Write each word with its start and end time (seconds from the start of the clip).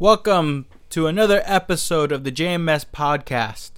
Welcome 0.00 0.64
to 0.88 1.08
another 1.08 1.42
episode 1.44 2.10
of 2.10 2.24
the 2.24 2.32
JMS 2.32 2.86
podcast. 2.86 3.72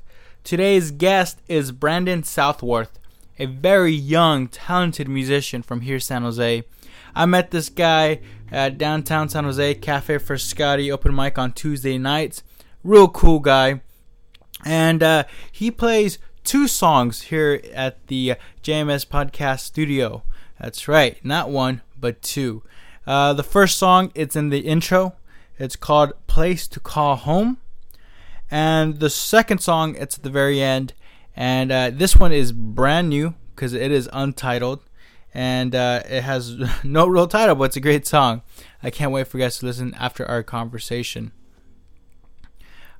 Today's 0.45 0.93
guest 0.93 1.43
is 1.49 1.73
Brandon 1.73 2.23
Southworth, 2.23 3.01
a 3.41 3.47
very 3.47 3.91
young, 3.91 4.47
talented 4.47 5.09
musician 5.09 5.63
from 5.63 5.81
here, 5.81 5.99
San 5.99 6.23
Jose. 6.23 6.63
I 7.13 7.27
met 7.27 7.51
this 7.51 7.69
guy 7.69 8.21
at 8.53 8.79
downtown 8.79 9.31
San 9.31 9.43
Jose 9.43 9.75
Cafe 9.75 10.19
Frascati 10.19 10.93
open 10.93 11.13
mic 11.13 11.39
on 11.39 11.51
Tuesday 11.51 11.99
nights. 11.99 12.45
Real 12.85 13.09
cool 13.09 13.41
guy. 13.41 13.81
And 14.65 15.03
uh, 15.03 15.25
he 15.51 15.73
plays 15.73 16.21
two 16.45 16.69
songs 16.69 17.23
here 17.23 17.61
at 17.75 18.07
the 18.07 18.37
JMS 18.63 19.05
podcast 19.09 19.63
studio. 19.63 20.23
That's 20.61 20.87
right, 20.87 21.19
not 21.25 21.51
one, 21.51 21.81
but 21.99 22.23
two. 22.23 22.63
Uh, 23.09 23.33
the 23.33 23.43
first 23.43 23.77
song, 23.77 24.13
it's 24.15 24.37
in 24.37 24.51
the 24.51 24.61
intro. 24.61 25.17
It's 25.63 25.77
called 25.77 26.15
Place 26.27 26.67
to 26.67 26.81
Call 26.81 27.15
Home. 27.15 27.59
And 28.51 28.99
the 28.99 29.09
second 29.09 29.61
song, 29.61 29.95
it's 29.95 30.19
at 30.19 30.25
the 30.25 30.29
very 30.29 30.61
end. 30.61 30.93
And 31.37 31.71
uh, 31.71 31.91
this 31.91 32.17
one 32.17 32.33
is 32.33 32.51
brand 32.51 33.09
new 33.09 33.37
because 33.55 33.73
it 33.73 33.93
is 33.93 34.11
untitled. 34.13 34.81
And 35.33 35.73
uh, 35.77 36.03
it 36.11 36.23
has 36.25 36.57
no 36.85 37.07
real 37.07 37.29
title, 37.29 37.55
but 37.55 37.65
it's 37.65 37.77
a 37.77 37.81
great 37.81 38.09
song. 38.09 38.43
I 38.83 38.91
can't 38.91 39.13
wait 39.13 39.29
for 39.29 39.39
you 39.39 39.45
guys 39.45 39.59
to 39.59 39.67
listen 39.67 39.95
after 39.95 40.27
our 40.27 40.43
conversation. 40.43 41.31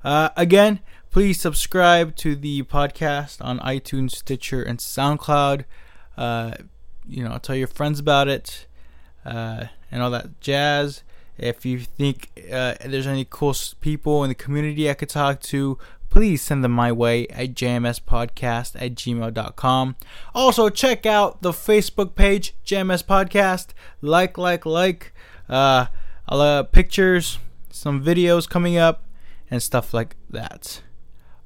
Uh, 0.01 0.29
again, 0.37 0.79
please 1.11 1.41
subscribe 1.41 2.15
to 2.15 2.33
the 2.33 2.63
podcast 2.63 3.43
on 3.43 3.59
iTunes, 3.59 4.11
Stitcher, 4.11 4.63
and 4.63 4.79
SoundCloud. 4.79 5.65
Uh, 6.15 6.53
you 7.05 7.25
know, 7.25 7.37
tell 7.39 7.57
your 7.57 7.67
friends 7.67 7.99
about 7.99 8.29
it 8.29 8.67
uh, 9.25 9.65
and 9.91 10.01
all 10.01 10.11
that 10.11 10.39
jazz. 10.39 11.03
If 11.37 11.65
you 11.65 11.79
think 11.79 12.29
uh, 12.51 12.75
there's 12.85 13.07
any 13.07 13.25
cool 13.29 13.55
people 13.81 14.23
in 14.23 14.29
the 14.29 14.35
community 14.35 14.89
I 14.89 14.93
could 14.93 15.09
talk 15.09 15.41
to, 15.41 15.77
please 16.09 16.41
send 16.41 16.63
them 16.63 16.71
my 16.71 16.91
way 16.91 17.27
at 17.29 17.55
jmspodcast 17.55 18.75
at 18.75 18.95
gmail.com. 18.95 19.95
Also, 20.35 20.69
check 20.69 21.05
out 21.05 21.41
the 21.41 21.51
Facebook 21.51 22.15
page, 22.15 22.53
JMS 22.65 23.03
Podcast. 23.03 23.69
Like, 24.01 24.37
like, 24.37 24.65
like. 24.65 25.13
Uh, 25.49 25.87
I'll 26.27 26.63
pictures, 26.63 27.39
some 27.69 28.03
videos 28.03 28.47
coming 28.47 28.77
up, 28.77 29.03
and 29.49 29.61
stuff 29.61 29.93
like 29.93 30.15
that. 30.29 30.81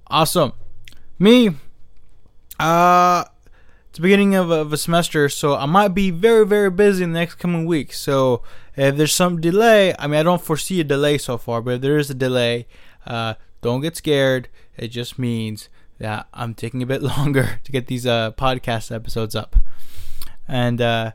Awesome. 0.08 0.54
Me, 1.20 1.50
uh, 2.60 3.24
it's 3.90 3.98
the 3.98 4.02
beginning 4.02 4.36
of, 4.36 4.50
of 4.52 4.72
a 4.72 4.78
semester, 4.78 5.30
so 5.30 5.56
I 5.56 5.66
might 5.66 5.90
be 5.90 6.12
very, 6.12 6.46
very 6.46 6.70
busy 6.70 7.04
in 7.04 7.14
the 7.14 7.20
next 7.20 7.36
coming 7.36 7.66
week. 7.66 7.94
So 7.94 8.44
if 8.78 8.96
there's 8.96 9.14
some 9.14 9.42
delay, 9.42 9.96
I 9.98 10.08
mean, 10.08 10.20
I 10.20 10.24
don't 10.24 10.42
foresee 10.42 10.80
a 10.80 10.84
delay 10.84 11.18
so 11.18 11.38
far, 11.38 11.62
but 11.62 11.76
if 11.76 11.82
there 11.82 11.98
is 11.98 12.10
a 12.10 12.14
delay, 12.14 12.68
uh, 13.08 13.34
don't 13.62 13.82
get 13.82 13.98
scared. 13.98 14.50
It 14.78 14.90
just 14.90 15.18
means 15.18 15.68
that 15.98 16.28
I'm 16.34 16.54
taking 16.54 16.84
a 16.84 16.86
bit 16.86 17.02
longer 17.18 17.60
to 17.64 17.72
get 17.72 17.88
these 17.88 18.06
uh, 18.06 18.32
podcast 18.32 18.94
episodes 18.94 19.36
up. 19.36 19.56
And 20.48 20.80
uh, 20.80 21.12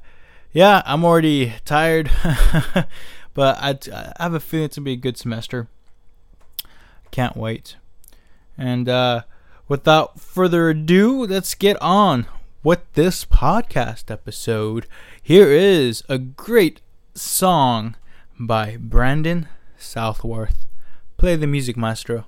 yeah, 0.53 0.83
I'm 0.85 1.05
already 1.05 1.55
tired, 1.65 2.11
but 3.35 3.57
I, 3.59 3.79
have 4.19 4.35
a 4.35 4.41
feeling 4.41 4.67
it's 4.67 4.77
going 4.77 4.85
to 4.85 4.89
be 4.89 4.93
a 4.93 4.97
good 4.97 5.17
semester. 5.17 5.69
Can't 7.13 7.37
wait. 7.37 7.77
And 8.59 8.89
uh, 8.89 9.23
without 9.69 10.21
further 10.21 10.71
ado, 10.71 11.27
let's 11.27 11.55
get 11.55 11.81
on 11.81 12.27
with 12.65 12.81
this 12.95 13.25
podcast 13.25 14.11
episode. 14.11 14.87
Here 15.23 15.49
is 15.49 16.03
a 16.09 16.19
great 16.19 16.81
song 17.15 17.97
by 18.39 18.77
Brandon 18.79 19.49
Southworth. 19.77 20.67
Play 21.17 21.37
the 21.37 21.47
music, 21.47 21.77
maestro. 21.77 22.27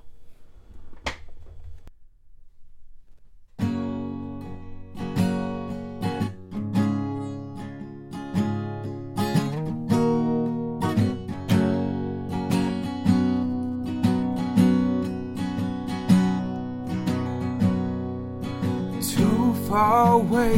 Too 19.01 19.53
far 19.67 20.13
away, 20.13 20.57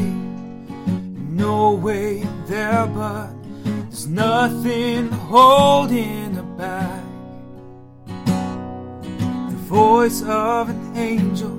no 1.30 1.74
way 1.74 2.24
there, 2.48 2.86
but 2.88 3.37
there's 3.98 4.08
nothing 4.10 5.10
holding 5.10 6.36
her 6.36 6.44
back. 6.44 7.04
The 9.50 9.58
voice 9.58 10.22
of 10.22 10.70
an 10.70 10.96
angel, 10.96 11.50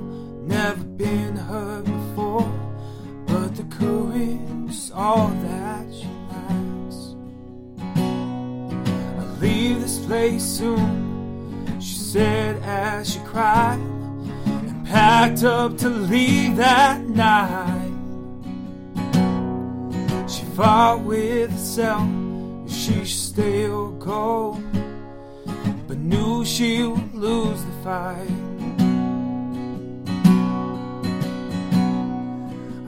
never 0.46 0.84
been 0.84 1.34
heard 1.34 1.84
before, 1.84 2.48
but 3.26 3.56
the 3.56 3.64
courage 3.64 4.70
is 4.70 4.92
all 4.94 5.26
that 5.26 5.92
she 5.92 6.06
lacks. 6.30 7.16
I'll 9.18 9.36
leave 9.40 9.80
this 9.80 9.98
place 10.06 10.44
soon, 10.44 11.80
she 11.80 11.96
said 11.96 12.62
as 12.62 13.14
she 13.14 13.18
cried, 13.20 13.80
and 13.80 14.86
packed 14.86 15.42
up 15.42 15.76
to 15.78 15.88
leave 15.88 16.54
that 16.54 17.00
night. 17.02 17.94
She 20.30 20.44
fought 20.44 21.00
with 21.00 21.50
herself 21.50 22.27
she 22.68 23.66
or 23.66 23.90
go, 23.92 24.60
but 25.86 25.98
knew 25.98 26.44
she 26.44 26.82
would 26.82 27.14
lose 27.14 27.64
the 27.64 27.72
fight. 27.82 28.28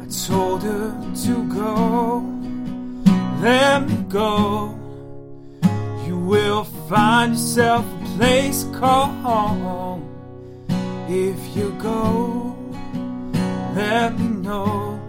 I 0.00 0.06
told 0.26 0.62
her 0.62 0.90
to 1.24 1.48
go, 1.54 2.24
let 3.40 3.88
me 3.88 3.96
go. 4.08 4.76
You 6.06 6.18
will 6.18 6.64
find 6.88 7.32
yourself 7.32 7.84
a 7.86 8.16
place 8.16 8.64
called 8.74 9.14
home. 9.22 10.06
If 11.08 11.56
you 11.56 11.70
go, 11.80 12.56
let 13.74 14.18
me 14.18 14.26
know 14.28 14.99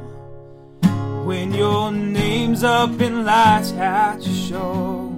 when 1.32 1.54
your 1.54 1.94
name's 1.94 2.62
up 2.62 3.00
in 3.00 3.24
lights 3.24 3.72
at 3.72 4.22
your 4.22 4.36
show. 4.50 5.10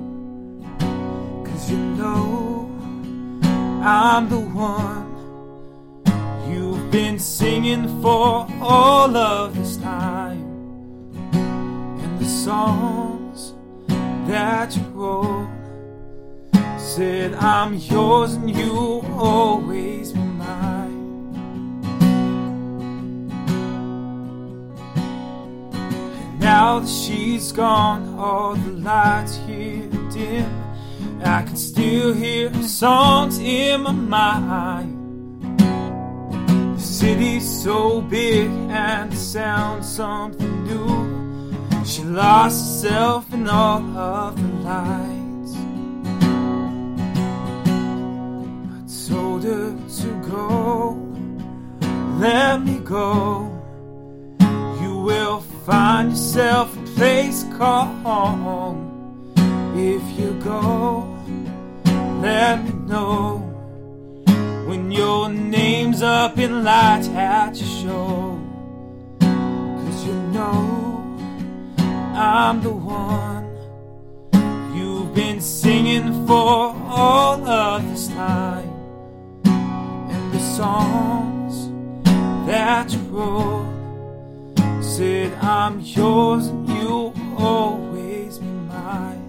Cause 1.43 1.71
you 1.71 1.77
know 1.77 2.69
I'm 3.81 4.29
the 4.29 4.43
one 4.69 5.09
you've 6.47 6.91
been 6.91 7.17
singing 7.17 7.85
for 8.03 8.47
all 8.61 9.17
of 9.17 9.55
this 9.55 9.77
time. 9.77 10.43
And 11.33 12.19
the 12.19 12.29
songs 12.45 13.55
that 14.27 14.77
you 14.77 14.83
wrote 14.93 15.49
said 16.77 17.33
I'm 17.33 17.73
yours 17.73 18.35
and 18.35 18.51
you'll 18.51 19.03
always 19.17 20.13
be 20.13 20.22
Now 26.63 26.79
that 26.79 26.87
she's 26.87 27.51
gone, 27.51 28.17
all 28.17 28.55
the 28.55 28.71
lights 28.71 29.35
here 29.45 29.89
dim. 30.13 30.49
I 31.21 31.41
can 31.41 31.57
still 31.57 32.13
hear 32.13 32.53
songs 32.63 33.37
in 33.37 33.81
my 33.81 34.39
mind. 34.39 35.59
The 36.77 36.81
city's 36.81 37.63
so 37.63 37.99
big 37.99 38.49
and 38.69 39.11
the 39.11 39.15
sound 39.17 39.83
something 39.83 40.63
new. 40.63 41.83
She 41.83 42.03
lost 42.03 42.85
herself 42.85 43.33
in 43.33 43.49
all 43.49 43.83
of 43.97 44.37
the 44.41 44.47
lights. 44.69 45.53
I 48.77 48.83
told 49.09 49.43
her 49.43 49.75
to 49.99 50.09
go, 50.31 50.95
let 52.19 52.63
me 52.63 52.79
go. 52.79 53.51
You 54.81 54.95
will 54.95 55.43
find 55.65 56.11
yourself 56.11 56.75
a 56.77 56.81
place 56.95 57.45
called 57.57 57.87
home. 58.03 59.33
If 59.75 60.19
you 60.19 60.33
go, 60.43 61.07
let 62.21 62.63
me 62.63 62.71
know 62.85 63.37
when 64.67 64.91
your 64.91 65.29
name's 65.29 66.01
up 66.01 66.37
in 66.37 66.63
lights 66.63 67.07
at 67.09 67.55
your 67.55 67.69
show. 67.81 68.39
Cause 69.21 70.05
you 70.05 70.13
know 70.35 71.17
I'm 72.15 72.61
the 72.61 72.71
one 72.71 73.47
you've 74.75 75.13
been 75.15 75.39
singing 75.39 76.27
for 76.27 76.75
all 76.87 77.47
of 77.47 77.89
this 77.89 78.07
time. 78.09 78.69
And 79.45 80.33
the 80.33 80.39
songs 80.39 81.69
that 82.45 82.91
you 82.91 82.99
wrote 83.11 83.72
said 84.97 85.33
I'm 85.41 85.79
yours 85.79 86.47
and 86.47 86.69
you'll 86.69 87.13
always 87.37 88.37
be 88.37 88.45
mine. 88.45 89.21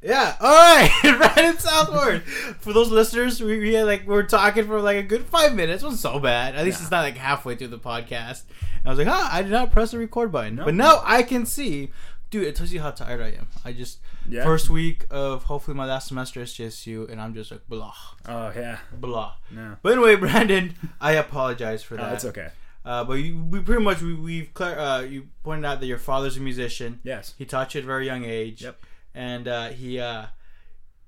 Yeah. 0.00 0.36
All 0.40 0.48
right. 0.54 0.90
right 1.04 1.38
in 1.44 1.58
Southworth. 1.58 2.22
For 2.60 2.72
those 2.72 2.90
listeners, 2.90 3.40
we, 3.40 3.58
we 3.58 3.74
had 3.74 3.86
like 3.86 4.06
we 4.06 4.14
are 4.14 4.22
talking 4.22 4.66
for 4.66 4.80
like 4.80 4.96
a 4.96 5.02
good 5.02 5.24
five 5.24 5.54
minutes. 5.54 5.82
It 5.82 5.86
wasn't 5.86 6.00
so 6.00 6.20
bad. 6.20 6.54
At 6.54 6.64
least 6.64 6.78
Yeah. 6.78 6.82
it's 6.84 6.90
not 6.90 7.02
like 7.02 7.16
halfway 7.16 7.56
through 7.56 7.68
the 7.68 7.78
podcast. 7.78 8.42
And 8.76 8.86
I 8.86 8.90
was 8.90 8.98
like, 8.98 9.08
huh, 9.08 9.28
I 9.30 9.42
did 9.42 9.50
not 9.50 9.72
press 9.72 9.90
the 9.90 9.98
record 9.98 10.30
button. 10.30 10.56
No. 10.56 10.64
But 10.64 10.74
now 10.74 11.02
I 11.04 11.22
can 11.24 11.44
see. 11.46 11.90
Dude, 12.30 12.44
it 12.44 12.56
tells 12.56 12.72
you 12.72 12.80
how 12.80 12.90
tired 12.90 13.20
I 13.22 13.28
am. 13.38 13.48
I 13.64 13.72
just 13.72 14.00
Yeah. 14.28 14.44
first 14.44 14.68
week 14.68 15.06
of 15.10 15.44
hopefully 15.44 15.76
my 15.76 15.86
last 15.86 16.08
semester 16.08 16.42
is 16.42 16.52
JSU, 16.52 17.10
and 17.10 17.20
I'm 17.20 17.32
just 17.34 17.50
like 17.50 17.66
blah 17.68 17.94
Oh 18.26 18.52
yeah. 18.54 18.78
blah. 18.92 19.34
No. 19.50 19.76
But 19.82 19.92
anyway, 19.92 20.16
Brandon, 20.24 20.74
I 21.00 21.12
apologize 21.12 21.82
for 21.82 21.94
No, 21.96 22.02
that. 22.02 22.14
it's 22.14 22.24
okay. 22.26 22.48
Uh, 22.84 23.04
but 23.04 23.14
you, 23.14 23.42
we 23.44 23.60
pretty 23.60 23.82
much 23.82 24.00
we, 24.02 24.14
we've 24.14 24.52
clar- 24.54 24.78
uh, 24.78 25.00
you 25.00 25.28
pointed 25.42 25.64
out 25.66 25.80
that 25.80 25.86
your 25.86 25.98
father's 25.98 26.36
a 26.36 26.40
musician. 26.40 27.00
Yes. 27.02 27.34
He 27.38 27.44
taught 27.44 27.74
you 27.74 27.80
at 27.80 27.84
a 27.84 27.86
very 27.86 28.06
young 28.06 28.24
age. 28.24 28.62
Yep. 28.62 28.78
And 29.14 29.48
uh, 29.48 29.68
he, 29.70 29.98
uh, 29.98 30.26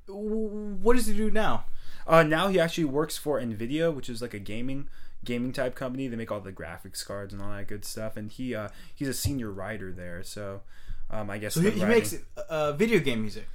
w- 0.07 0.77
what 0.83 0.97
does 0.97 1.07
he 1.07 1.15
do 1.17 1.31
now? 1.31 1.65
Uh, 2.07 2.23
now 2.23 2.49
he 2.49 2.59
actually 2.59 2.85
works 2.87 3.17
for 3.17 3.41
Nvidia, 3.41 3.95
which 3.95 4.09
is 4.09 4.21
like 4.23 4.35
a 4.35 4.39
gaming 4.39 4.89
gaming 5.25 5.53
type 5.53 5.75
company. 5.75 6.09
They 6.09 6.17
make 6.17 6.33
all 6.33 6.41
the 6.41 6.53
graphics 6.53 7.07
cards 7.07 7.33
and 7.35 7.43
all 7.43 7.51
that 7.51 7.69
good 7.69 7.85
stuff. 7.85 8.17
And 8.17 8.31
he 8.31 8.55
uh, 8.55 8.69
he's 8.95 9.09
a 9.09 9.15
senior 9.15 9.51
writer 9.51 9.93
there. 9.93 10.23
So 10.23 10.63
um, 11.11 11.31
I 11.31 11.39
guess 11.39 11.55
So 11.55 11.61
he, 11.61 11.71
he 11.71 11.85
makes 11.85 12.15
uh, 12.49 12.73
video 12.73 13.01
game 13.01 13.21
music. 13.23 13.47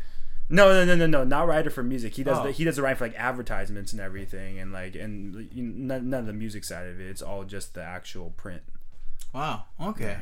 no 0.49 0.69
no 0.73 0.85
no 0.85 0.95
no 0.95 1.07
no 1.07 1.23
not 1.23 1.47
writer 1.47 1.69
for 1.69 1.83
music. 1.83 2.15
He 2.15 2.23
does 2.23 2.37
Oh. 2.39 2.43
the, 2.43 2.51
he 2.51 2.63
does 2.63 2.75
the 2.75 2.81
writing 2.81 2.97
for 2.97 3.07
like 3.07 3.15
advertisements 3.17 3.91
and 3.93 4.01
everything 4.01 4.59
and 4.59 4.71
like 4.71 4.95
and 4.95 5.49
you 5.53 5.63
know, 5.63 5.95
none, 5.95 6.09
none 6.09 6.19
of 6.21 6.25
the 6.27 6.33
music 6.33 6.63
side 6.63 6.87
of 6.87 6.99
it. 6.99 7.07
It's 7.07 7.21
all 7.21 7.43
just 7.45 7.73
the 7.73 7.83
actual 7.83 8.31
print. 8.37 8.61
Wow. 9.33 9.63
Okay. 9.81 10.17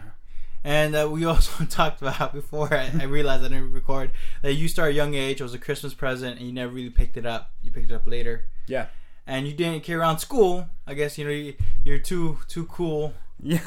And 0.63 0.95
uh, 0.95 1.09
we 1.11 1.25
also 1.31 1.65
talked 1.65 2.01
about 2.01 2.33
before 2.33 2.73
I, 2.73 2.89
I 2.99 3.03
realized 3.03 3.43
I 3.43 3.49
didn't 3.49 3.73
record 3.73 4.11
that 4.43 4.53
you 4.53 4.67
started 4.67 4.95
young 4.95 5.13
age. 5.13 5.41
It 5.41 5.43
was 5.43 5.53
a 5.53 5.59
Christmas 5.59 5.93
present, 5.93 6.37
and 6.37 6.47
you 6.47 6.53
never 6.53 6.71
really 6.71 6.89
picked 6.89 7.17
it 7.17 7.25
up. 7.25 7.51
You 7.61 7.71
picked 7.71 7.91
it 7.91 7.95
up 7.95 8.07
later, 8.07 8.45
Yeah. 8.67 8.85
and 9.27 9.45
you 9.45 9.53
didn't 9.53 9.83
carry 9.83 9.99
around 9.99 10.19
school. 10.19 10.69
I 10.87 10.93
guess 10.93 11.17
you 11.17 11.25
know 11.25 11.31
you, 11.31 11.55
you're 11.83 11.99
too 11.99 12.37
too 12.47 12.65
cool. 12.67 13.13
Yeah, 13.45 13.59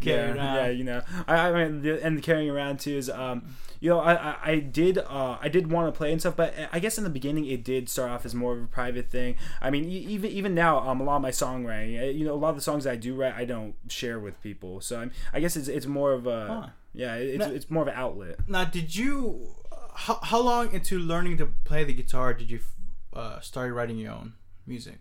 yeah, 0.02 0.34
around. 0.34 0.36
yeah. 0.56 0.68
You 0.68 0.84
know, 0.84 1.02
I, 1.28 1.36
I 1.50 1.52
mean, 1.68 1.82
the, 1.82 2.02
and 2.04 2.22
carrying 2.22 2.48
around 2.50 2.80
too 2.80 2.96
is, 2.96 3.10
um, 3.10 3.54
you 3.80 3.90
know, 3.90 4.00
I, 4.00 4.14
I, 4.14 4.36
I 4.52 4.58
did, 4.60 4.96
uh, 4.98 5.36
I 5.40 5.48
did 5.48 5.70
want 5.70 5.92
to 5.92 5.96
play 5.96 6.10
and 6.10 6.20
stuff, 6.20 6.36
but 6.36 6.54
I 6.72 6.78
guess 6.78 6.96
in 6.96 7.04
the 7.04 7.10
beginning 7.10 7.44
it 7.44 7.62
did 7.64 7.88
start 7.90 8.10
off 8.10 8.24
as 8.24 8.34
more 8.34 8.54
of 8.56 8.62
a 8.62 8.66
private 8.66 9.10
thing. 9.10 9.36
I 9.60 9.68
mean, 9.70 9.84
even 9.84 10.30
even 10.30 10.54
now, 10.54 10.78
um, 10.88 11.00
a 11.00 11.04
lot 11.04 11.16
of 11.16 11.22
my 11.22 11.30
songwriting, 11.30 12.00
uh, 12.00 12.04
you 12.06 12.24
know, 12.24 12.32
a 12.34 12.40
lot 12.40 12.50
of 12.50 12.56
the 12.56 12.62
songs 12.62 12.86
I 12.86 12.96
do 12.96 13.14
write, 13.14 13.34
I 13.34 13.44
don't 13.44 13.74
share 13.88 14.18
with 14.18 14.40
people. 14.42 14.80
So 14.80 15.00
I'm, 15.00 15.12
I 15.34 15.40
guess 15.40 15.54
it's 15.56 15.68
it's 15.68 15.86
more 15.86 16.12
of 16.12 16.26
a, 16.26 16.46
Huh. 16.46 16.66
yeah, 16.94 17.14
it's 17.16 17.38
Now- 17.44 17.50
it's 17.52 17.70
more 17.70 17.82
of 17.82 17.88
an 17.88 17.94
outlet. 17.96 18.48
Now, 18.48 18.64
did 18.64 18.96
you? 18.96 19.48
How, 19.96 20.18
how 20.22 20.40
long 20.40 20.72
into 20.72 20.98
learning 20.98 21.36
to 21.38 21.46
play 21.64 21.84
the 21.84 21.92
guitar 21.92 22.34
did 22.34 22.50
you 22.50 22.60
uh, 23.12 23.38
start 23.40 23.72
writing 23.74 23.96
your 23.98 24.12
own 24.12 24.32
music? 24.66 24.98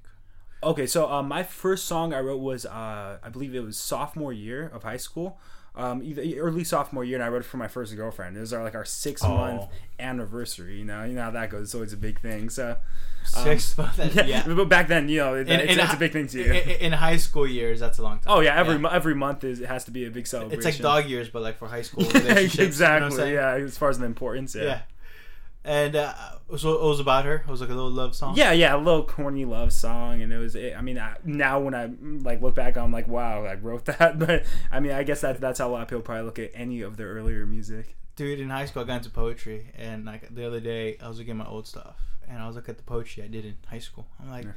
Okay, 0.63 0.86
so 0.88 1.10
um, 1.12 1.27
my 1.27 1.44
first 1.44 1.86
song 1.86 2.13
I 2.13 2.19
wrote 2.19 2.42
was 2.42 2.65
uh, 2.65 3.18
I 3.24 3.30
believe 3.30 3.54
it 3.56 3.63
was 3.63 3.77
sophomore 3.77 4.33
year 4.33 4.69
of 4.74 4.83
high 4.83 4.98
school, 4.98 5.38
um, 5.75 6.01
either 6.04 6.21
early 6.39 6.63
sophomore 6.63 7.04
year, 7.04 7.18
and 7.18 7.24
I 7.24 7.27
wrote 7.30 7.42
it 7.42 7.45
for 7.45 7.57
my 7.57 7.68
first 7.68 7.95
girlfriend. 7.95 8.38
It 8.38 8.39
was 8.42 8.54
our 8.54 8.63
like 8.63 8.75
our 8.75 8.86
six 8.86 9.21
month 9.24 9.63
Oh. 9.63 9.69
anniversary. 10.00 10.77
You 10.80 10.86
know, 10.86 11.04
you 11.04 11.13
know 11.13 11.24
how 11.24 11.31
that 11.31 11.50
goes. 11.50 11.63
It's 11.63 11.75
always 11.75 11.94
a 11.94 11.98
big 11.98 12.19
thing. 12.21 12.50
So 12.50 12.77
Six 13.25 13.77
months. 13.77 13.98
yeah, 14.15 14.25
yeah. 14.25 14.44
but 14.45 14.68
back 14.68 14.89
then, 14.89 15.07
you 15.07 15.19
know, 15.19 15.36
it, 15.36 15.48
In- 15.48 15.60
it's, 15.62 15.74
in 15.74 15.80
it's 15.80 15.94
a 15.94 15.98
big 15.98 16.12
thing 16.12 16.27
to 16.27 16.39
you. 16.44 16.54
in 16.54 16.92
high 16.92 17.15
school 17.15 17.48
years, 17.48 17.80
that's 17.80 17.98
a 17.98 18.04
long 18.04 18.19
time. 18.19 18.33
Oh 18.33 18.42
yeah, 18.42 18.54
every 18.60 18.75
Yeah. 18.77 18.89
every 18.92 19.15
month 19.15 19.45
is 19.45 19.62
it 19.62 19.68
has 19.68 19.86
to 19.86 19.92
be 19.92 20.06
a 20.06 20.12
big 20.12 20.27
celebration. 20.27 20.57
It's 20.60 20.65
like 20.65 20.77
dog 20.80 21.10
years, 21.10 21.30
but 21.30 21.42
like 21.42 21.57
for 21.57 21.68
high 21.69 21.83
school 21.83 22.04
relationships. 22.13 22.80
you 22.80 22.86
know 22.86 23.07
exactly. 23.07 23.33
yeah, 23.33 23.51
as 23.54 23.77
far 23.77 23.89
as 23.89 23.98
the 24.00 24.06
importance. 24.06 24.56
Yeah. 24.56 24.63
Yeah. 24.63 24.80
And 25.65 25.95
uh, 25.95 26.13
so 26.57 26.74
it 26.74 26.81
was 26.83 27.00
about 27.00 27.24
her. 27.24 27.36
It 27.36 27.48
was 27.48 27.62
like 27.62 27.69
a 27.69 27.74
little 27.74 27.89
love 27.89 28.15
song. 28.15 28.36
Yeah, 28.36 28.51
yeah, 28.51 28.75
a 28.75 28.77
little 28.77 29.04
corny 29.04 29.45
love 29.45 29.71
song, 29.71 30.21
and 30.21 30.33
it 30.33 30.38
was. 30.38 30.56
I 30.57 30.81
mean, 30.81 30.98
I, 31.00 31.15
now 31.24 31.60
when 31.62 31.74
I 31.74 31.89
like 32.01 32.42
look 32.42 32.54
back, 32.56 32.75
I'm 32.77 32.92
like, 32.92 33.07
wow, 33.07 33.45
I 33.45 33.56
wrote 33.56 33.86
that. 33.98 34.19
But 34.19 34.44
I 34.71 34.80
mean, 34.81 34.92
I 34.92 35.04
guess 35.04 35.21
that 35.21 35.39
that's 35.39 35.60
how 35.60 35.69
a 35.69 35.71
lot 35.71 35.81
of 35.83 35.88
people 35.88 36.01
probably 36.01 36.24
look 36.25 36.39
at 36.39 36.51
any 36.54 36.81
of 36.81 36.98
their 36.98 37.07
earlier 37.13 37.45
music. 37.45 37.95
Dude, 38.18 38.39
in 38.42 38.50
high 38.50 38.65
school, 38.65 38.83
I 38.83 38.86
got 38.86 38.98
into 38.98 39.10
poetry, 39.10 39.71
and 39.77 40.04
like 40.06 40.36
the 40.36 40.45
other 40.45 40.60
day, 40.60 40.98
I 41.01 41.07
was 41.07 41.18
looking 41.18 41.31
at 41.31 41.38
my 41.38 41.48
old 41.48 41.65
stuff, 41.65 41.95
and 42.27 42.39
I 42.39 42.45
was 42.48 42.56
looking 42.57 42.71
at 42.74 42.77
the 42.77 42.83
poetry 42.83 43.24
I 43.24 43.27
did 43.27 43.45
in 43.45 43.56
high 43.68 43.80
school. 43.80 44.06
I'm 44.21 44.30
like, 44.30 44.44
Yeah. 44.44 44.51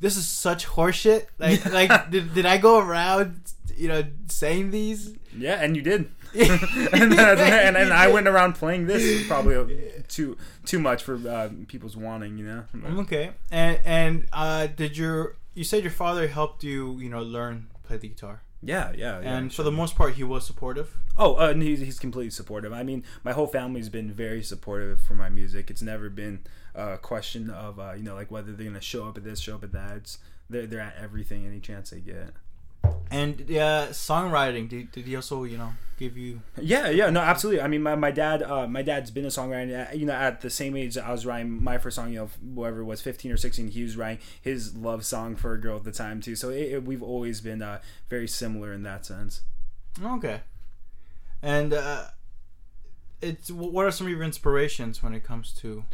this 0.00 0.16
is 0.16 0.28
such 0.28 0.66
horseshit. 0.66 1.26
Like, 1.38 1.64
like 1.72 2.10
did, 2.10 2.34
did 2.34 2.46
I 2.46 2.58
go 2.58 2.80
around, 2.80 3.40
you 3.76 3.86
know, 3.88 4.02
saying 4.26 4.72
these? 4.72 5.14
Yeah, 5.34 5.54
and 5.62 5.74
you 5.76 5.82
did. 5.82 6.10
and, 6.92 7.12
and 7.12 7.76
then 7.76 7.92
I 7.92 8.08
went 8.08 8.26
around 8.28 8.54
playing 8.54 8.86
this 8.86 9.26
probably 9.28 9.82
too 10.08 10.36
too 10.64 10.78
much 10.78 11.02
for 11.02 11.16
uh, 11.28 11.50
people's 11.68 11.96
wanting, 11.96 12.38
you 12.38 12.46
know. 12.46 12.64
Okay, 13.00 13.32
and 13.50 13.78
and 13.84 14.26
uh, 14.32 14.66
did 14.66 14.96
your 14.96 15.36
you 15.54 15.64
said 15.64 15.82
your 15.82 15.92
father 15.92 16.28
helped 16.28 16.64
you, 16.64 16.98
you 16.98 17.10
know, 17.10 17.22
learn 17.22 17.66
play 17.82 17.96
the 17.98 18.08
guitar, 18.08 18.42
Yeah, 18.62 18.92
yeah. 18.96 19.20
yeah 19.20 19.36
and 19.36 19.50
for 19.50 19.56
sure. 19.56 19.64
the 19.66 19.72
most 19.72 19.96
part, 19.96 20.14
he 20.14 20.24
was 20.24 20.46
supportive. 20.46 20.96
Oh, 21.18 21.34
uh, 21.36 21.50
and 21.50 21.62
he's, 21.62 21.80
he's 21.80 21.98
completely 21.98 22.30
supportive. 22.30 22.72
I 22.72 22.82
mean, 22.82 23.04
my 23.22 23.32
whole 23.32 23.46
family's 23.46 23.90
been 23.90 24.10
very 24.10 24.42
supportive 24.42 25.00
for 25.00 25.14
my 25.14 25.28
music. 25.28 25.70
It's 25.70 25.82
never 25.82 26.08
been 26.08 26.40
a 26.74 26.96
question 26.96 27.50
of, 27.50 27.78
uh, 27.78 27.92
you 27.96 28.02
know, 28.02 28.14
like 28.14 28.30
whether 28.30 28.52
they're 28.52 28.64
going 28.64 28.74
to 28.74 28.80
show 28.80 29.06
up 29.08 29.18
at 29.18 29.24
this, 29.24 29.40
show 29.40 29.56
up 29.56 29.64
at 29.64 29.72
that. 29.72 29.96
It's, 29.98 30.18
they're, 30.48 30.66
they're 30.66 30.80
at 30.80 30.96
everything 30.98 31.44
any 31.46 31.60
chance 31.60 31.90
they 31.90 32.00
get. 32.00 32.30
And 33.10 33.42
uh, 33.50 33.88
songwriting, 33.90 34.68
did, 34.68 34.90
did 34.90 35.04
he 35.04 35.14
also, 35.16 35.44
you 35.44 35.58
know, 35.58 35.74
give 35.98 36.16
you? 36.16 36.40
Yeah, 36.58 36.88
yeah, 36.88 37.10
no, 37.10 37.20
absolutely. 37.20 37.60
I 37.60 37.68
mean, 37.68 37.82
my, 37.82 37.94
my 37.94 38.10
dad, 38.10 38.42
uh, 38.42 38.66
my 38.66 38.80
dad's 38.80 39.10
been 39.10 39.26
a 39.26 39.28
songwriter. 39.28 39.90
uh, 39.90 39.94
You 39.94 40.06
know, 40.06 40.14
at 40.14 40.40
the 40.40 40.48
same 40.48 40.74
age 40.76 40.96
I 40.96 41.12
was 41.12 41.26
writing 41.26 41.62
my 41.62 41.76
first 41.76 41.96
song, 41.96 42.10
you 42.10 42.20
know, 42.20 42.30
whatever 42.54 42.80
it 42.80 42.84
was, 42.84 43.02
fifteen 43.02 43.30
or 43.30 43.36
sixteen, 43.36 43.68
he 43.68 43.82
was 43.82 43.98
writing 43.98 44.18
his 44.40 44.74
love 44.74 45.04
song 45.04 45.36
for 45.36 45.52
a 45.52 45.60
girl 45.60 45.76
at 45.76 45.84
the 45.84 45.92
time 45.92 46.22
too. 46.22 46.34
So 46.34 46.48
it, 46.48 46.72
it, 46.72 46.84
we've 46.84 47.02
always 47.02 47.42
been 47.42 47.60
uh, 47.60 47.80
very 48.08 48.26
similar 48.26 48.72
in 48.72 48.82
that 48.84 49.04
sense. 49.04 49.42
Okay, 50.02 50.40
and 51.42 51.74
uh, 51.74 52.04
it's 53.20 53.50
what 53.50 53.84
are 53.84 53.90
some 53.90 54.06
of 54.06 54.10
your 54.10 54.22
inspirations 54.22 55.02
when 55.02 55.12
it 55.12 55.22
comes 55.22 55.52
to? 55.60 55.84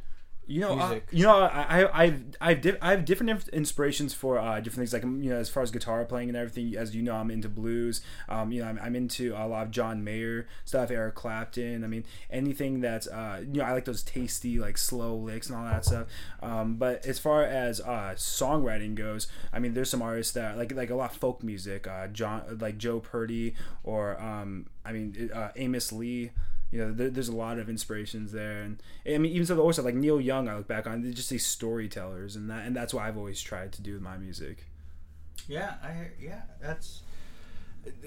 You 0.48 0.60
know, 0.60 0.78
uh, 0.78 1.00
you 1.10 1.24
know, 1.24 1.40
I, 1.40 1.82
I, 1.82 2.02
I've, 2.04 2.24
I've, 2.40 2.60
di- 2.62 2.76
I 2.80 2.90
have 2.92 3.04
different 3.04 3.48
inspirations 3.50 4.14
for 4.14 4.38
uh, 4.38 4.60
different 4.60 4.88
things. 4.88 4.92
Like, 4.94 5.02
you 5.02 5.30
know, 5.30 5.36
as 5.36 5.50
far 5.50 5.62
as 5.62 5.70
guitar 5.70 6.04
playing 6.06 6.28
and 6.28 6.36
everything, 6.36 6.74
as 6.74 6.96
you 6.96 7.02
know, 7.02 7.16
I'm 7.16 7.30
into 7.30 7.50
blues. 7.50 8.00
Um, 8.30 8.50
you 8.50 8.62
know, 8.62 8.68
I'm, 8.68 8.78
I'm 8.82 8.96
into 8.96 9.34
a 9.36 9.46
lot 9.46 9.66
of 9.66 9.70
John 9.70 10.02
Mayer 10.02 10.46
stuff, 10.64 10.90
Eric 10.90 11.14
Clapton. 11.14 11.84
I 11.84 11.86
mean, 11.86 12.04
anything 12.30 12.80
that's, 12.80 13.06
uh, 13.06 13.44
you 13.46 13.60
know, 13.60 13.64
I 13.64 13.72
like 13.72 13.84
those 13.84 14.02
tasty, 14.02 14.58
like 14.58 14.78
slow 14.78 15.14
licks 15.16 15.48
and 15.48 15.58
all 15.58 15.64
that 15.64 15.84
stuff. 15.84 16.06
Um, 16.42 16.76
but 16.76 17.04
as 17.04 17.18
far 17.18 17.44
as 17.44 17.80
uh, 17.82 18.14
songwriting 18.16 18.94
goes, 18.94 19.26
I 19.52 19.58
mean, 19.58 19.74
there's 19.74 19.90
some 19.90 20.00
artists 20.00 20.32
that 20.32 20.56
like, 20.56 20.72
like 20.72 20.88
a 20.88 20.94
lot 20.94 21.10
of 21.12 21.18
folk 21.18 21.42
music, 21.42 21.86
uh, 21.86 22.06
John, 22.08 22.58
like 22.58 22.78
Joe 22.78 23.00
Purdy, 23.00 23.54
or 23.84 24.18
um, 24.20 24.66
I 24.84 24.92
mean, 24.92 25.30
uh, 25.34 25.50
Amos 25.56 25.92
Lee 25.92 26.30
you 26.70 26.78
know, 26.78 26.92
there, 26.92 27.08
there's 27.10 27.28
a 27.28 27.36
lot 27.36 27.58
of 27.58 27.68
inspirations 27.70 28.32
there, 28.32 28.60
and 28.62 28.82
I 29.06 29.18
mean, 29.18 29.32
even 29.32 29.46
so, 29.46 29.54
the 29.56 29.62
also 29.62 29.82
like 29.82 29.94
Neil 29.94 30.20
Young, 30.20 30.48
I 30.48 30.56
look 30.56 30.68
back 30.68 30.86
on, 30.86 31.02
they're 31.02 31.12
just 31.12 31.30
these 31.30 31.46
storytellers, 31.46 32.36
and 32.36 32.50
that, 32.50 32.66
and 32.66 32.76
that's 32.76 32.92
what 32.92 33.04
I've 33.04 33.16
always 33.16 33.40
tried 33.40 33.72
to 33.72 33.82
do 33.82 33.94
with 33.94 34.02
my 34.02 34.16
music. 34.18 34.64
Yeah, 35.48 35.74
I 35.82 36.08
yeah, 36.20 36.42
that's 36.60 37.02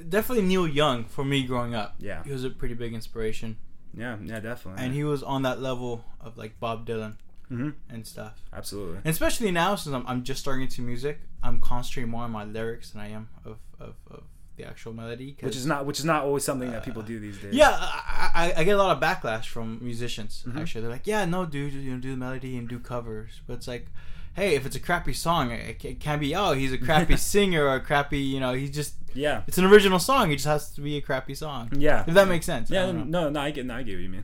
definitely 0.10 0.44
Neil 0.46 0.68
Young 0.68 1.06
for 1.06 1.24
me 1.24 1.44
growing 1.44 1.74
up. 1.75 1.96
Yeah, 2.00 2.24
He 2.24 2.32
was 2.32 2.44
a 2.44 2.50
pretty 2.50 2.75
big 2.75 2.94
inspiration, 2.94 3.58
yeah, 3.94 4.18
yeah, 4.24 4.39
definitely, 4.39 4.84
and 4.84 4.94
he 4.94 5.03
was 5.03 5.24
on 5.24 5.41
that 5.44 5.62
level 5.62 6.06
of 6.20 6.38
like 6.38 6.60
Bob 6.60 6.86
Dylan 6.86 7.15
hmm 7.48 7.72
and 7.89 8.06
stuff. 8.08 8.41
absolutely, 8.53 8.98
And 8.98 9.08
especially 9.08 9.51
now, 9.51 9.75
since 9.75 9.94
I'm, 9.96 10.06
I'm 10.08 10.24
just 10.24 10.39
starting 10.39 10.63
into 10.63 10.82
music, 10.82 11.20
I'm 11.44 11.60
concentrating 11.60 12.10
more 12.12 12.24
on 12.24 12.32
my 12.32 12.44
lyrics 12.46 12.91
than 12.91 13.01
I 13.01 13.10
am 13.10 13.30
of, 13.44 13.58
of, 13.80 13.96
of 14.10 14.24
the 14.62 14.68
actual 14.68 14.94
melody. 14.94 15.34
'cause- 15.34 15.48
which 15.48 15.56
is 15.56 15.65
not, 15.65 15.86
which 15.86 16.00
is 16.00 16.06
not 16.06 16.24
always 16.24 16.44
something 16.44 16.72
that 16.72 16.84
people 16.84 17.01
do 17.01 17.20
these 17.20 17.38
days. 17.38 17.53
yeah, 17.53 17.70
I, 17.72 18.30
I, 18.34 18.53
I 18.58 18.63
get 18.63 18.75
a 18.75 18.84
lot 18.84 18.96
of 18.96 19.01
backlash 19.01 19.46
from 19.46 19.80
musicians. 19.82 20.44
Mhm. 20.48 20.60
Actually, 20.62 20.82
they're 20.82 20.91
like, 20.91 21.08
"Yeah, 21.08 21.25
no, 21.25 21.46
dude, 21.46 21.74
you 21.74 21.91
know, 21.94 22.00
do 22.00 22.12
the 22.12 22.18
melody 22.18 22.58
and 22.58 22.68
do 22.70 22.80
covers." 22.80 23.41
But 23.48 23.53
it's 23.53 23.68
like, 23.68 23.88
hey, 24.34 24.56
if 24.56 24.65
it's 24.65 24.75
a 24.75 24.80
crappy 24.80 25.13
song, 25.13 25.51
it, 25.51 25.84
it 25.84 26.00
can't 26.00 26.22
be. 26.22 26.36
Oh, 26.36 26.53
he's 26.53 26.72
a 26.72 26.77
crappy 26.77 27.18
singer 27.34 27.65
or 27.65 27.75
a 27.75 27.82
crappy. 27.82 28.20
You 28.20 28.39
know, 28.39 28.53
he's 28.53 28.72
just. 28.72 28.94
yeah, 29.13 29.41
It's 29.48 29.58
an 29.58 29.65
original 29.65 30.00
song. 30.00 30.32
It 30.32 30.36
just 30.36 30.48
has 30.48 30.72
to 30.75 30.82
be 30.82 30.96
a 30.98 31.01
crappy 31.01 31.36
song. 31.36 31.70
yeah, 31.75 32.06
If 32.08 32.13
that 32.13 32.27
makes 32.30 32.46
sense. 32.46 32.70
Yeah, 32.70 32.86
don't 32.86 33.10
no, 33.10 33.30
no, 33.30 33.39
I 33.41 33.51
get, 33.51 33.65
no, 33.65 33.75
I 33.75 33.84
get 33.84 33.96
what 33.96 34.03
you 34.03 34.10
mean. 34.10 34.24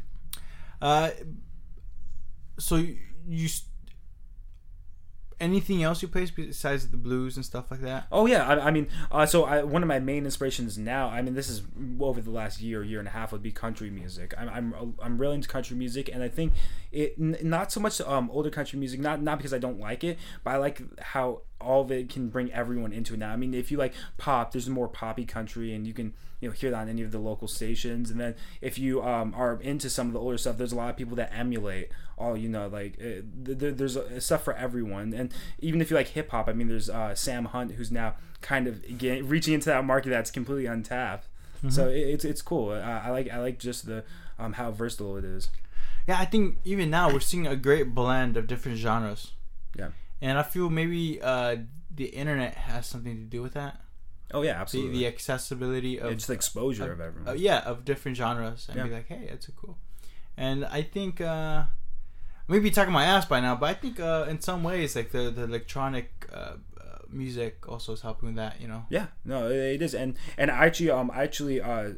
Uh, 0.82 1.10
so 2.60 2.76
you, 2.78 2.98
you 3.28 3.48
anything 5.40 5.84
else 5.84 6.02
you 6.02 6.08
play 6.08 6.28
besides 6.34 6.90
the 6.90 6.98
blues 6.98 7.36
and 7.36 7.46
stuff 7.46 7.70
like 7.72 7.82
that? 7.82 8.08
Oh 8.12 8.26
yeah, 8.26 8.48
I, 8.48 8.68
I 8.68 8.72
mean, 8.72 8.88
uh, 9.12 9.26
so 9.26 9.44
I, 9.46 9.64
one 9.64 9.84
of 9.84 9.88
my 9.88 10.00
main 10.00 10.26
inspirations 10.26 10.78
now, 10.78 11.10
I 11.10 11.22
mean, 11.22 11.36
this 11.36 11.50
is 11.50 11.64
over 12.00 12.22
the 12.22 12.32
last 12.32 12.62
year, 12.62 12.84
year 12.84 13.00
and 13.00 13.08
a 13.08 13.12
half, 13.12 13.32
would 13.32 13.44
be 13.44 13.52
country 13.52 13.90
music. 13.90 14.34
I'm, 14.38 14.50
I'm, 14.50 14.96
I'm 15.02 15.18
really 15.18 15.36
into 15.36 15.48
country 15.48 15.78
music, 15.78 16.10
and 16.12 16.24
I 16.24 16.30
think 16.30 16.54
it 16.92 17.16
n- 17.20 17.38
not 17.42 17.72
so 17.72 17.80
much 17.80 18.00
um, 18.02 18.30
older 18.32 18.50
country 18.50 18.80
music, 18.80 19.00
not 19.00 19.22
not 19.22 19.38
because 19.38 19.54
I 19.54 19.58
don't 19.60 19.80
like 19.80 20.04
it, 20.04 20.18
but 20.44 20.52
I 20.52 20.58
like 20.58 20.82
how 21.02 21.42
all 21.60 21.82
of 21.82 21.92
it 21.92 22.10
can 22.10 22.30
bring 22.30 22.52
everyone 22.52 22.94
into 22.94 23.16
it 23.16 23.18
now. 23.18 23.32
I 23.32 23.36
mean, 23.36 23.54
if 23.54 23.72
you 23.72 23.78
like 23.78 23.94
pop, 24.18 24.52
there's 24.52 24.70
more 24.70 24.88
poppy 24.88 25.26
country, 25.26 25.74
and 25.74 25.88
you 25.88 25.94
can 25.94 26.14
you 26.40 26.50
know 26.50 26.54
hear 26.54 26.72
that 26.72 26.82
on 26.82 26.90
any 26.90 27.02
of 27.02 27.12
the 27.12 27.20
local 27.20 27.48
stations. 27.48 28.12
And 28.12 28.20
then 28.20 28.36
if 28.62 28.78
you 28.78 29.02
um, 29.02 29.34
are 29.36 29.60
into 29.62 29.90
some 29.90 30.08
of 30.08 30.14
the 30.14 30.20
older 30.20 30.38
stuff, 30.38 30.58
there's 30.58 30.72
a 30.72 30.76
lot 30.76 30.90
of 30.90 30.98
people 30.98 31.16
that 31.16 31.34
emulate 31.34 31.90
all 32.18 32.38
you 32.38 32.50
know 32.50 32.68
like 32.68 32.98
uh, 33.00 33.22
th- 33.46 33.76
there's 33.76 33.98
uh, 33.98 34.20
stuff 34.20 34.44
for 34.44 34.54
everyone. 34.54 35.14
And 35.14 35.34
even 35.60 35.82
if 35.82 35.90
you 35.90 35.96
like 35.96 36.10
hip 36.10 36.32
hop, 36.32 36.48
I 36.48 36.54
mean, 36.54 36.68
there's 36.68 36.90
uh, 36.90 37.16
Sam 37.16 37.46
Hunt 37.46 37.74
who's 37.74 37.92
now 37.92 38.16
kind 38.42 38.68
of 38.68 38.84
again, 38.86 39.28
reaching 39.28 39.54
into 39.54 39.70
that 39.70 39.84
market 39.84 40.10
that's 40.10 40.32
completely 40.32 40.66
untapped. 40.66 41.28
Mm-hmm. 41.58 41.70
So 41.70 41.88
it, 41.88 42.00
it's 42.00 42.26
it's 42.26 42.42
cool. 42.42 42.72
I, 42.72 43.04
I, 43.06 43.10
like 43.10 43.30
I 43.32 43.40
like 43.40 43.60
just 43.60 43.86
the 43.86 44.04
um, 44.38 44.54
how 44.54 44.72
versatile 44.72 45.18
it 45.18 45.26
is. 45.26 45.50
Yeah, 46.08 46.20
I 46.20 46.26
think 46.26 46.58
even 46.64 46.90
now 46.90 47.12
we're 47.12 47.20
seeing 47.20 47.46
a 47.46 47.56
great 47.56 47.94
blend 47.94 48.38
of 48.38 48.48
different 48.48 48.78
genres. 48.78 49.34
Yeah 49.78 49.90
and 50.22 50.38
I 50.38 50.44
feel 50.44 50.70
maybe 50.70 51.22
uh, 51.22 51.58
the 51.94 52.06
internet 52.06 52.56
has 52.56 52.88
something 52.88 53.16
to 53.16 53.24
do 53.24 53.42
with 53.42 53.54
that. 53.54 53.82
Oh 54.34 54.42
yeah, 54.42 54.60
absolutely. 54.60 54.94
The, 54.94 55.00
the 55.00 55.08
accessibility 55.08 56.00
of 56.00 56.12
it's 56.12 56.28
the 56.28 56.34
exposure 56.34 56.86
of, 56.86 57.00
of 57.00 57.02
everyone. 57.02 57.30
Uh, 57.30 57.34
yeah, 57.34 57.60
of 57.60 57.86
different 57.86 58.18
genres, 58.18 58.68
and 58.68 58.78
yeah. 58.78 58.84
be 58.84 58.90
like, 58.90 59.08
hey, 59.08 59.28
that's 59.30 59.48
a 59.48 59.52
cool. 59.52 59.78
And 60.36 60.66
I 60.66 60.82
think 60.82 61.22
uh, 61.22 61.64
maybe 62.48 62.70
talking 62.70 62.94
my 62.94 63.06
ass 63.06 63.26
by 63.26 63.40
now, 63.40 63.56
but 63.56 63.70
I 63.70 63.74
think 63.74 64.00
uh, 64.00 64.26
in 64.28 64.42
some 64.42 64.64
ways, 64.64 64.96
like 64.96 65.12
the 65.12 65.30
the 65.30 65.44
electronic 65.44 66.28
uh, 66.34 66.54
music 67.12 67.68
also 67.68 67.94
is 67.94 68.02
helping 68.02 68.28
with 68.28 68.36
that 68.36 68.60
you 68.62 68.68
know? 68.68 68.86
Yeah 68.90 69.08
no 69.26 69.50
it 69.50 69.82
is 69.82 69.94
and 69.94 70.16
and 70.38 70.52
i 70.52 70.66
actually 70.66 70.90
um 70.90 71.12
i 71.14 71.24
actually 71.24 71.62
uh 71.62 71.92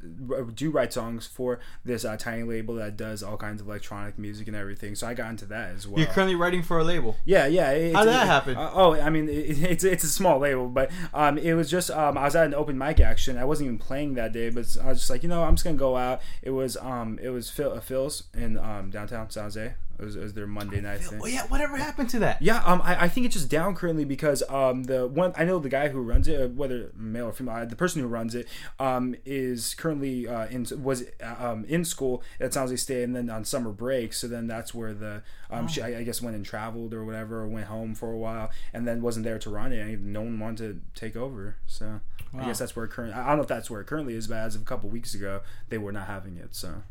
do 0.54 0.70
write 0.72 0.94
songs 0.94 1.28
for 1.28 1.60
this 1.84 2.06
uh, 2.06 2.18
tiny 2.18 2.44
label 2.44 2.76
that 2.76 2.98
does 2.98 3.24
all 3.24 3.38
kinds 3.38 3.62
of 3.62 3.68
electronic 3.68 4.18
music 4.20 4.48
and 4.48 4.56
everything 4.56 4.96
so 4.96 5.08
i 5.08 5.14
got 5.14 5.30
into 5.30 5.46
that 5.46 5.72
as 5.72 5.88
well. 5.88 6.00
you're 6.00 6.08
currently 6.08 6.36
writing 6.36 6.62
for 6.64 6.80
a 6.80 6.84
label? 6.84 7.18
Yeah 7.26 7.48
yeah 7.48 7.94
how 7.94 8.04
did 8.04 8.14
that 8.14 8.28
happen? 8.28 8.58
uh, 8.58 8.72
oh 8.74 8.94
i 8.96 9.10
mean 9.10 9.30
it, 9.30 9.62
it's 9.64 9.84
it's 9.84 10.04
a 10.04 10.10
small 10.10 10.40
label 10.40 10.68
but 10.68 10.92
um 11.14 11.38
it 11.38 11.54
was 11.54 11.70
just 11.70 11.90
um 11.92 12.18
i 12.18 12.24
was 12.26 12.36
at 12.36 12.46
an 12.46 12.54
open 12.54 12.78
mic 12.78 13.00
action 13.00 13.38
i 13.38 13.46
wasn't 13.46 13.66
even 13.66 13.78
playing 13.78 14.14
that 14.16 14.32
day 14.34 14.50
but 14.50 14.66
i 14.84 14.90
was 14.90 15.00
just 15.00 15.10
like 15.10 15.24
you 15.24 15.30
know 15.30 15.44
i'm 15.44 15.56
just 15.56 15.64
gonna 15.64 15.78
go 15.78 15.96
out. 15.98 16.22
It 16.42 16.52
was 16.52 16.78
um 16.78 17.20
it 17.22 17.30
was 17.30 17.50
phil 17.50 17.72
uh, 17.74 17.80
phil's 17.80 18.24
in 18.34 18.58
um 18.58 18.90
downtown 18.90 19.30
san 19.30 19.44
jose 19.44 19.74
it 20.00 20.06
was, 20.06 20.16
it 20.16 20.22
was 20.22 20.34
their 20.34 20.48
Monday 20.48 20.80
night 20.80 21.02
thing. 21.02 21.20
yeah, 21.26 21.46
whatever 21.48 21.76
happened 21.76 22.10
to 22.12 22.20
that? 22.20 22.42
Yeah, 22.42 22.64
um, 22.64 22.82
I, 22.84 23.04
I 23.06 23.10
think 23.10 23.26
it's 23.26 23.36
just 23.36 23.50
down 23.50 23.76
currently 23.76 24.06
because 24.06 24.42
um 24.50 24.84
the 24.84 25.08
one 25.08 25.34
I 25.38 25.44
know 25.44 25.60
the 25.60 25.70
guy 25.70 25.90
who 25.90 26.02
runs 26.02 26.28
it, 26.28 26.42
uh, 26.42 26.48
whether 26.48 26.92
male 26.96 27.28
or 27.28 27.34
female, 27.34 27.66
the 27.66 27.76
person 27.76 28.02
who 28.02 28.08
runs 28.08 28.34
it, 28.34 28.48
um, 28.80 29.16
is 29.26 29.76
currently 29.76 30.28
uh, 30.28 30.48
in 30.48 30.66
was 30.82 31.04
uh, 31.22 31.36
um 31.38 31.66
in 31.66 31.84
school 31.84 32.24
at 32.40 32.54
San 32.54 32.64
Jose 32.64 32.78
State 32.78 33.04
and 33.04 33.16
then 33.16 33.30
on 33.30 33.44
summer 33.44 33.72
break. 33.72 34.14
So 34.14 34.28
then 34.28 34.48
that's 34.48 34.74
where 34.74 34.94
the 34.94 35.22
um 35.50 35.66
oh. 35.66 35.68
she 35.68 35.82
I, 35.82 36.00
I, 36.00 36.04
guess 36.04 36.22
went 36.22 36.36
and 36.36 36.46
traveled 36.46 36.94
or 36.94 37.04
whatever, 37.04 37.42
or 37.42 37.48
went 37.48 37.68
home 37.68 37.94
for 37.94 38.14
a 38.14 38.18
while 38.18 38.52
and 38.74 38.88
then 38.88 39.02
wasn't 39.02 39.26
there 39.26 39.40
to 39.40 39.50
run 39.50 39.74
it. 39.74 39.80
And 39.80 40.14
no 40.14 40.22
one 40.22 40.40
wanted 40.40 40.82
to 40.96 41.00
take 41.00 41.18
over. 41.18 41.58
So 41.68 42.00
wow. 42.34 42.42
I 42.42 42.46
guess 42.46 42.60
that's 42.60 42.76
where 42.76 42.88
current. 42.88 43.14
I 43.14 43.28
don't 43.28 43.38
know 43.38 43.44
if 43.44 43.50
that's 43.50 43.70
where 43.70 43.82
it 43.82 43.88
currently 43.88 44.16
is, 44.16 44.28
but 44.28 44.38
as 44.38 44.56
of 44.56 44.62
a 44.62 44.66
couple 44.66 44.90
weeks 44.90 45.14
ago, 45.14 45.42
they 45.68 45.78
were 45.78 45.92
not 45.92 46.08
having 46.08 46.38
it. 46.38 46.56
So. 46.56 46.84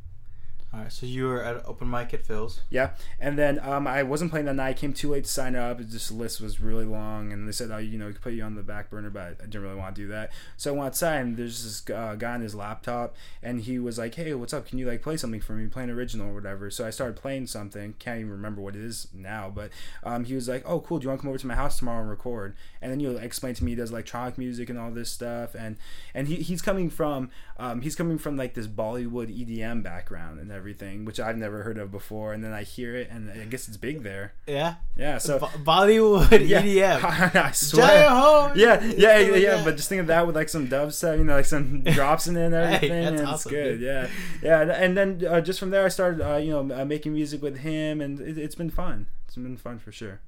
All 0.70 0.80
right, 0.80 0.92
so 0.92 1.06
you 1.06 1.25
were 1.25 1.42
at 1.42 1.66
open 1.66 1.88
mic 1.88 2.12
at 2.12 2.26
Phil's. 2.26 2.60
Yeah, 2.68 2.90
and 3.18 3.38
then 3.38 3.58
um, 3.60 3.87
I 3.87 4.02
wasn't 4.02 4.30
playing 4.30 4.44
that 4.46 4.54
night. 4.56 4.68
I 4.68 4.72
came 4.75 4.92
too 4.92 5.10
late 5.10 5.25
to 5.25 5.30
sign 5.30 5.56
up. 5.56 5.80
it 5.80 5.90
This 5.90 6.10
list 6.10 6.42
was 6.42 6.60
really 6.60 6.84
long, 6.84 7.32
and 7.32 7.48
they 7.48 7.52
said, 7.52 7.70
"Oh, 7.70 7.78
you 7.78 7.96
know, 7.96 8.08
we 8.08 8.12
could 8.12 8.20
put 8.20 8.34
you 8.34 8.42
on 8.42 8.54
the 8.54 8.62
back 8.62 8.90
burner," 8.90 9.08
but 9.08 9.38
I 9.40 9.44
didn't 9.46 9.62
really 9.62 9.76
want 9.76 9.96
to 9.96 10.02
do 10.02 10.08
that. 10.08 10.30
So 10.58 10.75
I 10.75 10.76
went 10.76 10.88
outside, 10.88 11.20
and 11.20 11.37
there's 11.38 11.64
this 11.64 11.96
uh, 11.96 12.16
guy 12.16 12.34
on 12.34 12.42
his 12.42 12.54
laptop, 12.54 13.16
and 13.42 13.62
he 13.62 13.78
was 13.78 13.96
like, 13.96 14.14
"Hey, 14.14 14.34
what's 14.34 14.52
up? 14.52 14.66
Can 14.66 14.76
you 14.76 14.87
like 14.87 15.00
play 15.00 15.16
something 15.16 15.40
for 15.40 15.54
me? 15.54 15.68
Play 15.68 15.84
an 15.84 15.90
original 15.90 16.28
or 16.28 16.34
whatever." 16.34 16.70
So 16.70 16.87
I 16.87 16.90
started 16.90 17.16
playing 17.16 17.46
something. 17.46 17.94
Can't 17.98 18.20
even 18.20 18.32
remember 18.32 18.60
what 18.60 18.76
it 18.76 18.82
is 18.82 19.08
now, 19.14 19.50
but 19.54 19.70
um, 20.04 20.25
he 20.25 20.34
was 20.34 20.50
like, 20.50 20.64
"Oh, 20.68 20.80
cool. 20.80 20.98
Do 20.98 21.04
you 21.04 21.08
want 21.08 21.20
to 21.20 21.22
come 21.22 21.30
over 21.30 21.38
to 21.38 21.46
my 21.46 21.54
house 21.54 21.78
tomorrow 21.78 22.02
and 22.02 22.10
record?" 22.10 22.54
And 22.82 22.92
then 22.92 23.00
you 23.00 23.10
know, 23.10 23.18
explain 23.18 23.54
to 23.54 23.64
me 23.64 23.70
he 23.70 23.76
does 23.76 23.90
electronic 23.90 24.37
music 24.37 24.68
and 24.68 24.78
all 24.78 24.90
this 24.90 25.10
stuff, 25.10 25.54
and 25.54 25.78
and 26.12 26.28
he, 26.28 26.37
he's 26.37 26.60
coming 26.60 26.90
from 26.90 27.30
um, 27.56 27.80
he's 27.80 27.96
coming 27.96 28.18
from 28.18 28.37
like 28.37 28.52
this 28.52 28.66
Bollywood 28.66 29.34
EDM 29.34 29.82
background 29.82 30.38
and 30.38 30.50
everything, 30.59 31.05
which 31.05 31.19
I've 31.19 31.38
never 31.38 31.62
heard 31.62 31.79
of 31.79 31.91
before. 31.91 32.33
And 32.35 32.45
then 32.45 32.53
I 32.53 32.65
hear 32.65 32.95
it, 32.95 33.09
and 33.11 33.31
I 33.31 33.45
guess 33.45 33.69
it's 33.69 33.77
big 33.77 34.03
there. 34.03 34.35
Yeah. 34.47 34.75
Yeah. 34.97 35.19
So 35.19 35.38
Bollywood 35.38 36.47
yeah. 36.47 36.62
EDM. 36.62 37.35
I 37.35 37.53
swear. 37.53 37.87
Yeah, 37.87 38.53
yeah, 38.55 38.81
yeah, 38.85 39.19
yeah, 39.19 39.37
yeah. 39.37 39.65
But 39.65 39.77
just 39.77 39.88
think 39.88 40.00
of 40.00 40.09
that 40.09 40.27
with 40.27 40.37
like 40.37 40.49
some 40.49 40.69
dubstep, 40.69 41.19
you 41.19 41.25
know, 41.25 41.37
like 41.37 41.47
some 41.47 41.83
drops 41.85 42.27
in 42.27 42.37
it 42.37 42.47
and 42.47 42.55
everything, 42.55 42.91
hey, 42.91 43.05
and 43.05 43.21
awesome, 43.21 43.35
it's 43.35 43.45
good. 43.45 43.79
Dude. 43.79 43.81
Yeah, 43.81 44.09
yeah. 44.43 44.61
And 44.62 44.97
then 44.97 45.25
uh, 45.27 45.41
just 45.41 45.61
from 45.61 45.71
there, 45.71 45.85
I 45.87 45.88
started, 45.88 46.21
uh, 46.21 46.37
you 46.37 46.50
know, 46.50 46.83
uh, 46.83 46.85
making 46.85 47.15
music 47.15 47.41
with 47.41 47.59
him, 47.59 48.00
and 48.00 48.21
it, 48.21 48.37
it's 48.37 48.55
been 48.55 48.71
fun. 48.71 49.07
It's 49.27 49.37
been 49.37 49.57
fun 49.57 49.79
for 49.79 49.93
sure. 49.93 50.21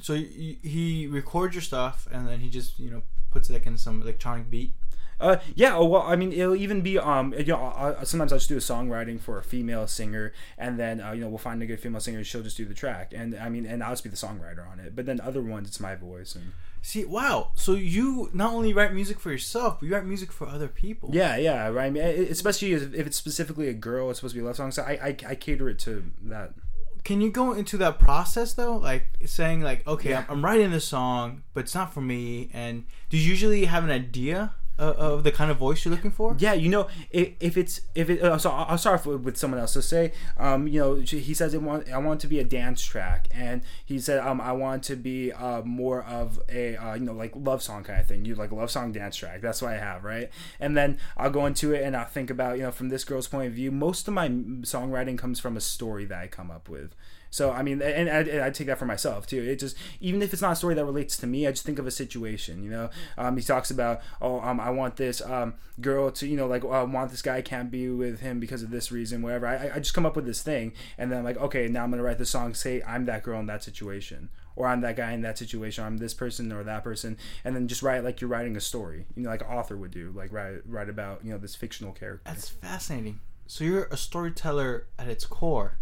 So 0.00 0.14
he 0.14 1.08
records 1.10 1.54
your 1.54 1.62
stuff, 1.62 2.06
and 2.12 2.28
then 2.28 2.40
he 2.40 2.50
just, 2.50 2.78
you 2.78 2.90
know, 2.90 3.02
puts 3.30 3.48
it 3.48 3.54
like 3.54 3.66
in 3.66 3.78
some 3.78 4.02
electronic 4.02 4.50
beat. 4.50 4.72
Uh, 5.18 5.36
yeah. 5.54 5.76
Oh, 5.76 5.84
well, 5.86 6.02
I 6.02 6.16
mean, 6.16 6.32
it'll 6.32 6.56
even 6.56 6.82
be 6.82 6.98
um, 6.98 7.32
you 7.34 7.44
know, 7.46 7.56
I, 7.56 8.04
sometimes 8.04 8.32
I'll 8.32 8.38
just 8.38 8.48
do 8.48 8.56
a 8.56 8.60
songwriting 8.60 9.20
for 9.20 9.38
a 9.38 9.42
female 9.42 9.86
singer, 9.86 10.32
and 10.58 10.78
then 10.78 11.00
uh, 11.00 11.12
you 11.12 11.22
know 11.22 11.28
we'll 11.28 11.38
find 11.38 11.62
a 11.62 11.66
good 11.66 11.80
female 11.80 12.00
singer, 12.00 12.22
she'll 12.24 12.42
just 12.42 12.56
do 12.56 12.64
the 12.64 12.74
track, 12.74 13.12
and 13.14 13.34
I 13.34 13.48
mean, 13.48 13.66
and 13.66 13.82
I'll 13.82 13.92
just 13.92 14.04
be 14.04 14.10
the 14.10 14.16
songwriter 14.16 14.70
on 14.70 14.80
it. 14.80 14.94
But 14.94 15.06
then 15.06 15.20
other 15.20 15.42
ones, 15.42 15.68
it's 15.68 15.80
my 15.80 15.94
voice 15.94 16.34
and. 16.34 16.52
See, 16.82 17.04
wow. 17.04 17.50
So 17.54 17.74
you 17.74 18.30
not 18.32 18.52
only 18.52 18.72
write 18.72 18.94
music 18.94 19.18
for 19.18 19.32
yourself, 19.32 19.80
but 19.80 19.86
you 19.86 19.92
write 19.92 20.06
music 20.06 20.30
for 20.30 20.46
other 20.46 20.68
people. 20.68 21.10
Yeah, 21.12 21.36
yeah. 21.36 21.66
Right. 21.66 21.86
I 21.86 21.90
mean, 21.90 22.04
especially 22.04 22.74
if 22.74 22.94
it's 22.94 23.16
specifically 23.16 23.66
a 23.66 23.72
girl, 23.72 24.08
it's 24.08 24.20
supposed 24.20 24.34
to 24.34 24.40
be 24.40 24.44
a 24.44 24.46
love 24.46 24.54
song. 24.54 24.70
So 24.70 24.84
I, 24.84 24.92
I, 24.92 25.16
I 25.30 25.34
cater 25.34 25.68
it 25.68 25.80
to 25.80 26.04
that. 26.26 26.54
Can 27.02 27.20
you 27.20 27.32
go 27.32 27.52
into 27.52 27.76
that 27.78 27.98
process 27.98 28.54
though, 28.54 28.76
like 28.76 29.08
saying 29.24 29.62
like, 29.62 29.84
okay, 29.84 30.10
yeah. 30.10 30.26
I'm, 30.28 30.38
I'm 30.38 30.44
writing 30.44 30.70
this 30.70 30.84
song, 30.84 31.42
but 31.54 31.64
it's 31.64 31.74
not 31.74 31.92
for 31.92 32.02
me. 32.02 32.50
And 32.52 32.84
do 33.10 33.16
you 33.16 33.28
usually 33.30 33.64
have 33.64 33.82
an 33.82 33.90
idea 33.90 34.54
uh, 34.78 34.94
of 34.96 35.24
the 35.24 35.32
kind 35.32 35.50
of 35.50 35.56
voice 35.56 35.84
you're 35.84 35.94
looking 35.94 36.10
for? 36.10 36.36
Yeah, 36.38 36.52
you 36.52 36.68
know, 36.68 36.88
if, 37.10 37.30
if 37.40 37.56
it's 37.56 37.80
if 37.94 38.10
it, 38.10 38.22
uh, 38.22 38.38
so 38.38 38.50
I'll 38.50 38.78
start 38.78 39.04
with, 39.06 39.22
with 39.22 39.36
someone 39.36 39.60
else. 39.60 39.72
So 39.72 39.80
say, 39.80 40.12
um, 40.36 40.66
you 40.68 40.80
know, 40.80 40.94
he 40.96 41.34
says 41.34 41.54
it 41.54 41.62
want 41.62 41.90
I 41.90 41.98
want 41.98 42.20
to 42.20 42.26
be 42.26 42.38
a 42.38 42.44
dance 42.44 42.82
track, 42.84 43.28
and 43.32 43.62
he 43.84 43.98
said, 43.98 44.18
um, 44.18 44.40
I 44.40 44.52
want 44.52 44.82
to 44.84 44.96
be 44.96 45.32
uh, 45.32 45.62
more 45.62 46.02
of 46.02 46.40
a 46.48 46.76
uh, 46.76 46.94
you 46.94 47.04
know 47.04 47.12
like 47.12 47.32
love 47.34 47.62
song 47.62 47.84
kind 47.84 48.00
of 48.00 48.06
thing. 48.06 48.24
You 48.24 48.34
like 48.34 48.52
love 48.52 48.70
song 48.70 48.92
dance 48.92 49.16
track. 49.16 49.40
That's 49.40 49.62
what 49.62 49.72
I 49.72 49.78
have, 49.78 50.04
right? 50.04 50.30
And 50.60 50.76
then 50.76 50.98
I'll 51.16 51.30
go 51.30 51.46
into 51.46 51.72
it 51.74 51.82
and 51.82 51.96
I'll 51.96 52.06
think 52.06 52.30
about 52.30 52.56
you 52.56 52.64
know 52.64 52.70
from 52.70 52.88
this 52.88 53.04
girl's 53.04 53.28
point 53.28 53.48
of 53.48 53.52
view. 53.54 53.70
Most 53.70 54.08
of 54.08 54.14
my 54.14 54.28
songwriting 54.28 55.18
comes 55.18 55.40
from 55.40 55.56
a 55.56 55.60
story 55.60 56.04
that 56.06 56.18
I 56.18 56.26
come 56.26 56.50
up 56.50 56.68
with. 56.68 56.94
So 57.36 57.50
I 57.50 57.62
mean, 57.62 57.82
and 57.82 58.08
I, 58.08 58.46
I 58.46 58.50
take 58.50 58.66
that 58.68 58.78
for 58.78 58.86
myself 58.86 59.26
too. 59.26 59.42
It 59.42 59.58
just 59.58 59.76
even 60.00 60.22
if 60.22 60.32
it's 60.32 60.40
not 60.40 60.52
a 60.52 60.56
story 60.56 60.74
that 60.74 60.86
relates 60.86 61.18
to 61.18 61.26
me, 61.26 61.46
I 61.46 61.50
just 61.50 61.66
think 61.66 61.78
of 61.78 61.86
a 61.86 61.90
situation. 61.90 62.64
You 62.64 62.70
know, 62.70 62.90
um, 63.18 63.36
he 63.36 63.42
talks 63.42 63.70
about 63.70 64.00
oh, 64.22 64.40
um, 64.40 64.58
I 64.58 64.70
want 64.70 64.96
this 64.96 65.20
um, 65.20 65.52
girl 65.78 66.10
to 66.12 66.26
you 66.26 66.34
know 66.34 66.46
like 66.46 66.64
oh, 66.64 66.70
I 66.70 66.82
want 66.84 67.10
this 67.10 67.20
guy 67.20 67.42
can't 67.42 67.70
be 67.70 67.90
with 67.90 68.20
him 68.20 68.40
because 68.40 68.62
of 68.62 68.70
this 68.70 68.90
reason, 68.90 69.20
whatever. 69.20 69.46
I, 69.46 69.72
I 69.74 69.78
just 69.80 69.92
come 69.92 70.06
up 70.06 70.16
with 70.16 70.24
this 70.24 70.40
thing, 70.40 70.72
and 70.96 71.12
then 71.12 71.18
I'm 71.18 71.24
like, 71.26 71.36
okay, 71.36 71.68
now 71.68 71.84
I'm 71.84 71.90
gonna 71.90 72.02
write 72.02 72.16
the 72.16 72.24
song. 72.24 72.54
Say 72.54 72.82
I'm 72.86 73.04
that 73.04 73.22
girl 73.22 73.38
in 73.38 73.44
that 73.48 73.62
situation, 73.62 74.30
or 74.54 74.66
I'm 74.66 74.80
that 74.80 74.96
guy 74.96 75.12
in 75.12 75.20
that 75.20 75.36
situation, 75.36 75.84
or 75.84 75.88
I'm 75.88 75.98
this 75.98 76.14
person 76.14 76.50
or 76.50 76.64
that 76.64 76.84
person, 76.84 77.18
and 77.44 77.54
then 77.54 77.68
just 77.68 77.82
write 77.82 78.02
like 78.02 78.22
you're 78.22 78.30
writing 78.30 78.56
a 78.56 78.62
story, 78.62 79.04
you 79.14 79.24
know, 79.24 79.28
like 79.28 79.42
an 79.42 79.48
author 79.48 79.76
would 79.76 79.90
do, 79.90 80.10
like 80.16 80.32
write 80.32 80.60
write 80.64 80.88
about 80.88 81.22
you 81.22 81.32
know 81.32 81.38
this 81.38 81.54
fictional 81.54 81.92
character. 81.92 82.22
That's 82.24 82.48
fascinating. 82.48 83.20
So 83.46 83.62
you're 83.62 83.88
a 83.90 83.98
storyteller 83.98 84.86
at 84.98 85.08
its 85.08 85.26
core. 85.26 85.76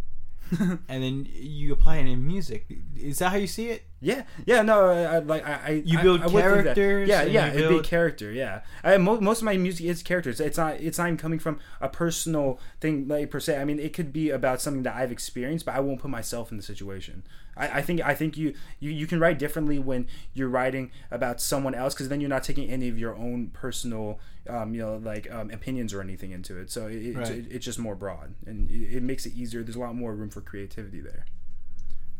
and 0.60 1.02
then 1.02 1.28
you 1.32 1.72
apply 1.72 1.96
it 1.96 2.06
in 2.06 2.26
music. 2.26 2.66
Is 2.96 3.18
that 3.18 3.30
how 3.30 3.36
you 3.36 3.46
see 3.46 3.70
it? 3.70 3.84
Yeah, 4.00 4.24
yeah. 4.46 4.62
No, 4.62 4.90
I, 4.90 5.18
like 5.20 5.46
I, 5.46 5.82
you 5.84 5.98
build 6.00 6.22
I, 6.22 6.26
I 6.26 6.28
characters. 6.28 7.08
Yeah, 7.08 7.22
yeah. 7.22 7.48
It'd 7.48 7.68
build... 7.68 7.82
be 7.82 7.88
character. 7.88 8.30
Yeah, 8.30 8.60
I, 8.82 8.98
mo- 8.98 9.20
most 9.20 9.38
of 9.38 9.44
my 9.44 9.56
music 9.56 9.86
is 9.86 10.02
characters. 10.02 10.40
It's 10.40 10.58
not. 10.58 10.80
It's 10.80 10.98
not 10.98 11.06
even 11.06 11.16
coming 11.16 11.38
from 11.38 11.58
a 11.80 11.88
personal 11.88 12.60
thing, 12.80 13.08
like 13.08 13.30
per 13.30 13.40
se. 13.40 13.58
I 13.58 13.64
mean, 13.64 13.78
it 13.78 13.92
could 13.92 14.12
be 14.12 14.30
about 14.30 14.60
something 14.60 14.82
that 14.82 14.94
I've 14.94 15.12
experienced, 15.12 15.64
but 15.64 15.74
I 15.74 15.80
won't 15.80 16.00
put 16.00 16.10
myself 16.10 16.50
in 16.50 16.56
the 16.58 16.62
situation. 16.62 17.24
I, 17.56 17.78
I 17.78 17.82
think 17.82 18.00
I 18.00 18.14
think 18.14 18.36
you, 18.36 18.54
you 18.80 18.90
you 18.90 19.06
can 19.06 19.20
write 19.20 19.38
differently 19.38 19.78
when 19.78 20.06
you're 20.32 20.48
writing 20.48 20.90
about 21.10 21.40
someone 21.40 21.74
else 21.74 21.94
because 21.94 22.08
then 22.08 22.20
you're 22.20 22.30
not 22.30 22.44
taking 22.44 22.70
any 22.70 22.88
of 22.88 22.98
your 22.98 23.14
own 23.16 23.48
personal 23.48 24.20
um, 24.48 24.74
you 24.74 24.82
know 24.82 24.96
like 24.96 25.30
um, 25.30 25.50
opinions 25.50 25.92
or 25.92 26.00
anything 26.00 26.30
into 26.30 26.58
it. 26.58 26.70
So 26.70 26.86
it, 26.86 27.16
right. 27.16 27.30
it, 27.30 27.46
it's 27.50 27.64
just 27.64 27.78
more 27.78 27.94
broad 27.94 28.34
and 28.46 28.70
it, 28.70 28.96
it 28.96 29.02
makes 29.02 29.26
it 29.26 29.34
easier. 29.34 29.62
There's 29.62 29.76
a 29.76 29.80
lot 29.80 29.94
more 29.94 30.14
room 30.14 30.30
for 30.30 30.40
creativity 30.40 31.00
there. 31.00 31.26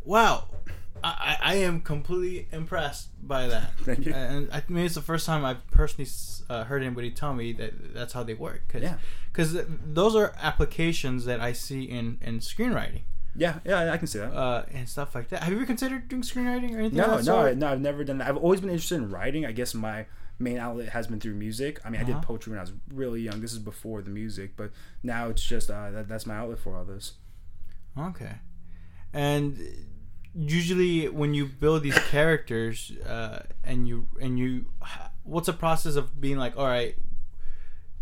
Wow, 0.05 0.49
I, 1.03 1.37
I 1.41 1.55
am 1.57 1.81
completely 1.81 2.49
impressed 2.53 3.09
by 3.27 3.47
that. 3.49 3.73
Thank 3.81 4.07
you. 4.07 4.13
And 4.15 4.49
I 4.53 4.63
mean, 4.69 4.87
it's 4.87 4.95
the 4.95 5.03
first 5.03 5.27
time 5.27 5.45
I've 5.45 5.67
personally 5.71 6.11
uh, 6.49 6.65
heard 6.65 6.83
anybody 6.83 7.11
tell 7.11 7.35
me 7.35 7.53
that 7.55 7.95
that's 7.95 8.13
how 8.13 8.23
they 8.23 8.35
work. 8.35 8.63
Cause, 8.69 8.83
yeah. 8.83 8.97
Because 9.33 9.57
those 9.85 10.15
are 10.15 10.35
applications 10.41 11.25
that 11.25 11.41
I 11.41 11.53
see 11.53 11.83
in 11.83 12.19
in 12.23 12.39
screenwriting. 12.39 13.03
Yeah, 13.37 13.59
yeah, 13.65 13.93
I 13.93 13.97
can 13.97 14.07
see 14.07 14.21
that. 14.21 14.33
Uh, 14.33 14.65
and 14.73 14.89
stuff 14.89 15.15
like 15.15 15.29
that. 15.31 15.43
Have 15.43 15.53
you 15.53 15.59
ever 15.59 15.67
considered 15.67 16.09
doing 16.09 16.23
screenwriting 16.23 16.75
or 16.75 16.79
anything? 16.79 16.99
No, 16.99 17.19
no, 17.21 17.53
no. 17.53 17.69
I've 17.69 17.81
never 17.81 18.05
done 18.05 18.19
that. 18.19 18.29
I've 18.29 18.37
always 18.37 18.61
been 18.61 18.71
interested 18.71 18.97
in 18.97 19.11
writing. 19.11 19.45
I 19.45 19.53
guess 19.53 19.75
my 19.75 20.07
main 20.39 20.59
outlet 20.59 20.91
has 20.91 21.07
been 21.07 21.21
through 21.21 21.35
music. 21.35 21.81
I 21.85 21.91
mean, 21.91 21.97
uh-huh. 21.97 22.05
I 22.05 22.07
did 22.07 22.17
uh-huh. 22.17 22.27
poetry 22.27 22.51
when 22.53 22.59
I 22.59 22.63
was 22.63 22.73
really 22.93 23.21
young. 23.21 23.41
This 23.41 23.53
is 23.53 23.59
before 23.59 24.03
the 24.03 24.11
music, 24.11 24.57
but 24.57 24.71
now 25.03 25.29
it's 25.29 25.43
just 25.43 25.71
uh, 25.71 25.91
that, 25.91 26.09
that's 26.09 26.27
my 26.27 26.37
outlet 26.37 26.59
for 26.59 26.77
all 26.77 26.85
this. 26.85 27.15
Okay, 27.99 28.37
and 29.13 29.59
usually 30.35 31.09
when 31.09 31.35
you 31.35 31.47
build 31.47 31.83
these 31.83 31.99
characters 32.11 32.93
uh, 33.07 33.43
and 33.63 33.87
you 33.87 34.09
and 34.21 34.39
you 34.39 34.67
what's 35.23 35.47
the 35.47 35.53
process 35.53 35.95
of 35.95 36.21
being 36.21 36.37
like 36.37 36.57
all 36.57 36.67
right 36.67 36.97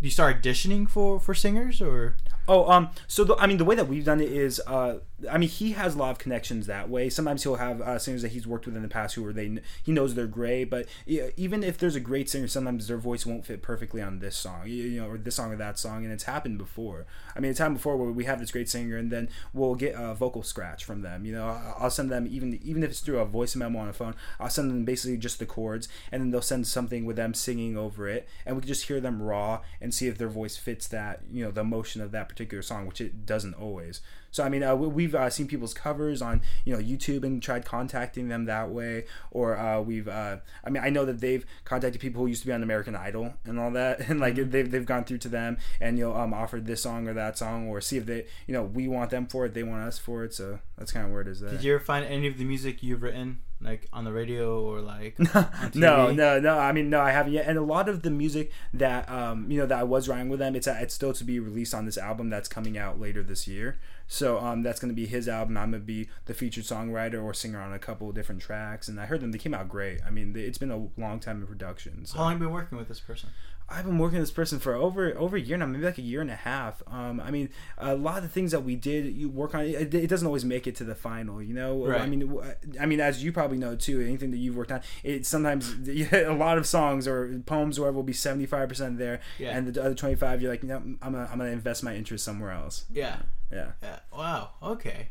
do 0.00 0.06
you 0.06 0.10
start 0.10 0.42
auditioning 0.42 0.88
for 0.88 1.20
for 1.20 1.34
singers 1.34 1.80
or 1.80 2.16
Oh, 2.48 2.70
um, 2.70 2.90
so 3.06 3.24
the, 3.24 3.36
I 3.36 3.46
mean, 3.46 3.58
the 3.58 3.64
way 3.64 3.76
that 3.76 3.86
we've 3.86 4.04
done 4.04 4.20
it 4.20 4.32
is, 4.32 4.60
uh, 4.66 4.98
I 5.30 5.38
mean, 5.38 5.48
he 5.48 5.72
has 5.72 5.94
a 5.94 5.98
lot 5.98 6.10
of 6.10 6.18
connections 6.18 6.66
that 6.66 6.88
way. 6.88 7.08
Sometimes 7.08 7.44
he'll 7.44 7.56
have 7.56 7.80
uh, 7.80 7.98
singers 7.98 8.22
that 8.22 8.32
he's 8.32 8.46
worked 8.46 8.66
with 8.66 8.76
in 8.76 8.82
the 8.82 8.88
past 8.88 9.14
who 9.14 9.24
are 9.24 9.32
they 9.32 9.60
he 9.82 9.92
knows 9.92 10.14
they're 10.14 10.26
great, 10.26 10.64
but 10.64 10.86
even 11.06 11.62
if 11.62 11.78
there's 11.78 11.94
a 11.94 12.00
great 12.00 12.28
singer, 12.28 12.48
sometimes 12.48 12.88
their 12.88 12.96
voice 12.96 13.24
won't 13.24 13.46
fit 13.46 13.62
perfectly 13.62 14.02
on 14.02 14.18
this 14.18 14.36
song, 14.36 14.62
you, 14.66 15.00
know, 15.00 15.08
or 15.08 15.18
this 15.18 15.36
song 15.36 15.52
or 15.52 15.56
that 15.56 15.78
song, 15.78 16.04
and 16.04 16.12
it's 16.12 16.24
happened 16.24 16.58
before. 16.58 17.06
I 17.36 17.40
mean, 17.40 17.50
it's 17.50 17.60
happened 17.60 17.76
before 17.76 17.96
where 17.96 18.10
we 18.10 18.24
have 18.24 18.40
this 18.40 18.50
great 18.50 18.68
singer, 18.68 18.96
and 18.96 19.10
then 19.12 19.28
we'll 19.52 19.74
get 19.76 19.94
a 19.96 20.14
vocal 20.14 20.42
scratch 20.42 20.84
from 20.84 21.02
them. 21.02 21.24
You 21.24 21.34
know, 21.34 21.60
I'll 21.78 21.90
send 21.90 22.10
them 22.10 22.26
even 22.28 22.58
even 22.62 22.82
if 22.82 22.90
it's 22.90 23.00
through 23.00 23.20
a 23.20 23.24
voice 23.24 23.54
memo 23.54 23.78
on 23.78 23.88
a 23.88 23.92
phone, 23.92 24.14
I'll 24.40 24.50
send 24.50 24.70
them 24.70 24.84
basically 24.84 25.16
just 25.16 25.38
the 25.38 25.46
chords, 25.46 25.88
and 26.10 26.20
then 26.20 26.30
they'll 26.30 26.42
send 26.42 26.66
something 26.66 27.04
with 27.04 27.16
them 27.16 27.34
singing 27.34 27.76
over 27.76 28.08
it, 28.08 28.28
and 28.44 28.56
we 28.56 28.62
can 28.62 28.68
just 28.68 28.86
hear 28.86 29.00
them 29.00 29.22
raw 29.22 29.60
and 29.80 29.94
see 29.94 30.08
if 30.08 30.18
their 30.18 30.28
voice 30.28 30.56
fits 30.56 30.88
that, 30.88 31.20
you 31.30 31.44
know, 31.44 31.50
the 31.50 31.60
emotion 31.60 32.00
of 32.00 32.10
that 32.10 32.28
particular 32.32 32.62
song, 32.62 32.86
which 32.86 33.00
it 33.00 33.26
doesn't 33.26 33.54
always. 33.54 34.00
So 34.30 34.42
I 34.42 34.48
mean, 34.48 34.62
uh, 34.62 34.74
we've 34.74 35.14
uh, 35.14 35.28
seen 35.28 35.46
people's 35.46 35.74
covers 35.74 36.22
on 36.22 36.40
you 36.64 36.74
know 36.74 36.82
YouTube 36.82 37.22
and 37.22 37.42
tried 37.42 37.66
contacting 37.66 38.28
them 38.28 38.46
that 38.46 38.70
way, 38.70 39.04
or 39.30 39.56
uh, 39.56 39.80
we've 39.82 40.08
uh, 40.08 40.38
I 40.64 40.70
mean 40.70 40.82
I 40.82 40.88
know 40.88 41.04
that 41.04 41.20
they've 41.20 41.44
contacted 41.64 42.00
people 42.00 42.22
who 42.22 42.28
used 42.28 42.40
to 42.42 42.46
be 42.46 42.52
on 42.52 42.62
American 42.62 42.96
Idol 42.96 43.34
and 43.44 43.60
all 43.60 43.70
that, 43.72 44.00
and 44.08 44.18
like 44.18 44.34
mm-hmm. 44.34 44.50
they've 44.50 44.70
they've 44.70 44.86
gone 44.86 45.04
through 45.04 45.18
to 45.18 45.28
them 45.28 45.58
and 45.80 45.98
you 45.98 46.08
know 46.08 46.16
um 46.16 46.32
offered 46.32 46.66
this 46.66 46.82
song 46.82 47.06
or 47.06 47.12
that 47.14 47.36
song, 47.36 47.68
or 47.68 47.80
see 47.80 47.98
if 47.98 48.06
they 48.06 48.24
you 48.46 48.54
know 48.54 48.62
we 48.62 48.88
want 48.88 49.10
them 49.10 49.26
for 49.26 49.44
it, 49.44 49.54
they 49.54 49.62
want 49.62 49.82
us 49.82 49.98
for 49.98 50.24
it. 50.24 50.32
So 50.32 50.60
that's 50.78 50.92
kind 50.92 51.06
of 51.06 51.12
where 51.12 51.20
it 51.20 51.28
is. 51.28 51.40
There. 51.40 51.50
Did 51.50 51.62
you 51.62 51.74
ever 51.74 51.84
find 51.84 52.04
any 52.06 52.26
of 52.26 52.38
the 52.38 52.44
music 52.44 52.82
you've 52.82 53.02
written 53.02 53.40
like 53.64 53.88
on 53.92 54.04
the 54.04 54.12
radio 54.12 54.60
or 54.62 54.80
like 54.80 55.18
no 55.74 56.10
no 56.10 56.38
no 56.38 56.58
i 56.58 56.72
mean 56.72 56.90
no 56.90 57.00
i 57.00 57.10
haven't 57.10 57.32
yet 57.32 57.46
and 57.46 57.58
a 57.58 57.62
lot 57.62 57.88
of 57.88 58.02
the 58.02 58.10
music 58.10 58.50
that 58.72 59.08
um 59.10 59.50
you 59.50 59.58
know 59.58 59.66
that 59.66 59.78
i 59.78 59.84
was 59.84 60.08
writing 60.08 60.28
with 60.28 60.38
them 60.38 60.54
it's 60.56 60.66
it's 60.66 60.94
still 60.94 61.12
to 61.12 61.24
be 61.24 61.38
released 61.38 61.74
on 61.74 61.86
this 61.86 61.98
album 61.98 62.30
that's 62.30 62.48
coming 62.48 62.76
out 62.76 63.00
later 63.00 63.22
this 63.22 63.46
year 63.46 63.78
so 64.12 64.38
um, 64.40 64.62
that's 64.62 64.78
going 64.78 64.90
to 64.90 64.94
be 64.94 65.06
his 65.06 65.26
album. 65.26 65.56
I'm 65.56 65.70
going 65.70 65.80
to 65.80 65.86
be 65.86 66.10
the 66.26 66.34
featured 66.34 66.64
songwriter 66.64 67.24
or 67.24 67.32
singer 67.32 67.58
on 67.58 67.72
a 67.72 67.78
couple 67.78 68.10
of 68.10 68.14
different 68.14 68.42
tracks. 68.42 68.86
And 68.86 69.00
I 69.00 69.06
heard 69.06 69.22
them; 69.22 69.32
they 69.32 69.38
came 69.38 69.54
out 69.54 69.70
great. 69.70 70.00
I 70.06 70.10
mean, 70.10 70.34
it's 70.36 70.58
been 70.58 70.70
a 70.70 70.88
long 71.00 71.18
time 71.18 71.40
in 71.40 71.46
production. 71.46 72.04
So. 72.04 72.18
How 72.18 72.24
long 72.24 72.32
have 72.32 72.40
you 72.42 72.46
been 72.48 72.54
working 72.54 72.76
with 72.76 72.88
this 72.88 73.00
person? 73.00 73.30
I've 73.68 73.86
been 73.86 73.98
working 73.98 74.18
with 74.18 74.28
this 74.28 74.34
person 74.34 74.58
for 74.58 74.74
over 74.74 75.16
over 75.16 75.36
a 75.36 75.40
year 75.40 75.56
now, 75.56 75.66
maybe 75.66 75.84
like 75.84 75.98
a 75.98 76.02
year 76.02 76.20
and 76.20 76.30
a 76.30 76.36
half. 76.36 76.82
Um, 76.86 77.20
I 77.20 77.30
mean, 77.30 77.48
a 77.78 77.94
lot 77.94 78.18
of 78.18 78.22
the 78.22 78.28
things 78.28 78.50
that 78.52 78.60
we 78.60 78.76
did, 78.76 79.06
you 79.14 79.28
work 79.28 79.54
on, 79.54 79.64
it, 79.64 79.94
it 79.94 80.06
doesn't 80.08 80.26
always 80.26 80.44
make 80.44 80.66
it 80.66 80.76
to 80.76 80.84
the 80.84 80.94
final. 80.94 81.42
You 81.42 81.54
know, 81.54 81.86
right. 81.86 82.00
I 82.00 82.06
mean, 82.06 82.38
I 82.80 82.86
mean, 82.86 83.00
as 83.00 83.24
you 83.24 83.32
probably 83.32 83.58
know 83.58 83.74
too, 83.76 84.00
anything 84.00 84.30
that 84.32 84.38
you've 84.38 84.56
worked 84.56 84.72
on, 84.72 84.82
it 85.02 85.26
sometimes 85.26 85.74
a 85.88 86.32
lot 86.32 86.58
of 86.58 86.66
songs 86.66 87.08
or 87.08 87.40
poems 87.46 87.78
or 87.78 87.82
whatever 87.82 87.96
will 87.96 88.02
be 88.02 88.12
seventy 88.12 88.46
five 88.46 88.68
percent 88.68 88.98
there, 88.98 89.20
yeah. 89.38 89.56
and 89.56 89.72
the 89.72 89.82
other 89.82 89.94
twenty 89.94 90.16
five, 90.16 90.42
you're 90.42 90.50
like, 90.50 90.62
you 90.62 90.68
know, 90.68 90.76
I'm 90.76 90.96
gonna, 91.00 91.28
I'm 91.30 91.38
gonna 91.38 91.50
invest 91.50 91.82
my 91.82 91.94
interest 91.94 92.24
somewhere 92.24 92.50
else. 92.50 92.84
Yeah. 92.92 93.16
Yeah. 93.50 93.72
Yeah. 93.82 93.98
Wow. 94.12 94.50
Okay. 94.62 95.08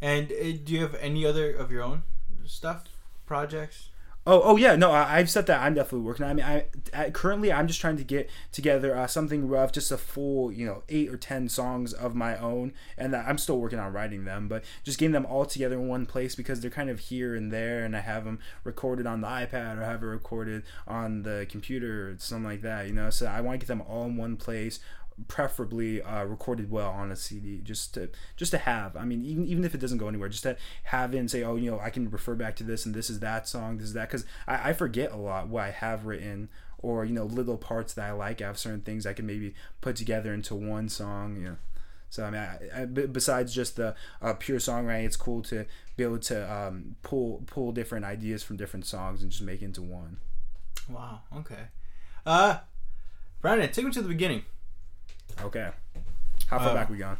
And 0.00 0.32
uh, 0.32 0.52
do 0.64 0.72
you 0.72 0.82
have 0.82 0.94
any 0.96 1.24
other 1.24 1.52
of 1.52 1.70
your 1.70 1.82
own 1.82 2.02
stuff, 2.44 2.84
projects? 3.24 3.88
Oh, 4.24 4.40
oh 4.44 4.56
yeah, 4.56 4.76
no, 4.76 4.92
I, 4.92 5.18
have 5.18 5.28
said 5.28 5.46
that 5.46 5.60
I'm 5.60 5.74
definitely 5.74 6.06
working. 6.06 6.24
I 6.24 6.32
mean, 6.32 6.46
I, 6.46 6.66
I 6.94 7.10
currently 7.10 7.52
I'm 7.52 7.66
just 7.66 7.80
trying 7.80 7.96
to 7.96 8.04
get 8.04 8.30
together 8.52 8.96
uh, 8.96 9.08
something 9.08 9.48
rough, 9.48 9.72
just 9.72 9.90
a 9.90 9.98
full, 9.98 10.52
you 10.52 10.64
know, 10.64 10.84
eight 10.88 11.08
or 11.08 11.16
ten 11.16 11.48
songs 11.48 11.92
of 11.92 12.14
my 12.14 12.36
own, 12.36 12.72
and 12.96 13.16
I'm 13.16 13.36
still 13.36 13.58
working 13.58 13.80
on 13.80 13.92
writing 13.92 14.24
them, 14.24 14.46
but 14.46 14.62
just 14.84 15.00
getting 15.00 15.12
them 15.12 15.26
all 15.26 15.44
together 15.44 15.74
in 15.74 15.88
one 15.88 16.06
place 16.06 16.36
because 16.36 16.60
they're 16.60 16.70
kind 16.70 16.88
of 16.88 17.00
here 17.00 17.34
and 17.34 17.50
there, 17.50 17.84
and 17.84 17.96
I 17.96 18.00
have 18.00 18.24
them 18.24 18.38
recorded 18.62 19.08
on 19.08 19.22
the 19.22 19.26
iPad 19.26 19.78
or 19.78 19.84
have 19.84 20.04
it 20.04 20.06
recorded 20.06 20.62
on 20.86 21.24
the 21.24 21.44
computer 21.50 22.10
or 22.10 22.14
something 22.18 22.48
like 22.48 22.62
that, 22.62 22.86
you 22.86 22.92
know. 22.92 23.10
So 23.10 23.26
I 23.26 23.40
want 23.40 23.58
to 23.58 23.66
get 23.66 23.68
them 23.68 23.82
all 23.82 24.04
in 24.04 24.16
one 24.16 24.36
place, 24.36 24.78
preferably 25.28 26.02
uh, 26.02 26.24
recorded 26.24 26.70
well 26.70 26.90
on 26.90 27.10
a 27.10 27.16
CD, 27.16 27.60
just 27.62 27.94
to 27.94 28.10
just 28.36 28.52
to 28.52 28.58
have. 28.58 28.96
I 28.96 29.04
mean, 29.04 29.24
even 29.24 29.46
even 29.46 29.64
if 29.64 29.74
it 29.74 29.78
doesn't 29.78 29.98
go 29.98 30.08
anywhere, 30.08 30.28
just 30.28 30.42
to 30.44 30.56
have 30.84 31.14
it 31.14 31.18
and 31.18 31.30
say, 31.30 31.42
oh, 31.42 31.56
you 31.56 31.70
know, 31.70 31.80
I 31.80 31.90
can 31.90 32.10
refer 32.10 32.34
back 32.34 32.56
to 32.56 32.64
this 32.64 32.86
and 32.86 32.94
this 32.94 33.10
is 33.10 33.20
that 33.20 33.48
song, 33.48 33.78
this 33.78 33.88
is 33.88 33.94
that, 33.94 34.08
because 34.08 34.26
I, 34.46 34.70
I 34.70 34.72
forget 34.72 35.12
a 35.12 35.16
lot 35.16 35.48
what 35.48 35.64
I 35.64 35.70
have 35.70 36.06
written 36.06 36.48
or 36.82 37.04
you 37.04 37.14
know 37.14 37.24
little 37.24 37.56
parts 37.56 37.94
that 37.94 38.08
I 38.08 38.12
like. 38.12 38.42
I 38.42 38.46
have 38.46 38.58
certain 38.58 38.80
things 38.80 39.06
I 39.06 39.12
can 39.12 39.26
maybe 39.26 39.54
put 39.80 39.96
together 39.96 40.34
into 40.34 40.54
one 40.54 40.88
song. 40.88 41.42
Know. 41.42 41.56
So 42.10 42.24
I 42.24 42.30
mean, 42.30 42.40
I, 42.40 42.82
I, 42.82 42.84
besides 42.84 43.54
just 43.54 43.76
the 43.76 43.94
uh, 44.20 44.34
pure 44.34 44.58
songwriting, 44.58 45.06
it's 45.06 45.16
cool 45.16 45.42
to 45.44 45.64
be 45.96 46.04
able 46.04 46.18
to 46.18 46.52
um, 46.52 46.96
pull 47.02 47.42
pull 47.46 47.72
different 47.72 48.04
ideas 48.04 48.42
from 48.42 48.56
different 48.56 48.84
songs 48.84 49.22
and 49.22 49.30
just 49.30 49.42
make 49.42 49.62
into 49.62 49.80
one. 49.80 50.18
Wow. 50.88 51.20
Okay. 51.34 51.68
Uh, 52.26 52.58
Brandon, 53.40 53.70
take 53.72 53.84
me 53.84 53.92
to 53.92 54.02
the 54.02 54.08
beginning. 54.08 54.44
Okay. 55.40 55.70
How 56.46 56.58
far 56.58 56.70
uh, 56.70 56.74
back 56.74 56.90
we 56.90 56.98
gone? 56.98 57.18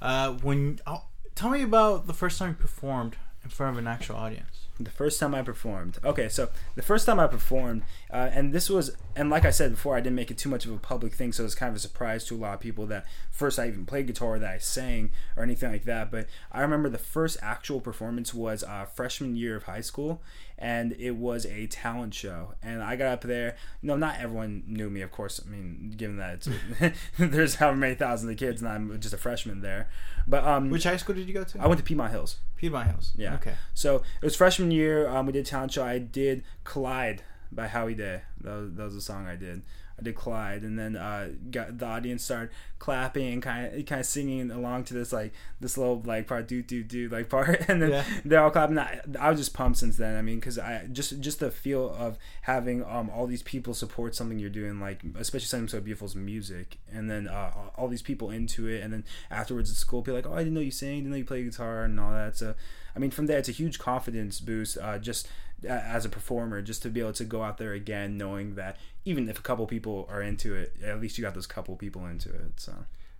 Uh, 0.00 0.32
when 0.32 0.80
oh, 0.86 1.04
tell 1.34 1.50
me 1.50 1.62
about 1.62 2.06
the 2.06 2.14
first 2.14 2.38
time 2.38 2.50
you 2.50 2.54
performed 2.54 3.16
in 3.44 3.50
front 3.50 3.76
of 3.76 3.78
an 3.78 3.86
actual 3.86 4.16
audience. 4.16 4.59
The 4.82 4.90
first 4.90 5.20
time 5.20 5.34
I 5.34 5.42
performed. 5.42 5.98
Okay, 6.02 6.28
so 6.28 6.48
the 6.74 6.82
first 6.82 7.04
time 7.04 7.20
I 7.20 7.26
performed, 7.26 7.82
uh, 8.10 8.30
and 8.32 8.52
this 8.52 8.70
was, 8.70 8.96
and 9.14 9.28
like 9.28 9.44
I 9.44 9.50
said 9.50 9.72
before, 9.72 9.94
I 9.94 10.00
didn't 10.00 10.16
make 10.16 10.30
it 10.30 10.38
too 10.38 10.48
much 10.48 10.64
of 10.64 10.72
a 10.72 10.78
public 10.78 11.12
thing, 11.12 11.32
so 11.32 11.42
it 11.42 11.44
was 11.44 11.54
kind 11.54 11.68
of 11.68 11.76
a 11.76 11.80
surprise 11.80 12.24
to 12.26 12.34
a 12.34 12.38
lot 12.38 12.54
of 12.54 12.60
people 12.60 12.86
that 12.86 13.04
first 13.30 13.58
I 13.58 13.68
even 13.68 13.84
played 13.84 14.06
guitar, 14.06 14.38
that 14.38 14.50
I 14.50 14.58
sang, 14.58 15.10
or 15.36 15.42
anything 15.42 15.70
like 15.70 15.84
that. 15.84 16.10
But 16.10 16.28
I 16.50 16.62
remember 16.62 16.88
the 16.88 16.98
first 16.98 17.36
actual 17.42 17.80
performance 17.80 18.32
was 18.32 18.64
uh, 18.64 18.86
freshman 18.86 19.36
year 19.36 19.56
of 19.56 19.64
high 19.64 19.82
school, 19.82 20.22
and 20.58 20.92
it 20.98 21.12
was 21.12 21.46
a 21.46 21.66
talent 21.66 22.14
show. 22.14 22.54
And 22.62 22.82
I 22.82 22.96
got 22.96 23.08
up 23.08 23.20
there. 23.22 23.56
You 23.82 23.88
know, 23.88 23.96
not 23.96 24.18
everyone 24.18 24.62
knew 24.66 24.88
me, 24.88 25.02
of 25.02 25.10
course. 25.10 25.40
I 25.44 25.50
mean, 25.50 25.94
given 25.96 26.16
that 26.16 26.46
there's 27.18 27.56
however 27.56 27.76
many 27.76 27.94
thousands 27.94 28.30
of 28.30 28.38
kids, 28.38 28.62
and 28.62 28.70
I'm 28.70 29.00
just 29.00 29.14
a 29.14 29.18
freshman 29.18 29.60
there. 29.60 29.88
But 30.26 30.44
um, 30.44 30.70
which 30.70 30.84
high 30.84 30.96
school 30.96 31.14
did 31.14 31.26
you 31.26 31.34
go 31.34 31.44
to? 31.44 31.60
I 31.60 31.66
went 31.66 31.78
to 31.78 31.84
Piedmont 31.84 32.12
Hills. 32.12 32.36
Piedmont 32.56 32.88
Hills. 32.88 33.12
Yeah. 33.16 33.34
Okay. 33.36 33.54
So 33.74 33.96
it 33.96 34.24
was 34.24 34.36
freshman 34.36 34.69
year. 34.70 35.08
Um, 35.08 35.26
we 35.26 35.32
did 35.32 35.46
talent 35.46 35.72
show. 35.72 35.84
I 35.84 35.98
did 35.98 36.42
Collide 36.64 37.22
by 37.52 37.68
Howie 37.68 37.94
Day. 37.94 38.22
That 38.40 38.50
was, 38.50 38.72
that 38.74 38.84
was 38.84 38.94
a 38.94 39.00
song 39.00 39.26
I 39.26 39.36
did. 39.36 39.62
I 40.00 40.02
did 40.02 40.14
Collide, 40.16 40.62
and 40.62 40.78
then 40.78 40.96
uh, 40.96 41.28
got 41.50 41.78
the 41.78 41.86
audience 41.86 42.24
started 42.24 42.50
clapping 42.78 43.34
and 43.34 43.42
kind 43.42 43.66
of 43.66 43.84
kind 43.84 44.00
of 44.00 44.06
singing 44.06 44.50
along 44.50 44.84
to 44.84 44.94
this 44.94 45.12
like 45.12 45.34
this 45.60 45.76
little 45.76 46.00
like 46.06 46.26
part 46.26 46.48
do 46.48 46.62
do 46.62 46.82
do 46.82 47.08
like 47.10 47.28
part, 47.28 47.68
and 47.68 47.82
then 47.82 47.90
yeah. 47.90 48.04
they're 48.24 48.42
all 48.42 48.50
clapping. 48.50 48.78
I, 48.78 49.00
I 49.18 49.30
was 49.30 49.38
just 49.38 49.52
pumped 49.52 49.78
since 49.78 49.96
then. 49.96 50.16
I 50.16 50.22
mean, 50.22 50.40
because 50.40 50.58
I 50.58 50.86
just 50.90 51.20
just 51.20 51.40
the 51.40 51.50
feel 51.50 51.94
of 51.98 52.16
having 52.42 52.82
um 52.84 53.10
all 53.10 53.26
these 53.26 53.42
people 53.42 53.74
support 53.74 54.14
something 54.14 54.38
you're 54.38 54.48
doing, 54.48 54.80
like 54.80 55.02
especially 55.18 55.46
something 55.46 55.68
so 55.68 55.80
beautiful's 55.80 56.16
music, 56.16 56.78
and 56.90 57.10
then 57.10 57.28
uh, 57.28 57.52
all 57.76 57.88
these 57.88 58.02
people 58.02 58.30
into 58.30 58.68
it, 58.68 58.82
and 58.82 58.92
then 58.92 59.04
afterwards 59.30 59.70
at 59.70 59.76
school, 59.76 60.02
people 60.02 60.14
like, 60.14 60.26
oh, 60.26 60.34
I 60.34 60.38
didn't 60.38 60.54
know 60.54 60.60
you 60.60 60.70
sang, 60.70 60.98
didn't 60.98 61.10
know 61.10 61.16
you 61.18 61.24
play 61.24 61.44
guitar, 61.44 61.84
and 61.84 62.00
all 62.00 62.12
that. 62.12 62.36
So, 62.36 62.54
I 62.94 62.98
mean, 62.98 63.10
from 63.10 63.26
there, 63.26 63.38
it's 63.38 63.48
a 63.48 63.52
huge 63.52 63.78
confidence 63.78 64.40
boost. 64.40 64.78
Uh, 64.78 64.98
just 64.98 65.28
as 65.68 66.04
a 66.04 66.08
performer 66.08 66.62
just 66.62 66.82
to 66.82 66.88
be 66.88 67.00
able 67.00 67.12
to 67.12 67.24
go 67.24 67.42
out 67.42 67.58
there 67.58 67.72
again 67.72 68.16
knowing 68.16 68.54
that 68.54 68.76
even 69.04 69.28
if 69.28 69.38
a 69.38 69.42
couple 69.42 69.66
people 69.66 70.08
are 70.10 70.22
into 70.22 70.54
it 70.54 70.74
at 70.82 71.00
least 71.00 71.18
you 71.18 71.22
got 71.22 71.34
those 71.34 71.46
couple 71.46 71.76
people 71.76 72.06
into 72.06 72.30
it 72.30 72.52
so 72.56 72.72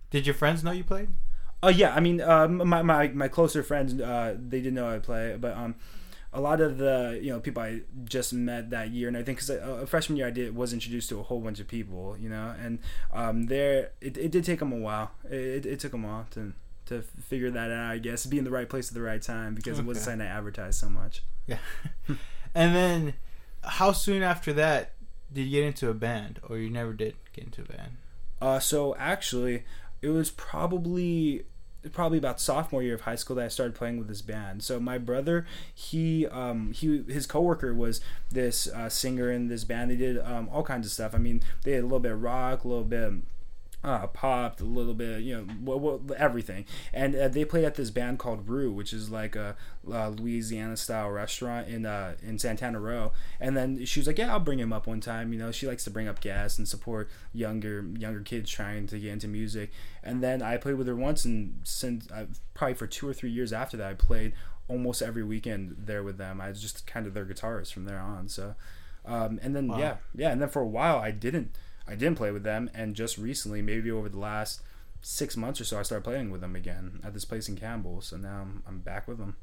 did 0.09 0.25
your 0.25 0.33
friends 0.33 0.63
know 0.63 0.71
you 0.71 0.83
played 0.83 1.09
oh 1.61 1.67
uh, 1.67 1.71
yeah 1.71 1.93
i 1.93 1.99
mean 1.99 2.19
uh, 2.21 2.47
my, 2.47 2.81
my 2.81 3.07
my 3.09 3.27
closer 3.27 3.61
friends 3.61 3.99
uh, 3.99 4.35
they 4.39 4.59
didn't 4.59 4.73
know 4.73 4.89
i 4.89 4.99
play 4.99 5.37
but 5.39 5.55
um 5.55 5.75
a 6.33 6.39
lot 6.39 6.61
of 6.61 6.77
the 6.77 7.19
you 7.21 7.29
know 7.29 7.41
people 7.41 7.61
I 7.61 7.81
just 8.05 8.31
met 8.31 8.69
that 8.69 8.91
year 8.91 9.09
and 9.09 9.17
I 9.17 9.23
think 9.23 9.39
because 9.39 9.49
a, 9.49 9.85
freshman 9.85 10.17
year 10.17 10.27
I 10.27 10.31
did 10.31 10.55
was 10.55 10.71
introduced 10.71 11.09
to 11.09 11.19
a 11.19 11.23
whole 11.23 11.41
bunch 11.41 11.59
of 11.59 11.67
people 11.67 12.15
you 12.17 12.29
know 12.29 12.55
and 12.63 12.79
um 13.11 13.47
there 13.47 13.91
it, 13.99 14.17
it 14.17 14.31
did 14.31 14.45
take 14.45 14.59
them 14.59 14.71
a 14.71 14.77
while 14.77 15.11
it, 15.29 15.65
it 15.65 15.79
took 15.81 15.91
them 15.91 16.05
a 16.05 16.07
while 16.07 16.27
to 16.31 16.53
to 16.91 17.01
figure 17.01 17.51
that 17.51 17.71
out 17.71 17.91
I 17.91 17.97
guess 17.97 18.25
be 18.25 18.37
in 18.37 18.43
the 18.43 18.51
right 18.51 18.69
place 18.69 18.87
at 18.89 18.93
the 18.93 19.01
right 19.01 19.21
time 19.21 19.55
because 19.55 19.73
okay. 19.73 19.83
it 19.83 19.87
wasn't 19.87 20.05
something 20.05 20.27
I 20.27 20.29
advertised 20.29 20.79
so 20.79 20.89
much 20.89 21.23
yeah. 21.47 21.57
and 22.55 22.75
then, 22.75 23.13
how 23.63 23.91
soon 23.91 24.23
after 24.23 24.53
that 24.53 24.93
did 25.31 25.43
you 25.43 25.61
get 25.61 25.67
into 25.67 25.89
a 25.89 25.93
band, 25.93 26.39
or 26.47 26.57
you 26.57 26.69
never 26.69 26.93
did 26.93 27.15
get 27.33 27.45
into 27.45 27.61
a 27.61 27.65
band? 27.65 27.91
Uh, 28.41 28.59
so 28.59 28.95
actually, 28.95 29.63
it 30.01 30.09
was 30.09 30.31
probably 30.31 31.43
probably 31.93 32.19
about 32.19 32.39
sophomore 32.39 32.83
year 32.83 32.93
of 32.93 33.01
high 33.01 33.15
school 33.15 33.35
that 33.35 33.45
I 33.45 33.47
started 33.47 33.73
playing 33.73 33.97
with 33.97 34.07
this 34.07 34.21
band. 34.21 34.63
So 34.63 34.79
my 34.79 34.99
brother, 34.99 35.47
he 35.73 36.27
um 36.27 36.73
he 36.73 37.03
his 37.07 37.25
coworker 37.25 37.73
was 37.73 38.01
this 38.29 38.67
uh, 38.67 38.89
singer 38.89 39.31
in 39.31 39.47
this 39.47 39.63
band. 39.63 39.91
They 39.91 39.95
did 39.95 40.19
um, 40.19 40.49
all 40.51 40.63
kinds 40.63 40.85
of 40.85 40.91
stuff. 40.91 41.15
I 41.15 41.17
mean, 41.17 41.41
they 41.63 41.73
had 41.73 41.81
a 41.81 41.83
little 41.83 41.99
bit 41.99 42.11
of 42.11 42.21
rock, 42.21 42.63
a 42.63 42.67
little 42.67 42.83
bit. 42.83 43.03
Of, 43.03 43.21
uh, 43.83 44.05
popped 44.07 44.61
a 44.61 44.65
little 44.65 44.93
bit, 44.93 45.21
you 45.21 45.35
know, 45.35 45.43
what, 45.63 45.79
what, 45.79 46.17
everything. 46.17 46.65
And 46.93 47.15
uh, 47.15 47.27
they 47.27 47.45
played 47.45 47.65
at 47.65 47.75
this 47.75 47.89
band 47.89 48.19
called 48.19 48.47
Rue, 48.47 48.71
which 48.71 48.93
is 48.93 49.09
like 49.09 49.35
a, 49.35 49.55
uh 49.91 50.09
Louisiana 50.09 50.77
style 50.77 51.09
restaurant 51.09 51.67
in 51.67 51.85
uh, 51.85 52.13
in 52.21 52.37
Santana 52.37 52.79
Row. 52.79 53.11
And 53.39 53.57
then 53.57 53.83
she 53.85 53.99
was 53.99 54.05
like, 54.07 54.19
"Yeah, 54.19 54.31
I'll 54.31 54.39
bring 54.39 54.59
him 54.59 54.71
up 54.71 54.85
one 54.85 54.99
time." 55.01 55.33
You 55.33 55.39
know, 55.39 55.51
she 55.51 55.65
likes 55.67 55.83
to 55.85 55.89
bring 55.89 56.07
up 56.07 56.21
guests 56.21 56.59
and 56.59 56.67
support 56.67 57.09
younger 57.33 57.83
younger 57.97 58.21
kids 58.21 58.49
trying 58.51 58.85
to 58.87 58.99
get 58.99 59.11
into 59.13 59.27
music. 59.27 59.71
And 60.03 60.21
then 60.23 60.41
I 60.43 60.57
played 60.57 60.75
with 60.75 60.87
her 60.87 60.95
once, 60.95 61.25
and 61.25 61.59
since 61.63 62.09
uh, 62.11 62.25
probably 62.53 62.75
for 62.75 62.87
two 62.87 63.07
or 63.07 63.13
three 63.13 63.31
years 63.31 63.51
after 63.51 63.77
that, 63.77 63.89
I 63.89 63.93
played 63.95 64.33
almost 64.67 65.01
every 65.01 65.23
weekend 65.23 65.75
there 65.77 66.03
with 66.03 66.17
them. 66.17 66.39
I 66.39 66.49
was 66.49 66.61
just 66.61 66.85
kind 66.85 67.07
of 67.07 67.13
their 67.13 67.25
guitarist 67.25 67.73
from 67.73 67.85
there 67.85 67.99
on. 67.99 68.29
So, 68.29 68.55
um, 69.05 69.39
and 69.41 69.55
then 69.55 69.67
Wow. 69.67 69.79
yeah, 69.79 69.95
yeah, 70.15 70.31
and 70.31 70.41
then 70.41 70.49
for 70.49 70.61
a 70.61 70.67
while 70.67 70.97
I 70.99 71.11
didn't. 71.11 71.55
I 71.87 71.95
didn't 71.95 72.15
play 72.17 72.31
with 72.31 72.43
them, 72.43 72.69
and 72.73 72.95
just 72.95 73.17
recently, 73.17 73.61
maybe 73.61 73.91
over 73.91 74.07
the 74.09 74.19
last 74.19 74.61
six 75.01 75.35
months 75.35 75.59
or 75.59 75.65
so, 75.65 75.79
I 75.79 75.81
started 75.83 76.03
playing 76.03 76.31
with 76.31 76.41
them 76.41 76.55
again 76.55 76.99
at 77.03 77.13
this 77.13 77.25
place 77.25 77.49
in 77.49 77.55
Campbell. 77.57 78.01
So 78.01 78.17
now 78.17 78.41
I'm, 78.41 78.63
I'm 78.67 78.79
back 78.79 79.07
with 79.07 79.17
them. 79.17 79.35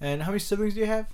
And 0.00 0.22
how 0.22 0.30
many 0.30 0.38
siblings 0.40 0.74
do 0.74 0.80
you 0.80 0.86
have? 0.86 1.06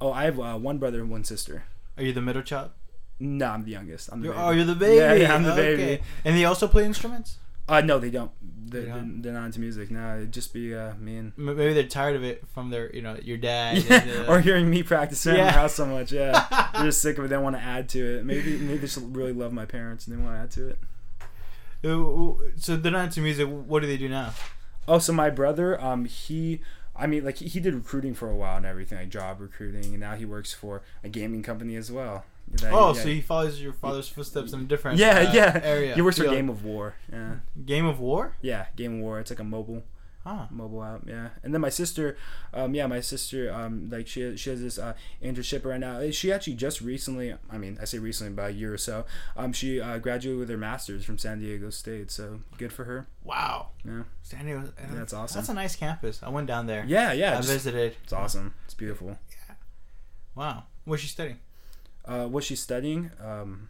Oh, 0.00 0.12
I 0.12 0.24
have 0.24 0.38
uh, 0.38 0.56
one 0.58 0.78
brother 0.78 1.00
and 1.00 1.10
one 1.10 1.24
sister. 1.24 1.64
Are 1.96 2.02
you 2.02 2.12
the 2.12 2.20
middle 2.20 2.42
child? 2.42 2.70
No, 3.18 3.46
I'm 3.46 3.64
the 3.64 3.70
youngest. 3.70 4.10
I'm 4.12 4.20
the 4.20 4.26
You're, 4.26 4.34
baby. 4.34 4.44
oh, 4.46 4.50
you're 4.50 4.64
the 4.66 4.74
baby. 4.74 4.96
Yeah, 4.96 5.14
yeah, 5.14 5.34
I'm 5.34 5.42
the 5.42 5.52
Okay. 5.52 5.76
baby. 5.76 6.02
And 6.24 6.36
they 6.36 6.44
also 6.44 6.68
play 6.68 6.84
instruments? 6.84 7.38
Uh, 7.68 7.80
no, 7.80 7.98
they 7.98 8.10
don't. 8.10 8.30
They're, 8.68 8.82
They 8.82 8.88
don't? 8.88 9.22
they're 9.22 9.32
not 9.32 9.46
into 9.46 9.60
music. 9.60 9.90
No, 9.90 10.16
it'd 10.16 10.32
just 10.32 10.52
be 10.52 10.74
uh, 10.74 10.94
me 10.94 11.16
and 11.18 11.32
Maybe 11.36 11.72
they're 11.72 11.84
tired 11.84 12.16
of 12.16 12.24
it 12.24 12.44
from 12.52 12.70
their, 12.70 12.94
you 12.94 13.00
know, 13.02 13.16
your 13.22 13.36
dad. 13.36 13.78
yeah, 13.88 14.02
and, 14.02 14.28
uh, 14.28 14.32
or 14.32 14.40
hearing 14.40 14.68
me 14.70 14.82
practice 14.82 15.24
around 15.26 15.36
Yeah. 15.36 15.44
the 15.46 15.52
house 15.52 15.74
so 15.74 15.86
much. 15.86 16.10
Yeah, 16.12 16.46
they're 16.74 16.84
just 16.86 17.00
sick 17.02 17.18
of 17.18 17.24
it. 17.24 17.28
They 17.28 17.36
want 17.38 17.56
to 17.56 17.62
add 17.62 17.88
to 17.90 18.18
it. 18.18 18.24
Maybe 18.24 18.56
maybe 18.58 18.78
they 18.78 18.86
should 18.86 19.14
really 19.16 19.32
love 19.32 19.52
my 19.52 19.66
parents 19.66 20.06
and 20.06 20.16
they 20.18 20.22
want 20.22 20.36
to 20.36 20.40
add 20.42 20.50
to 20.52 20.68
it. 20.70 20.78
Uh, 21.84 22.34
So 22.56 22.76
they're 22.76 22.92
not 22.92 23.04
into 23.06 23.20
music. 23.20 23.46
What 23.48 23.80
do 23.82 23.86
they 23.86 23.96
do 23.96 24.08
now? 24.08 24.32
Oh, 24.88 24.98
so 24.98 25.12
my 25.12 25.30
brother, 25.30 25.80
um, 25.82 26.04
he, 26.04 26.60
I 26.98 27.06
mean, 27.06 27.24
like 27.24 27.38
he, 27.38 27.60
did 27.60 27.74
recruiting 27.74 28.14
for 28.14 28.30
a 28.30 28.34
while 28.36 28.56
and 28.56 28.66
everything, 28.66 28.98
like 28.98 29.08
job 29.08 29.40
recruiting, 29.40 29.84
and 29.86 30.00
now 30.00 30.14
he 30.14 30.24
works 30.24 30.52
for 30.52 30.82
a 31.04 31.08
gaming 31.08 31.42
company 31.42 31.76
as 31.76 31.90
well. 31.90 32.24
That- 32.48 32.72
Oh, 32.72 32.94
yeah. 32.94 33.02
so 33.02 33.08
he 33.08 33.20
follows 33.20 33.60
your 33.60 33.72
father's 33.72 34.08
footsteps 34.08 34.52
in 34.52 34.60
a 34.60 34.64
different 34.64 35.00
area. 35.00 35.24
yeah, 35.24 35.30
uh, 35.30 35.32
yeah. 35.34 35.60
area. 35.64 35.94
He 35.94 36.02
works 36.02 36.18
for. 36.18 36.24
Game 36.24 36.48
of 36.48 36.64
War. 36.64 36.94
Yeah, 37.12 37.36
Game 37.64 37.86
of 37.86 37.98
War. 38.00 38.34
yeah, 38.40 38.66
Game 38.76 38.94
of 38.94 39.00
War. 39.00 39.18
It's 39.20 39.30
like 39.30 39.40
a 39.40 39.44
mobile 39.44 39.82
Ah, 40.28 40.48
mobile 40.50 40.82
app. 40.82 41.02
Yeah, 41.06 41.28
and 41.44 41.54
then 41.54 41.60
my 41.60 41.68
sister, 41.68 42.16
um, 42.52 42.74
yeah, 42.74 42.88
my 42.88 43.00
sister, 43.00 43.52
um, 43.52 43.88
like 43.88 44.08
she 44.08 44.36
she 44.36 44.50
has 44.50 44.60
this 44.60 44.76
uh, 44.76 44.94
internship 45.22 45.64
right 45.64 45.78
now. 45.78 46.10
She 46.10 46.32
actually 46.32 46.54
just 46.54 46.80
recently, 46.80 47.32
I 47.48 47.58
mean, 47.58 47.78
I 47.80 47.84
say 47.84 47.98
recently, 48.00 48.32
about 48.32 48.50
a 48.50 48.52
year 48.54 48.74
or 48.74 48.78
so, 48.78 49.04
um, 49.36 49.52
she 49.52 49.80
uh, 49.80 49.98
graduated 49.98 50.40
with 50.40 50.48
her 50.48 50.56
master's 50.56 51.04
from 51.04 51.16
San 51.16 51.38
Diego 51.38 51.70
State. 51.70 52.10
So 52.10 52.40
good 52.58 52.72
for 52.72 52.84
her. 52.84 53.06
wow. 53.22 53.68
Yeah, 53.84 54.02
San 54.22 54.46
Diego. 54.46 54.64
uh, 54.66 54.94
that's 54.96 55.12
awesome. 55.12 55.38
That's 55.38 55.48
a 55.48 55.54
nice 55.54 55.76
campus. 55.76 56.20
I 56.24 56.28
went 56.28 56.48
down 56.48 56.66
there. 56.66 56.84
yeah, 56.88 57.12
yeah. 57.12 57.34
I 57.34 57.36
just- 57.36 57.48
visited. 57.48 57.94
it's 58.02 58.12
awesome. 58.12 58.54
It's 58.64 58.74
beautiful. 58.74 59.16
Yeah. 59.30 59.54
Wow. 60.34 60.64
What's 60.84 61.02
she 61.02 61.08
studying? 61.08 61.38
Uh, 62.04 62.26
what 62.26 62.42
she's 62.44 62.60
studying? 62.60 63.10
Um, 63.24 63.68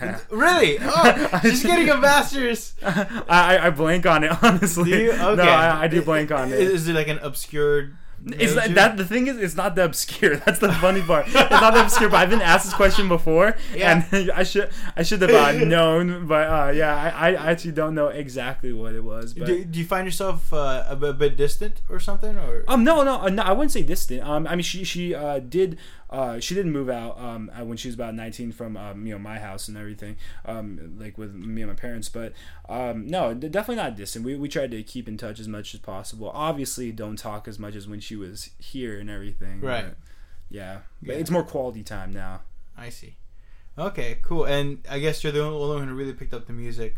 Really? 0.30 0.78
Oh, 0.80 1.38
she's 1.42 1.62
getting 1.62 1.88
a 1.90 1.96
master's. 1.98 2.74
I, 2.82 3.58
I 3.66 3.70
blank 3.70 4.06
on 4.06 4.24
it 4.24 4.32
honestly. 4.42 4.90
Do 4.90 4.98
you? 4.98 5.12
Okay. 5.12 5.36
No, 5.36 5.42
I, 5.50 5.82
I 5.84 5.88
do 5.88 6.02
blank 6.02 6.30
on 6.32 6.52
it. 6.52 6.58
Is 6.60 6.88
it 6.88 6.94
like 6.94 7.08
an 7.08 7.18
obscure? 7.18 7.90
It's 8.24 8.54
major? 8.54 8.54
that, 8.54 8.74
that 8.76 8.96
the 8.98 9.04
thing 9.04 9.26
is, 9.26 9.36
it's 9.36 9.56
not 9.56 9.74
the 9.74 9.84
obscure. 9.84 10.36
That's 10.36 10.60
the 10.60 10.72
funny 10.74 11.02
part. 11.02 11.26
It's 11.26 11.34
not 11.34 11.74
the 11.74 11.80
obscure. 11.82 12.08
But 12.08 12.18
I've 12.20 12.30
been 12.30 12.40
asked 12.40 12.66
this 12.66 12.74
question 12.74 13.08
before, 13.08 13.56
Yeah. 13.74 14.04
and 14.12 14.30
I 14.30 14.44
should 14.44 14.70
I 14.96 15.02
should 15.02 15.22
have 15.22 15.32
uh, 15.32 15.50
known. 15.64 16.28
But 16.28 16.46
uh, 16.48 16.70
yeah, 16.72 16.94
I, 17.16 17.34
I 17.34 17.50
actually 17.50 17.72
don't 17.72 17.96
know 17.96 18.08
exactly 18.08 18.72
what 18.72 18.94
it 18.94 19.02
was. 19.02 19.34
But 19.34 19.46
Do, 19.48 19.64
do 19.64 19.76
you 19.80 19.84
find 19.84 20.06
yourself 20.06 20.52
uh, 20.52 20.84
a, 20.88 20.94
bit- 20.94 21.10
a 21.10 21.14
bit 21.14 21.36
distant 21.36 21.82
or 21.88 21.98
something? 21.98 22.36
Or 22.38 22.62
um, 22.68 22.84
no, 22.84 23.02
no, 23.02 23.22
uh, 23.22 23.28
no, 23.28 23.42
I 23.42 23.50
wouldn't 23.50 23.72
say 23.72 23.82
distant. 23.82 24.22
Um, 24.22 24.46
I 24.46 24.54
mean, 24.54 24.62
she 24.62 24.84
she 24.84 25.16
uh, 25.16 25.40
did 25.40 25.76
uh, 26.12 26.38
she 26.38 26.54
didn't 26.54 26.72
move 26.72 26.88
out 26.90 27.18
um 27.18 27.50
when 27.64 27.76
she 27.76 27.88
was 27.88 27.94
about 27.94 28.14
nineteen 28.14 28.52
from 28.52 28.76
um 28.76 29.06
you 29.06 29.12
know 29.14 29.18
my 29.18 29.38
house 29.38 29.66
and 29.68 29.76
everything 29.76 30.16
um 30.44 30.96
like 30.98 31.16
with 31.18 31.34
me 31.34 31.62
and 31.62 31.70
my 31.70 31.74
parents. 31.76 32.08
But 32.08 32.34
um 32.68 33.06
no, 33.06 33.32
definitely 33.34 33.76
not 33.76 33.96
distant. 33.96 34.24
We 34.24 34.36
we 34.36 34.48
tried 34.48 34.70
to 34.72 34.82
keep 34.82 35.08
in 35.08 35.16
touch 35.16 35.40
as 35.40 35.48
much 35.48 35.74
as 35.74 35.80
possible. 35.80 36.30
Obviously, 36.34 36.92
don't 36.92 37.16
talk 37.18 37.48
as 37.48 37.58
much 37.58 37.74
as 37.74 37.88
when 37.88 37.98
she 38.00 38.14
was 38.14 38.50
here 38.58 39.00
and 39.00 39.08
everything. 39.10 39.60
Right. 39.60 39.86
but 39.86 39.96
yeah, 40.50 40.78
but 41.02 41.14
Yeah. 41.14 41.20
it's 41.20 41.30
more 41.30 41.42
quality 41.44 41.82
time 41.82 42.12
now. 42.12 42.42
I 42.76 42.90
see. 42.90 43.16
Okay, 43.78 44.18
cool. 44.22 44.44
And 44.44 44.78
I 44.90 44.98
guess 44.98 45.24
you're 45.24 45.32
the 45.32 45.42
only 45.42 45.76
one 45.78 45.88
who 45.88 45.94
really 45.94 46.12
picked 46.12 46.34
up 46.34 46.46
the 46.46 46.52
music. 46.52 46.96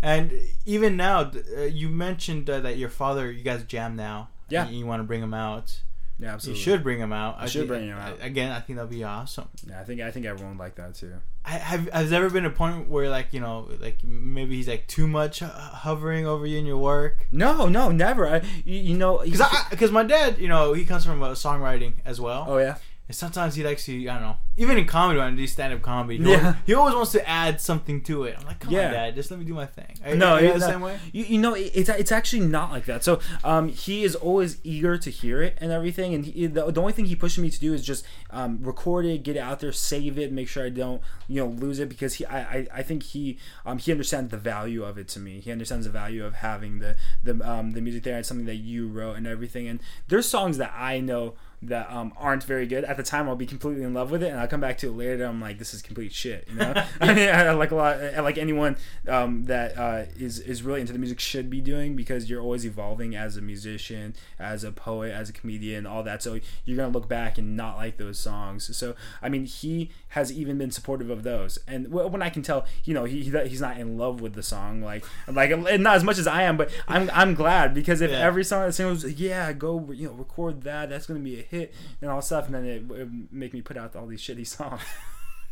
And 0.00 0.32
even 0.64 0.96
now, 0.96 1.30
uh, 1.58 1.62
you 1.62 1.88
mentioned 1.90 2.48
uh, 2.48 2.60
that 2.60 2.78
your 2.78 2.88
father, 2.88 3.30
you 3.30 3.42
guys 3.44 3.64
jam 3.64 3.96
now. 3.96 4.28
Yeah. 4.48 4.66
And 4.66 4.74
you 4.78 4.86
want 4.86 5.00
to 5.00 5.04
bring 5.04 5.22
him 5.22 5.34
out. 5.34 5.80
Yeah, 6.18 6.32
absolutely. 6.34 6.58
You 6.60 6.64
should 6.64 6.82
bring 6.82 6.98
him 6.98 7.12
out. 7.12 7.36
I 7.38 7.46
should 7.46 7.62
thi- 7.62 7.66
bring 7.66 7.88
him 7.88 7.98
out. 7.98 8.18
Again, 8.22 8.50
I 8.50 8.60
think 8.60 8.76
that'd 8.78 8.90
be 8.90 9.04
awesome. 9.04 9.48
Yeah, 9.68 9.80
I 9.80 9.84
think 9.84 10.00
I 10.00 10.10
think 10.10 10.24
everyone 10.24 10.56
would 10.56 10.62
like 10.64 10.74
that 10.76 10.94
too. 10.94 11.12
I, 11.44 11.50
have 11.50 11.88
has 11.90 12.10
there 12.10 12.24
ever 12.24 12.32
been 12.32 12.46
a 12.46 12.50
point 12.50 12.88
where 12.88 13.08
like 13.10 13.32
you 13.32 13.40
know 13.40 13.68
like 13.80 14.02
maybe 14.02 14.56
he's 14.56 14.66
like 14.66 14.86
too 14.86 15.06
much 15.06 15.40
hovering 15.40 16.26
over 16.26 16.46
you 16.46 16.58
in 16.58 16.64
your 16.66 16.78
work? 16.78 17.26
No, 17.30 17.68
no, 17.68 17.90
never. 17.90 18.26
I 18.26 18.42
you, 18.64 18.80
you 18.80 18.96
know 18.96 19.18
Because 19.18 19.42
because 19.70 19.90
my 19.92 20.02
dad, 20.04 20.38
you 20.38 20.48
know, 20.48 20.72
he 20.72 20.84
comes 20.86 21.04
from 21.04 21.22
uh, 21.22 21.30
songwriting 21.32 21.92
as 22.04 22.20
well. 22.20 22.46
oh 22.48 22.58
yeah. 22.58 22.76
And 23.08 23.14
sometimes 23.14 23.54
he 23.54 23.62
likes 23.62 23.84
to, 23.84 23.92
I 24.08 24.14
don't 24.14 24.22
know, 24.22 24.36
even 24.56 24.78
in 24.78 24.84
comedy 24.86 25.20
when 25.20 25.32
I 25.32 25.36
do 25.36 25.46
stand 25.46 25.72
up 25.72 25.80
comedy, 25.80 26.18
he, 26.18 26.28
Yeah. 26.28 26.38
always, 26.38 26.54
he 26.66 26.74
always 26.74 26.94
wants 26.96 27.12
to 27.12 27.28
add 27.28 27.60
something 27.60 28.00
to 28.02 28.24
it. 28.24 28.34
I'm 28.36 28.44
like, 28.46 28.58
come 28.58 28.72
Yeah. 28.74 28.86
on, 28.86 28.92
dad, 28.94 29.14
just 29.14 29.30
let 29.30 29.38
me 29.38 29.46
do 29.46 29.54
my 29.54 29.66
thing. 29.66 29.94
Are, 30.04 30.14
No, 30.16 30.34
are 30.34 30.42
you 30.42 30.52
the 30.54 30.60
same 30.60 30.80
way? 30.80 30.98
You, 31.12 31.24
you 31.24 31.38
know, 31.38 31.54
it- 31.54 31.70
it's 31.72 31.88
it's 31.88 32.10
actually 32.10 32.40
not 32.46 32.72
like 32.72 32.86
that. 32.86 33.04
So, 33.04 33.20
um, 33.44 33.68
he 33.68 34.02
is 34.02 34.16
always 34.16 34.58
eager 34.64 34.98
to 34.98 35.08
hear 35.10 35.40
it 35.40 35.56
and 35.60 35.70
everything. 35.70 36.14
And 36.14 36.24
he, 36.24 36.46
the, 36.48 36.68
the 36.72 36.80
only 36.80 36.92
thing 36.92 37.04
he 37.04 37.14
pushes 37.14 37.38
me 37.38 37.48
to 37.50 37.60
do 37.60 37.72
is 37.74 37.84
just 37.84 38.04
um, 38.30 38.58
record 38.62 39.06
it, 39.06 39.22
get 39.22 39.36
it 39.36 39.40
out 39.40 39.60
there, 39.60 39.70
save 39.72 40.18
it, 40.18 40.32
make 40.32 40.48
sure 40.48 40.64
I 40.64 40.70
don't 40.70 41.00
you 41.28 41.40
know 41.42 41.48
lose 41.48 41.78
it 41.78 41.88
because 41.88 42.14
he 42.14 42.26
I, 42.26 42.38
I, 42.40 42.66
I 42.76 42.82
think 42.82 43.02
he 43.04 43.38
um, 43.64 43.78
he 43.78 43.92
understands 43.92 44.32
the 44.32 44.36
value 44.36 44.82
of 44.82 44.98
it 44.98 45.06
to 45.08 45.20
me. 45.20 45.38
He 45.38 45.52
understands 45.52 45.86
the 45.86 45.92
value 45.92 46.24
of 46.24 46.34
having 46.34 46.80
the 46.80 46.96
the 47.22 47.38
um, 47.48 47.70
the 47.70 47.80
music 47.80 48.02
there. 48.02 48.18
It's 48.18 48.26
something 48.26 48.46
that 48.46 48.56
you 48.56 48.88
wrote 48.88 49.14
and 49.16 49.28
everything. 49.28 49.68
And 49.68 49.78
there's 50.08 50.28
songs 50.28 50.58
that 50.58 50.72
I 50.76 50.98
know 50.98 51.34
that 51.62 51.90
um, 51.90 52.12
aren't 52.16 52.44
very 52.44 52.66
good 52.66 52.84
at 52.84 52.96
the 52.96 53.02
time. 53.02 53.28
I'll 53.28 53.36
be 53.36 53.46
completely 53.46 53.82
in 53.82 53.94
love 53.94 54.10
with 54.10 54.22
it, 54.22 54.30
and 54.30 54.38
I'll 54.38 54.46
come 54.48 54.60
back 54.60 54.78
to 54.78 54.88
it 54.88 54.92
later. 54.92 55.14
And 55.14 55.22
I'm 55.24 55.40
like, 55.40 55.58
this 55.58 55.72
is 55.74 55.82
complete 55.82 56.12
shit. 56.12 56.46
You 56.48 56.56
know, 56.56 56.74
I 57.00 57.14
mean, 57.14 57.28
I, 57.28 57.50
like 57.52 57.70
a 57.70 57.74
lot, 57.74 57.96
I 58.02 58.20
like 58.20 58.38
anyone 58.38 58.76
um, 59.08 59.44
that 59.44 59.76
uh, 59.78 60.04
is 60.18 60.38
is 60.40 60.62
really 60.62 60.80
into 60.80 60.92
the 60.92 60.98
music 60.98 61.18
should 61.20 61.48
be 61.50 61.60
doing 61.60 61.96
because 61.96 62.28
you're 62.30 62.42
always 62.42 62.64
evolving 62.66 63.16
as 63.16 63.36
a 63.36 63.40
musician, 63.42 64.14
as 64.38 64.64
a 64.64 64.72
poet, 64.72 65.12
as 65.12 65.28
a 65.30 65.32
comedian, 65.32 65.86
all 65.86 66.02
that. 66.02 66.22
So 66.22 66.38
you're 66.64 66.76
gonna 66.76 66.92
look 66.92 67.08
back 67.08 67.38
and 67.38 67.56
not 67.56 67.76
like 67.76 67.96
those 67.96 68.18
songs. 68.18 68.76
So 68.76 68.94
I 69.22 69.28
mean, 69.28 69.44
he 69.46 69.90
has 70.08 70.30
even 70.32 70.58
been 70.58 70.70
supportive 70.70 71.10
of 71.10 71.22
those. 71.22 71.58
And 71.66 71.88
when 71.92 72.22
I 72.22 72.30
can 72.30 72.42
tell, 72.42 72.66
you 72.84 72.94
know, 72.94 73.04
he 73.04 73.22
he- 73.22 73.48
he's 73.48 73.60
not 73.60 73.78
in 73.78 73.96
love 73.98 74.20
with 74.20 74.34
the 74.34 74.42
song, 74.42 74.82
like 74.82 75.04
like 75.26 75.50
not 75.80 75.96
as 75.96 76.04
much 76.04 76.18
as 76.18 76.26
I 76.26 76.42
am, 76.42 76.56
but 76.56 76.70
I'm 76.86 77.10
I'm 77.12 77.34
glad 77.34 77.74
because 77.74 78.00
if 78.00 78.10
Yeah. 78.10 78.18
every 78.18 78.44
song 78.44 78.70
that 78.70 78.84
was 78.84 79.04
yeah, 79.20 79.52
go 79.52 79.90
you 79.92 80.08
know 80.08 80.12
record 80.14 80.62
that, 80.62 80.90
that's 80.90 81.06
gonna 81.06 81.20
be 81.20 81.40
a 81.40 81.42
hit 81.50 81.74
and 82.00 82.10
all 82.10 82.22
stuff, 82.22 82.46
and 82.46 82.54
then 82.54 82.64
it 82.64 82.86
would 82.86 83.32
make 83.32 83.52
me 83.52 83.62
put 83.62 83.76
out 83.76 83.96
all 83.96 84.06
these 84.06 84.20
shitty 84.20 84.46
songs. 84.56 84.82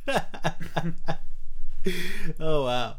oh 2.41 2.65
wow! 2.65 2.97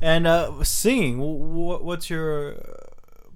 And 0.00 0.26
uh, 0.26 0.62
singing, 0.64 1.18
wh- 1.18 1.84
what's 1.84 2.10
your 2.10 2.54
uh, 2.54 2.86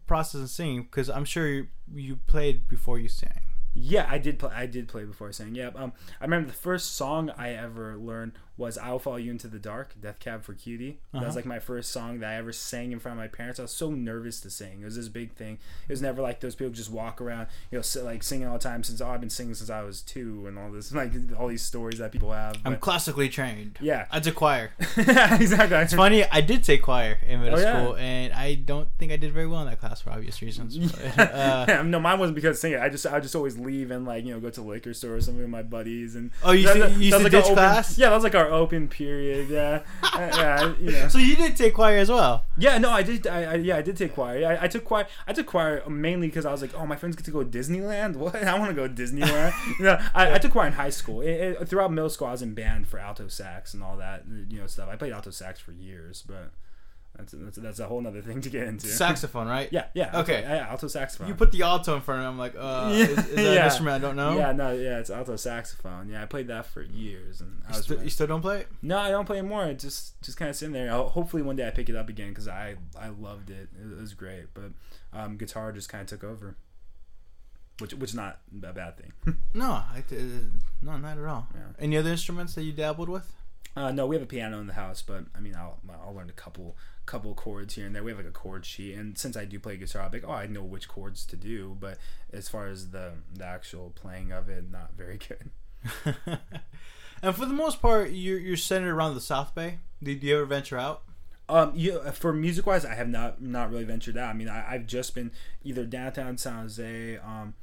process 0.07 0.41
of 0.41 0.51
singing? 0.51 0.83
Because 0.83 1.11
I'm 1.11 1.25
sure 1.25 1.49
you, 1.49 1.67
you 1.95 2.17
played 2.27 2.69
before 2.69 2.99
you 2.99 3.09
sang. 3.09 3.41
Yeah, 3.75 4.07
I 4.09 4.19
did 4.19 4.39
play. 4.39 4.51
I 4.55 4.67
did 4.67 4.89
play 4.89 5.05
before 5.05 5.29
I 5.29 5.33
sang. 5.33 5.55
Yeah, 5.55 5.71
um, 5.77 5.93
I 6.21 6.25
remember 6.25 6.49
the 6.49 6.57
first 6.57 6.95
song 6.95 7.31
I 7.37 7.53
ever 7.53 7.97
learned 7.97 8.33
was 8.57 8.79
"I 8.79 8.91
Will 8.91 8.99
Follow 8.99 9.17
You 9.17 9.31
Into 9.31 9.49
the 9.49 9.59
Dark," 9.59 9.95
Death 10.01 10.19
Cab 10.21 10.43
for 10.45 10.55
Cutie. 10.55 10.99
That 11.13 11.19
Uh-huh. 11.19 11.27
was 11.27 11.37
like 11.37 11.45
my 11.47 11.59
first 11.59 11.91
song 11.91 12.21
that 12.21 12.31
I 12.31 12.35
ever 12.37 12.53
sang 12.53 12.93
in 12.93 12.99
front 12.99 13.19
of 13.19 13.23
my 13.23 13.29
parents. 13.29 13.59
I 13.59 13.63
was 13.63 13.71
so 13.73 13.91
nervous 13.91 14.41
to 14.41 14.51
sing. 14.51 14.81
It 14.83 14.85
was 14.85 14.97
this 14.97 15.09
big 15.09 15.33
thing. 15.35 15.59
It 15.89 15.93
was 15.93 16.01
never 16.03 16.23
like 16.23 16.41
those 16.41 16.55
people 16.55 16.73
just 16.73 16.91
walk 16.91 17.21
around, 17.21 17.49
you 17.71 17.79
know, 17.79 17.83
sit, 17.83 18.05
like 18.05 18.23
singing 18.23 18.47
all 18.47 18.55
the 18.59 18.59
time. 18.65 18.83
Since 18.83 19.01
oh, 19.01 19.09
I've 19.09 19.21
been 19.21 19.31
singing 19.31 19.55
since 19.55 19.71
I 19.71 19.83
was 19.83 20.01
two, 20.03 20.47
and 20.47 20.59
all 20.59 20.71
this, 20.71 20.93
like 21.03 21.13
all 21.39 21.49
these 21.49 21.63
stories 21.63 21.99
that 21.99 22.13
people 22.13 22.33
have. 22.33 22.57
I'm 22.65 22.77
classically 22.79 23.29
trained. 23.29 23.79
yeah, 23.81 24.07
I 24.11 24.21
did 24.21 24.35
choir. 24.35 24.71
exactly. 24.97 25.77
It's 25.79 25.95
funny. 25.95 26.25
I 26.25 26.41
did 26.41 26.65
take 26.65 26.83
choir 26.83 27.19
in 27.27 27.41
middle 27.41 27.59
Oh, 27.59 27.63
yeah. 27.63 27.83
school, 27.83 27.97
and 27.97 28.33
I 28.33 28.55
don't 28.55 28.89
think 28.99 29.13
I 29.13 29.17
did 29.17 29.33
very 29.33 29.47
well 29.47 29.61
in 29.63 29.69
that 29.69 29.81
class 29.81 30.01
for 30.01 30.11
obvious 30.11 30.41
reasons. 30.43 30.77
But, 31.17 31.33
uh, 31.35 31.83
no, 31.85 31.99
mine 32.01 32.19
wasn't 32.19 32.35
because 32.35 32.57
of 32.57 32.61
singing. 32.61 32.79
I 32.81 32.89
just 32.89 33.07
I 33.07 33.21
just 33.21 33.35
always 33.37 33.59
leave 33.59 33.91
and 33.91 34.05
like 34.07 34.25
you 34.25 34.33
know 34.35 34.41
go 34.41 34.51
to 34.51 34.61
the 34.61 34.67
liquor 34.67 34.93
store 34.95 35.15
or 35.17 35.21
something 35.21 35.41
with 35.43 35.51
my 35.51 35.63
buddies 35.63 36.15
and. 36.17 36.31
Oh, 36.43 36.53
you 36.53 36.67
That- 36.67 36.77
used 36.77 36.89
to- 36.89 36.93
that- 36.93 36.99
you 36.99 37.05
used 37.05 37.13
that 37.15 37.19
to 37.19 37.23
like 37.25 37.33
ditch 37.45 37.53
class? 37.55 37.99
Yeah, 37.99 38.09
that 38.11 38.15
was 38.15 38.25
like 38.25 38.35
our 38.35 38.46
open 38.51 38.89
period. 38.89 39.49
Yeah, 39.49 39.81
Uh, 40.03 40.19
yeah, 40.35 40.75
you 40.81 40.93
know. 40.93 41.09
so 41.09 41.19
you 41.19 41.37
did 41.37 41.57
take 41.57 41.75
choir 41.75 41.99
as 41.99 42.09
well. 42.09 42.45
Yeah, 42.59 42.79
no, 42.79 42.91
I 42.91 43.03
did. 43.03 43.27
I, 43.27 43.43
I 43.45 43.55
yeah, 43.57 43.77
I 43.77 43.83
did 43.83 43.97
take 43.97 44.15
choir. 44.15 44.47
I, 44.47 44.65
I 44.65 44.69
took 44.69 44.85
choir. 44.85 45.07
I 45.27 45.33
took 45.33 45.47
choir 45.47 45.83
mainly 45.89 46.29
because 46.29 46.47
I 46.47 46.53
was 46.53 46.63
like, 46.63 46.73
oh, 46.75 46.87
my 46.87 46.97
friends 46.97 47.17
get 47.17 47.25
to 47.27 47.31
go 47.31 47.43
to 47.45 47.59
Disneyland. 47.59 48.17
What? 48.27 48.35
I 48.37 48.59
want 48.59 48.71
to 48.71 48.75
go 48.75 48.87
to 48.89 48.95
Disneyland. 48.95 49.53
you 49.79 49.85
know, 49.85 49.99
I, 50.15 50.35
I 50.35 50.39
took 50.39 50.53
choir 50.53 50.67
in 50.67 50.73
high 50.75 50.91
school. 50.91 51.21
It, 51.21 51.29
it- 51.61 51.69
throughout 51.69 51.93
middle 51.93 52.11
school, 52.11 52.29
I 52.29 52.33
was 52.33 52.43
in 52.43 52.55
band 52.55 52.89
for 52.89 52.99
alto 52.99 53.29
sax 53.29 53.75
and 53.75 53.83
all 53.83 53.97
that. 53.99 54.25
You 54.49 54.61
know, 54.61 54.67
stuff. 54.67 54.89
I 54.91 54.97
played 54.97 55.13
alto 55.13 55.31
sax 55.31 55.61
for 55.61 55.73
years, 55.73 56.23
but 56.27 56.51
That's 57.17 57.33
that's, 57.37 57.57
that's 57.59 57.79
a 57.81 57.87
whole 57.87 58.07
other 58.07 58.21
thing 58.21 58.41
to 58.43 58.51
get 58.51 58.67
into. 58.69 58.87
Saxophone, 58.89 59.47
right? 59.49 59.69
yeah, 59.73 59.87
yeah. 59.95 60.07
alto- 60.07 60.19
Okay. 60.21 60.43
yeah, 60.43 60.69
alto 60.69 60.87
saxophone. 60.89 61.29
You 61.29 61.35
put 61.35 61.51
the 61.51 61.63
alto 61.63 61.95
in 61.97 62.03
front 62.03 62.21
of 62.21 62.25
me. 62.27 62.29
I'm 62.31 62.39
like, 62.39 62.55
uh, 62.59 62.91
Yeah. 62.93 63.05
is, 63.05 63.19
is 63.19 63.35
that 63.37 63.43
Yeah. 63.43 63.51
an 63.61 63.65
instrument 63.65 63.95
I 64.05 64.07
don't 64.07 64.17
know? 64.17 64.37
Yeah, 64.37 64.53
no, 64.53 64.73
yeah, 64.73 64.99
it's 64.99 65.09
alto 65.11 65.37
saxophone. 65.37 66.09
Yeah, 66.11 66.23
I 66.23 66.27
played 66.27 66.49
that 66.49 66.67
for 66.67 66.83
years, 66.83 67.41
and 67.41 67.63
I 67.67 67.71
You, 67.73 67.77
was 67.77 67.85
sti- 67.87 68.03
you 68.03 68.11
still 68.11 68.27
don't 68.27 68.43
play 68.43 68.61
it? 68.61 68.69
no, 68.83 68.99
I 68.99 69.11
don't 69.11 69.25
play 69.25 69.39
anymore. 69.39 69.65
It 69.67 69.79
just 69.79 70.21
just 70.23 70.37
kind 70.37 70.49
of 70.51 70.57
sitting 70.57 70.73
there. 70.75 70.91
I'll, 70.93 71.09
hopefully, 71.09 71.43
one 71.43 71.57
day 71.57 71.67
I 71.67 71.71
pick 71.71 71.89
it 71.89 71.97
up 71.97 72.09
again 72.09 72.29
because 72.29 72.49
I 72.49 72.77
I 73.01 73.09
loved 73.09 73.49
it. 73.51 73.69
It 73.81 73.99
was 74.01 74.13
great, 74.15 74.53
but 74.53 74.73
um, 75.13 75.37
guitar 75.39 75.73
just 75.73 75.89
kind 75.89 76.03
of 76.03 76.09
took 76.09 76.23
over, 76.23 76.57
which 77.79 77.95
which 77.95 78.11
is 78.11 78.17
not 78.17 78.41
a 78.63 78.73
bad 78.73 78.97
thing. 78.99 79.13
No, 79.55 79.71
I, 79.71 80.03
uh, 80.13 80.15
no, 80.83 80.99
not 80.99 81.17
at 81.17 81.25
all. 81.25 81.49
Yeah. 81.55 81.61
Any 81.79 81.97
other 81.97 82.11
instruments 82.11 82.55
that 82.57 82.63
you 82.65 82.73
dabbled 82.73 83.09
with? 83.09 83.33
Uh, 83.75 83.91
no, 83.91 84.07
we 84.07 84.17
have 84.17 84.23
a 84.23 84.27
piano 84.27 84.59
in 84.61 84.67
the 84.67 84.75
house, 84.75 85.01
but 85.03 85.25
I 85.35 85.41
mean, 85.41 85.55
I'll 85.57 85.79
I'll 85.91 86.15
learn 86.15 86.29
a 86.29 86.33
couple 86.35 86.77
couple 87.07 87.33
chords 87.35 87.75
here 87.75 87.87
and 87.87 87.95
there. 87.95 88.03
We 88.03 88.11
have 88.11 88.19
like 88.19 88.29
a 88.29 88.33
chord 88.33 88.67
sheet, 88.67 88.95
and 88.95 89.17
since 89.17 89.37
I 89.37 89.45
do 89.45 89.59
play 89.59 89.77
guitar, 89.77 90.03
I'll 90.03 90.11
be 90.11 90.21
like, 90.21 90.29
oh, 90.29 90.33
I 90.35 90.47
know 90.47 90.63
which 90.63 90.89
chords 90.89 91.25
to 91.27 91.37
do. 91.37 91.77
But 91.79 91.99
as 92.33 92.49
far 92.49 92.67
as 92.67 92.91
the 92.91 93.13
the 93.35 93.45
actual 93.47 93.93
playing 93.95 94.33
of 94.33 94.49
it, 94.49 94.71
not 94.71 94.91
very 94.97 95.19
good. 95.19 95.51
and 97.23 97.35
for 97.35 97.47
the 97.47 97.55
most 97.55 97.81
part, 97.81 98.11
you're 98.11 98.39
you're 98.39 98.57
centered 98.57 98.93
around 98.95 99.15
the 99.15 99.21
South 99.21 99.55
Bay. 99.55 99.79
Did 100.03 100.23
you 100.23 100.37
ever 100.37 100.45
venture 100.47 100.79
out? 100.79 101.03
Um, 101.49 101.73
you 101.77 102.01
for 102.13 102.33
music 102.33 102.67
wise, 102.67 102.85
I 102.85 102.95
have 102.95 103.09
not 103.09 103.41
not 103.41 103.71
really 103.71 103.85
ventured 103.85 104.17
out. 104.17 104.31
I 104.31 104.33
mean, 104.33 104.49
I, 104.49 104.75
I've 104.75 104.87
just 104.87 105.15
been 105.15 105.31
either 105.65 105.85
downtown 105.85 106.37
San 106.39 106.63
Jose. 106.63 107.19
Um, 107.19 107.55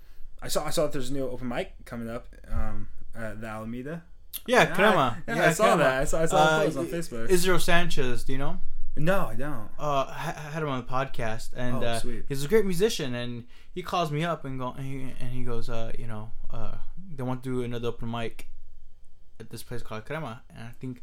I 0.41 0.47
saw 0.47 0.65
I 0.65 0.69
saw 0.69 0.83
that 0.83 0.93
there's 0.93 1.09
a 1.09 1.13
new 1.13 1.27
open 1.27 1.47
mic 1.47 1.73
coming 1.85 2.09
up. 2.09 2.27
Um, 2.49 2.87
at 3.15 3.41
the 3.41 3.47
Alameda. 3.47 4.03
Yeah, 4.47 4.63
Yeah, 4.63 4.73
Crema. 4.75 5.17
yeah, 5.27 5.45
I 5.49 5.53
saw 5.53 5.75
that. 5.75 6.01
I 6.01 6.03
saw- 6.05 6.21
I 6.21 6.25
saw 6.25 6.59
the 6.67 6.77
Uh, 6.77 6.79
on 6.81 6.87
Facebook. 6.87 7.29
Israel 7.29 7.59
Sanchez, 7.59 8.23
do 8.23 8.31
you 8.31 8.39
know? 8.39 8.59
No, 8.95 9.27
I 9.27 9.35
don't. 9.35 9.69
uh, 9.79 10.05
I 10.09 10.13
had 10.53 10.61
him 10.63 10.69
on 10.69 10.85
the 10.85 10.91
podcast, 10.91 11.49
and 11.55 11.77
Oh, 11.83 11.87
uh, 11.87 11.99
sweet. 11.99 12.25
he's 12.29 12.43
a 12.45 12.47
great 12.47 12.65
musician. 12.65 13.15
And 13.15 13.45
he 13.73 13.81
calls 13.81 14.11
me 14.11 14.23
up 14.23 14.45
and 14.45 14.59
go, 14.59 14.73
and 14.77 14.85
he, 14.85 15.13
and 15.19 15.31
he 15.31 15.43
goes, 15.43 15.69
uh, 15.69 15.91
you 15.97 16.05
know, 16.07 16.31
uh, 16.51 16.75
they 17.15 17.23
want 17.23 17.43
to 17.43 17.49
do 17.49 17.63
another 17.63 17.87
open 17.87 18.09
mic 18.11 18.49
at 19.39 19.49
this 19.49 19.63
place 19.63 19.81
called 19.81 20.05
Crema, 20.05 20.43
and 20.55 20.67
I 20.67 20.71
think 20.79 21.01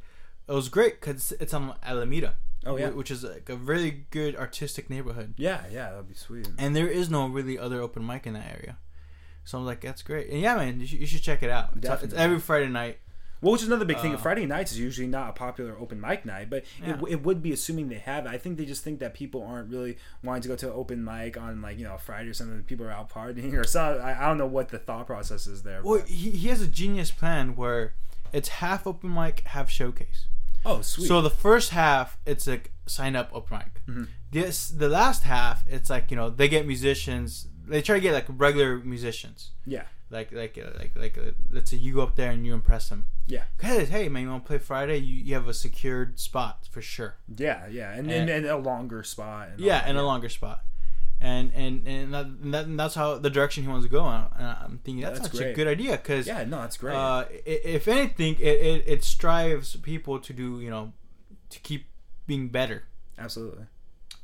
it 0.49 0.53
was 0.53 0.69
great 0.69 1.01
because 1.01 1.33
it's 1.41 1.53
on 1.53 1.75
Alameda, 1.83 2.37
Oh 2.65 2.77
yeah, 2.77 2.91
which 2.91 3.11
is 3.11 3.25
like 3.25 3.49
a 3.49 3.57
really 3.57 4.07
good 4.11 4.37
artistic 4.37 4.89
neighborhood, 4.89 5.35
yeah, 5.37 5.63
yeah. 5.73 5.91
That'd 5.91 6.09
be 6.09 6.15
sweet. 6.15 6.49
and 6.59 6.75
there 6.77 6.87
is 6.87 7.11
no 7.11 7.27
really 7.27 7.59
other 7.59 7.81
open 7.81 8.07
mic 8.07 8.27
in 8.27 8.35
that 8.35 8.47
area. 8.57 8.79
So 9.45 9.59
I'm 9.59 9.67
like, 9.67 9.81
that's 9.81 10.03
great, 10.03 10.31
and 10.31 10.41
yeah, 10.41 10.55
man, 10.55 10.79
you 10.81 10.87
should, 10.87 11.01
you 11.01 11.07
should 11.07 11.23
check 11.23 11.43
it 11.43 11.51
out. 11.51 11.71
It's, 11.77 12.03
it's 12.05 12.15
every 12.15 12.39
Friday 12.39 12.69
night. 12.69 12.99
Well, 13.43 13.53
which 13.53 13.63
is 13.63 13.69
another 13.69 13.85
big 13.87 13.99
thing. 14.01 14.15
Uh, 14.15 14.19
Friday 14.19 14.45
nights 14.47 14.71
is 14.73 14.79
usually 14.79 15.07
not 15.07 15.31
a 15.31 15.33
popular 15.33 15.75
open 15.79 15.99
mic 16.01 16.25
night, 16.27 16.51
but 16.51 16.65
Yeah. 16.83 16.99
it, 17.01 17.13
it 17.13 17.23
would 17.23 17.43
be 17.43 17.53
assuming 17.53 17.89
they 17.89 17.99
have 17.99 18.27
it. 18.27 18.29
I 18.29 18.37
think 18.39 18.59
they 18.59 18.67
just 18.67 18.85
think 18.85 18.99
that 19.01 19.15
people 19.15 19.43
aren't 19.43 19.71
really 19.71 19.97
wanting 20.23 20.43
to 20.43 20.49
go 20.49 20.57
to 20.57 20.73
open 20.73 21.03
mic 21.03 21.37
on 21.39 21.63
like 21.63 21.79
you 21.79 21.85
know 21.85 21.97
Friday 21.97 22.29
or 22.29 22.35
something. 22.35 22.63
People 22.65 22.87
are 22.87 22.91
out 22.93 23.09
partying 23.11 23.55
or 23.59 23.65
something. 23.65 24.03
I, 24.03 24.25
I 24.25 24.29
don't 24.29 24.39
know 24.39 24.47
what 24.47 24.69
the 24.69 24.79
thought 24.79 25.07
process 25.07 25.47
is 25.47 25.63
there. 25.63 25.81
Well, 25.83 26.03
he, 26.07 26.31
he 26.31 26.49
has 26.49 26.61
a 26.61 26.67
genius 26.67 27.11
plan 27.11 27.57
where 27.57 27.95
it's 28.33 28.49
half 28.49 28.87
open 28.87 29.13
mic, 29.15 29.41
half 29.47 29.71
showcase. 29.71 30.27
oh, 30.67 30.83
sweet. 30.83 31.07
So 31.09 31.23
the 31.23 31.31
first 31.31 31.71
half, 31.71 32.19
it's 32.27 32.47
like 32.47 32.73
sign 32.87 33.17
up 33.17 33.31
open 33.33 33.59
mic. 33.59 33.83
Mhm. 33.89 34.09
This 34.33 34.69
the 34.69 34.89
last 34.89 35.23
half, 35.23 35.65
it's 35.67 35.89
like 35.89 36.11
you 36.11 36.17
know 36.17 36.29
they 36.29 36.49
get 36.49 36.67
musicians. 36.67 37.47
They 37.67 37.81
try 37.83 37.95
to 37.97 38.01
get 38.01 38.13
like 38.13 38.27
regular 38.29 38.79
musicians. 38.79 39.53
yeah, 39.65 39.85
Like 40.11 40.33
like 40.33 40.59
uh, 40.59 40.71
like 40.79 40.93
like 40.97 41.17
uh, 41.19 41.31
let's 41.51 41.71
say 41.71 41.77
you 41.77 41.95
go 41.95 42.03
up 42.03 42.17
there 42.17 42.31
and 42.33 42.45
you 42.45 42.53
impress 42.53 42.89
them. 42.89 43.07
Yeah. 43.29 43.45
Cause 43.59 43.89
hey 43.91 44.09
man, 44.09 44.25
you 44.25 44.31
want 44.31 44.45
to 44.45 44.49
play 44.49 44.59
Friday? 44.59 44.97
You, 44.99 45.17
you 45.23 45.35
have 45.35 45.47
a 45.47 45.55
secured 45.55 46.19
spot 46.19 46.69
for 46.71 46.83
sure. 46.83 47.17
yeah, 47.37 47.69
yeah, 47.69 47.93
and 47.93 48.11
and, 48.11 48.29
and 48.29 48.47
a 48.47 48.57
longer 48.57 49.05
spot. 49.05 49.51
And 49.53 49.61
Yeah, 49.61 49.83
and 49.87 49.97
a 49.97 50.03
longer 50.03 50.29
spot. 50.29 50.65
And 51.21 51.53
and 51.55 51.87
and, 51.87 52.15
that, 52.15 52.27
and, 52.27 52.55
that, 52.55 52.65
and 52.65 52.81
that's 52.81 52.95
how 52.95 53.19
the 53.19 53.31
direction 53.31 53.63
he 53.63 53.69
wants 53.69 53.85
to 53.85 53.91
go. 53.91 54.05
And 54.07 54.27
I'm 54.37 54.81
thinking 54.83 55.03
that's, 55.03 55.21
That's 55.21 55.39
such 55.39 55.47
a 55.47 55.53
good 55.53 55.69
idea 55.69 55.93
because 55.93 56.27
Yeah, 56.27 56.45
no, 56.45 56.63
that's 56.63 56.77
great. 56.79 56.95
uh, 56.97 57.27
if 57.47 57.87
anything, 57.87 58.37
it, 58.41 58.43
it, 58.43 58.85
it 58.87 59.05
strives 59.05 59.77
people 59.77 60.19
to 60.19 60.33
do, 60.33 60.61
you 60.61 60.71
know, 60.71 60.93
to 61.51 61.61
keep 61.61 61.85
being 62.27 62.49
better. 62.49 62.85
Absolutely. 63.19 63.67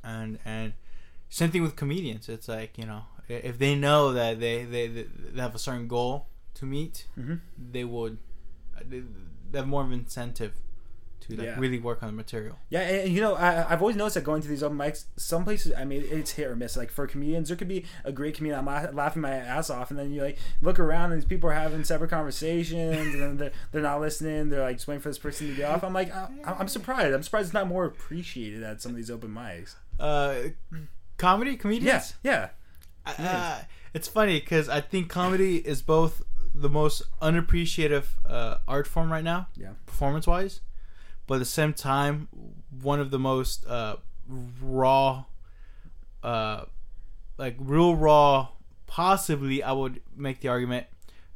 And 0.02 0.38
and 0.44 0.72
same 1.28 1.50
thing 1.50 1.62
with 1.62 1.76
comedians. 1.76 2.28
It's 2.28 2.48
like 2.48 2.78
you 2.78 2.86
know, 2.86 3.02
if 3.28 3.58
they 3.58 3.74
know 3.74 4.12
that 4.12 4.40
they 4.40 4.64
they, 4.64 4.86
they 4.88 5.06
have 5.40 5.54
a 5.54 5.58
certain 5.58 5.88
goal 5.88 6.26
to 6.54 6.66
meet, 6.66 7.06
Mhm. 7.18 7.40
they 7.72 7.84
would 7.84 8.18
they, 8.84 9.02
they 9.50 9.58
have 9.58 9.68
more 9.68 9.82
of 9.82 9.88
an 9.88 9.94
incentive 9.94 10.52
to 11.20 11.34
like 11.34 11.46
Yeah. 11.46 11.58
really 11.58 11.78
work 11.78 12.02
on 12.02 12.08
the 12.08 12.12
material. 12.14 12.58
Yeah, 12.68 12.80
and, 12.82 13.10
you 13.12 13.20
know, 13.20 13.34
I, 13.34 13.72
I've 13.72 13.80
always 13.80 13.96
noticed 13.96 14.14
that 14.14 14.22
going 14.24 14.42
to 14.42 14.48
these 14.48 14.62
open 14.62 14.76
mics, 14.78 15.06
some 15.16 15.44
places, 15.44 15.72
I 15.76 15.84
mean, 15.84 16.04
it's 16.08 16.32
hit 16.32 16.46
or 16.46 16.54
miss. 16.54 16.76
Like 16.76 16.90
for 16.90 17.06
comedians, 17.06 17.48
there 17.48 17.56
could 17.56 17.66
be 17.68 17.84
a 18.04 18.12
great 18.12 18.34
comedian, 18.36 18.58
I'm 18.60 18.66
la- 18.66 18.90
laughing 18.92 19.22
my 19.22 19.32
ass 19.32 19.70
off, 19.70 19.90
and 19.90 19.98
then 19.98 20.12
you 20.12 20.20
like 20.22 20.38
look 20.62 20.78
around 20.78 21.12
and 21.12 21.20
these 21.20 21.26
people 21.28 21.48
are 21.50 21.54
having 21.54 21.82
separate 21.84 22.10
conversations, 22.10 23.14
and 23.14 23.38
they're, 23.40 23.50
they're 23.72 23.82
not 23.82 24.00
listening. 24.00 24.50
They're 24.50 24.60
like 24.62 24.76
just 24.76 24.86
waiting 24.88 25.00
for 25.00 25.08
this 25.08 25.18
person 25.18 25.48
to 25.48 25.54
get 25.54 25.68
off. 25.70 25.82
I'm 25.82 25.94
like, 25.94 26.14
I, 26.14 26.28
I'm 26.44 26.68
surprised. 26.68 27.12
I'm 27.14 27.22
surprised 27.22 27.46
it's 27.46 27.54
not 27.54 27.66
more 27.66 27.86
appreciated 27.86 28.62
at 28.62 28.80
some 28.82 28.90
of 28.92 28.96
these 28.96 29.10
open 29.10 29.30
mics. 29.30 29.74
Uh, 29.98 30.50
comedy 31.16 31.56
comedians. 31.56 32.14
Yeah, 32.22 32.30
yeah, 32.32 32.48
Uh, 33.06 33.60
it's 33.94 34.08
funny 34.08 34.40
because 34.40 34.68
I 34.68 34.80
think 34.80 35.08
comedy 35.08 35.56
is 35.58 35.82
both 35.82 36.22
the 36.54 36.68
most 36.68 37.02
unappreciative 37.20 38.18
uh, 38.26 38.58
art 38.66 38.86
form 38.86 39.12
right 39.12 39.24
now, 39.24 39.48
Yeah. 39.56 39.70
performance 39.86 40.26
wise, 40.26 40.60
but 41.26 41.34
at 41.34 41.38
the 41.40 41.44
same 41.44 41.72
time, 41.72 42.28
one 42.82 42.98
of 43.00 43.10
the 43.10 43.18
most 43.18 43.66
uh, 43.66 43.96
raw, 44.62 45.24
uh, 46.22 46.64
like 47.38 47.56
real 47.58 47.94
raw. 47.94 48.48
Possibly, 48.86 49.62
I 49.62 49.72
would 49.72 50.00
make 50.16 50.40
the 50.40 50.48
argument 50.48 50.86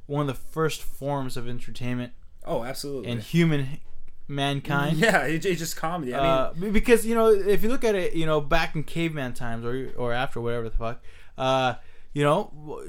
one 0.06 0.22
of 0.22 0.26
the 0.28 0.34
first 0.40 0.82
forms 0.82 1.36
of 1.36 1.48
entertainment 1.48 2.12
Oh, 2.46 2.62
absolutely. 2.64 3.10
in 3.10 3.20
human 3.20 3.80
mankind. 4.28 4.98
yeah, 4.98 5.24
it's 5.24 5.44
just 5.44 5.76
comedy. 5.76 6.14
I 6.14 6.52
mean, 6.54 6.66
Uh, 6.68 6.70
because 6.72 7.04
you 7.04 7.14
know, 7.16 7.28
if 7.28 7.62
you 7.62 7.68
look 7.68 7.82
at 7.84 7.94
it, 7.96 8.14
you 8.14 8.24
know, 8.24 8.40
back 8.40 8.74
in 8.76 8.84
caveman 8.84 9.34
times 9.34 9.64
or 9.64 9.90
or 9.96 10.12
after 10.12 10.40
whatever 10.40 10.68
the 10.68 10.76
fuck, 10.76 11.02
uh, 11.40 11.74
you 12.12 12.22
know, 12.24 12.82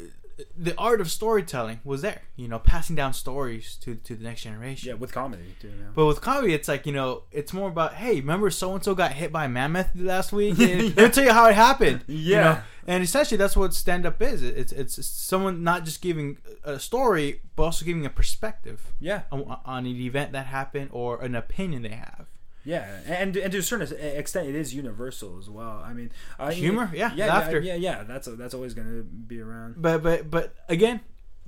the 0.58 0.74
art 0.78 1.02
of 1.02 1.12
storytelling 1.12 1.80
was 1.84 2.02
there. 2.02 2.22
You 2.36 2.48
know, 2.48 2.58
passing 2.60 2.96
down 2.96 3.14
stories 3.14 3.76
to 3.82 3.96
to 3.96 4.16
the 4.16 4.24
next 4.24 4.42
generation. 4.42 4.90
yeah, 4.90 4.96
with 4.96 5.12
comedy 5.12 5.56
too. 5.60 5.68
Yeah. 5.70 5.90
But 5.94 6.06
with 6.08 6.22
comedy, 6.22 6.54
it's 6.54 6.68
like 6.68 6.86
you 6.88 6.92
know, 6.94 7.24
it's 7.32 7.54
more 7.54 7.70
about 7.70 7.94
hey, 7.96 8.16
remember 8.20 8.50
so 8.50 8.74
and 8.74 8.84
so 8.84 8.96
got 8.96 9.14
hit 9.14 9.32
by 9.32 9.46
a 9.46 9.50
mammoth 9.50 9.90
last 9.96 10.32
week? 10.40 10.60
And 10.60 10.96
Let 10.96 11.06
me 11.06 11.10
tell 11.10 11.24
you 11.26 11.34
how 11.34 11.48
it 11.48 11.56
happened. 11.56 12.04
you 12.08 12.18
Yeah. 12.36 12.44
know? 12.44 12.62
and 12.88 13.04
essentially 13.04 13.38
that's 13.38 13.56
what 13.56 13.74
stand 13.76 14.06
up 14.08 14.20
is. 14.22 14.42
It's 14.42 14.72
it's 14.72 15.06
someone 15.06 15.64
not 15.64 15.86
just 15.86 16.02
giving 16.02 16.38
a 16.64 16.80
story, 16.80 17.42
but 17.56 17.64
also 17.64 17.86
giving 17.86 18.06
a 18.08 18.10
perspective 18.10 18.80
yeah, 19.00 19.22
on, 19.32 19.42
on 19.66 19.86
an 19.86 19.96
event 20.10 20.32
that 20.32 20.48
happened 20.48 20.90
or 20.92 21.22
an 21.22 21.36
opinion 21.36 21.84
they 21.84 21.90
have. 22.08 22.26
Yeah, 22.64 23.00
and 23.08 23.36
and 23.36 23.52
to 23.52 23.58
a 23.58 23.62
certain 23.64 23.88
extent, 24.18 24.48
it 24.48 24.56
is 24.56 24.74
universal 24.74 25.38
as 25.40 25.50
well. 25.50 25.82
I 25.84 25.94
mean, 25.94 26.12
uh, 26.40 26.52
Humor? 26.52 26.92
Yeah, 26.94 27.12
yeah, 27.16 27.28
laughter. 27.28 27.60
yeah, 27.60 27.74
yeah, 27.76 27.98
yeah. 27.98 28.04
That's 28.04 28.28
that's 28.28 28.54
always 28.54 28.74
going 28.74 28.88
to 28.88 29.04
be 29.04 29.40
around. 29.42 29.82
but 29.82 30.04
but 30.04 30.30
but 30.30 30.54
again, 30.70 31.02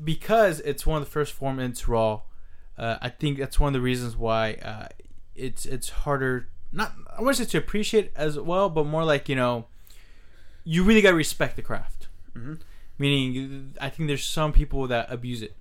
because 0.04 0.60
it's 0.62 0.86
one 0.88 1.02
of 1.02 1.06
the 1.08 1.12
first 1.12 1.34
form 1.34 1.60
and 1.60 1.72
it's 1.72 1.88
raw, 1.88 2.22
uh, 2.78 2.98
I 3.02 3.10
think 3.10 3.38
that's 3.38 3.60
one 3.60 3.68
of 3.68 3.74
the 3.74 3.82
reasons 3.82 4.18
why 4.18 4.54
uh, 4.56 4.88
it's 5.36 5.66
it's 5.66 5.90
harder. 5.90 6.48
Not 6.72 6.94
I 7.16 7.22
want 7.22 7.38
to 7.38 7.44
say 7.46 7.50
to 7.52 7.58
appreciate 7.60 8.12
as 8.16 8.40
well, 8.40 8.70
but 8.70 8.86
more 8.88 9.04
like 9.04 9.30
you 9.30 9.36
know, 9.36 9.68
you 10.64 10.84
really 10.84 11.02
gotta 11.02 11.16
respect 11.16 11.56
the 11.58 11.62
craft. 11.62 12.08
Mhm. 12.36 12.60
Meaning, 12.98 13.76
I 13.82 13.90
think 13.90 14.08
there's 14.08 14.24
some 14.26 14.54
people 14.54 14.88
that 14.88 15.12
abuse 15.12 15.42
it. 15.44 15.56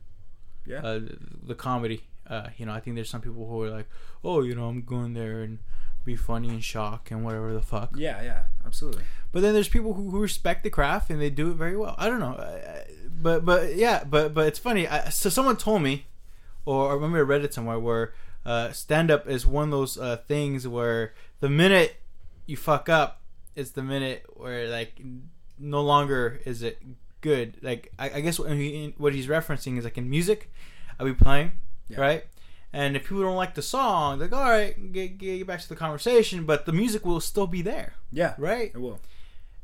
Yeah. 0.67 0.81
Uh, 0.83 1.01
the 1.43 1.55
comedy. 1.55 2.05
Uh, 2.27 2.49
you 2.57 2.67
know, 2.67 2.73
I 2.73 2.81
think 2.81 2.97
there's 2.97 3.11
some 3.11 3.21
people 3.21 3.47
who 3.49 3.63
are 3.63 3.71
like, 3.71 3.89
oh, 4.25 4.43
you 4.43 4.55
know, 4.55 4.69
I'm 4.69 4.83
going 4.83 5.15
there 5.15 5.43
and 5.43 5.59
be 6.05 6.17
funny 6.17 6.49
and 6.49 6.63
shock 6.65 7.11
and 7.11 7.25
whatever 7.25 7.53
the 7.53 7.63
fuck. 7.63 7.95
Yeah, 7.97 8.23
yeah, 8.23 8.43
absolutely. 8.67 9.05
But 9.33 9.43
then 9.43 9.55
there's 9.55 9.69
people 9.69 9.95
who, 9.95 10.11
who 10.11 10.21
respect 10.21 10.65
the 10.65 10.71
craft 10.71 11.11
and 11.11 11.21
they 11.21 11.31
do 11.31 11.51
it 11.51 11.55
very 11.55 11.77
well. 11.77 11.95
I 11.99 12.09
don't 12.09 12.21
know, 12.21 12.37
I- 12.39 12.85
but 13.23 13.45
but 13.45 13.77
yeah, 13.77 14.03
but 14.05 14.35
but 14.35 14.47
it's 14.49 14.59
funny. 14.59 14.89
I, 14.89 15.09
so 15.11 15.29
someone 15.31 15.57
told 15.57 15.83
me, 15.83 16.07
or 16.65 16.91
I 16.91 16.95
remember 16.95 17.19
I 17.19 17.23
read 17.23 17.45
it 17.45 17.55
somewhere 17.55 17.79
where 17.79 18.15
uh, 18.45 18.73
stand 18.73 19.11
up 19.13 19.29
is 19.29 19.47
one 19.47 19.65
of 19.65 19.71
those 19.71 19.97
uh, 19.97 20.17
things 20.17 20.67
where 20.67 21.15
the 21.41 21.49
minute 21.49 21.97
you 22.47 22.57
fuck 22.57 22.89
up, 22.89 23.21
it's 23.55 23.71
the 23.71 23.83
minute 23.83 24.25
where 24.35 24.69
like 24.69 25.01
no 25.59 25.83
longer 25.83 26.41
is 26.45 26.63
it 26.63 26.83
good. 27.21 27.57
Like 27.63 27.93
I, 27.99 28.11
I 28.15 28.21
guess 28.21 28.39
what, 28.41 28.51
he, 28.51 28.93
what 28.99 29.15
he's 29.15 29.29
referencing 29.29 29.79
is 29.79 29.85
like 29.85 29.97
in 29.99 30.11
music, 30.11 30.51
I'll 30.99 31.07
be 31.07 31.15
playing, 31.15 31.53
Yeah. 31.88 32.01
right? 32.01 32.25
And 32.73 32.97
if 32.97 33.03
people 33.03 33.21
don't 33.23 33.37
like 33.37 33.55
the 33.55 33.62
song, 33.62 34.18
they're 34.18 34.29
like, 34.29 34.40
all 34.40 34.49
right, 34.51 34.92
get, 34.92 35.18
get 35.18 35.47
back 35.47 35.61
to 35.61 35.68
the 35.68 35.77
conversation, 35.77 36.47
but 36.47 36.64
the 36.64 36.73
music 36.73 37.05
will 37.05 37.21
still 37.21 37.47
be 37.47 37.61
there, 37.62 37.95
Yeah, 38.11 38.35
right? 38.38 38.71
it 38.75 38.79
will. 38.81 38.99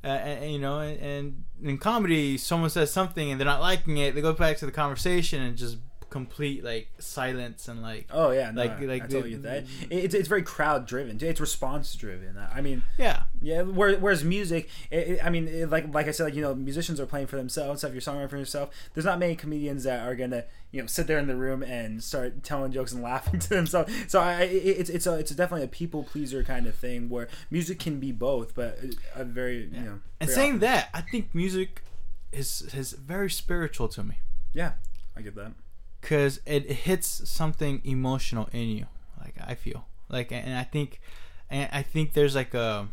uh, 0.04 0.08
and, 0.08 0.44
and, 0.44 0.52
you 0.52 0.58
know, 0.58 0.80
and, 0.80 1.00
and 1.00 1.44
in 1.62 1.78
comedy, 1.78 2.36
someone 2.36 2.68
says 2.70 2.92
something 2.92 3.30
and 3.30 3.40
they're 3.40 3.46
not 3.46 3.60
liking 3.62 3.96
it, 3.96 4.14
they 4.14 4.20
go 4.20 4.34
back 4.34 4.58
to 4.58 4.66
the 4.66 4.72
conversation 4.72 5.40
and 5.40 5.56
just 5.56 5.78
complete 6.10 6.64
like 6.64 6.88
silence 6.98 7.68
and 7.68 7.82
like 7.82 8.06
Oh 8.10 8.30
yeah, 8.30 8.50
no, 8.50 8.62
Like- 8.62 8.80
like, 8.80 9.02
I 9.02 9.06
totally 9.06 9.34
the- 9.34 9.42
get 9.42 9.42
that. 9.42 9.64
Mm. 9.66 10.04
It's 10.04 10.14
it's 10.14 10.28
very 10.28 10.42
crowd 10.42 10.86
driven. 10.86 11.18
It's 11.20 11.40
response 11.40 11.94
driven. 11.94 12.36
I 12.52 12.60
mean, 12.60 12.82
yeah 12.96 13.24
yeah. 13.42 13.62
where- 13.62 13.98
Whereas 13.98 14.24
music, 14.24 14.68
it, 14.90 15.08
it- 15.08 15.20
I 15.24 15.30
mean, 15.30 15.48
it, 15.48 15.70
like 15.70 15.92
like 15.92 16.08
I 16.08 16.12
said, 16.12 16.24
like 16.24 16.34
you 16.34 16.42
know, 16.42 16.54
musicians 16.54 16.98
are 17.00 17.06
playing 17.06 17.26
for 17.26 17.36
themselves. 17.36 17.84
If 17.84 17.92
you're 17.92 18.00
songwriting 18.00 18.30
for 18.30 18.38
yourself, 18.38 18.70
there's 18.94 19.04
not 19.04 19.18
many 19.18 19.36
comedians 19.36 19.84
that 19.84 20.06
are 20.06 20.14
gonna 20.14 20.44
you 20.70 20.80
know 20.80 20.86
sit 20.86 21.06
there 21.06 21.18
in 21.18 21.26
the 21.26 21.36
room 21.36 21.62
and 21.62 22.02
start 22.02 22.42
telling 22.42 22.72
jokes 22.72 22.92
and 22.92 23.02
laughing 23.12 23.38
to 23.40 23.48
themselves. 23.50 23.92
So 24.08 24.20
I, 24.20 24.42
it, 24.42 24.54
it's 24.80 24.90
it's 24.90 25.06
a 25.06 25.14
it's 25.14 25.30
definitely 25.32 25.64
a 25.64 25.68
people 25.68 26.04
pleaser 26.04 26.42
kind 26.42 26.66
of 26.66 26.74
thing 26.74 27.08
where 27.08 27.28
music 27.50 27.78
can 27.78 28.00
be 28.00 28.12
both, 28.12 28.54
but 28.54 28.78
a 29.14 29.24
very 29.24 29.64
you 29.72 29.80
know. 29.80 30.00
and 30.20 30.30
saying 30.30 30.50
often- 30.52 30.60
that 30.60 30.88
i 30.94 31.00
think 31.00 31.34
music 31.34 31.82
is 32.32 32.62
is 32.74 32.92
very 32.92 33.30
spiritual 33.30 33.88
to 33.88 34.02
me 34.02 34.16
yeah, 34.54 34.72
I 35.16 35.20
get 35.20 35.34
that. 35.36 35.52
Because 36.08 36.40
it, 36.46 36.64
it 36.64 36.72
hits 36.88 37.28
something 37.28 37.82
emotional 37.84 38.48
in 38.52 38.68
you 38.68 38.86
like 39.20 39.34
i 39.46 39.54
feel 39.54 39.84
like 40.08 40.32
and 40.32 40.54
i 40.54 40.62
think 40.62 41.00
and 41.50 41.68
i 41.70 41.82
think 41.82 42.14
there's 42.14 42.34
like 42.34 42.54
a 42.54 42.88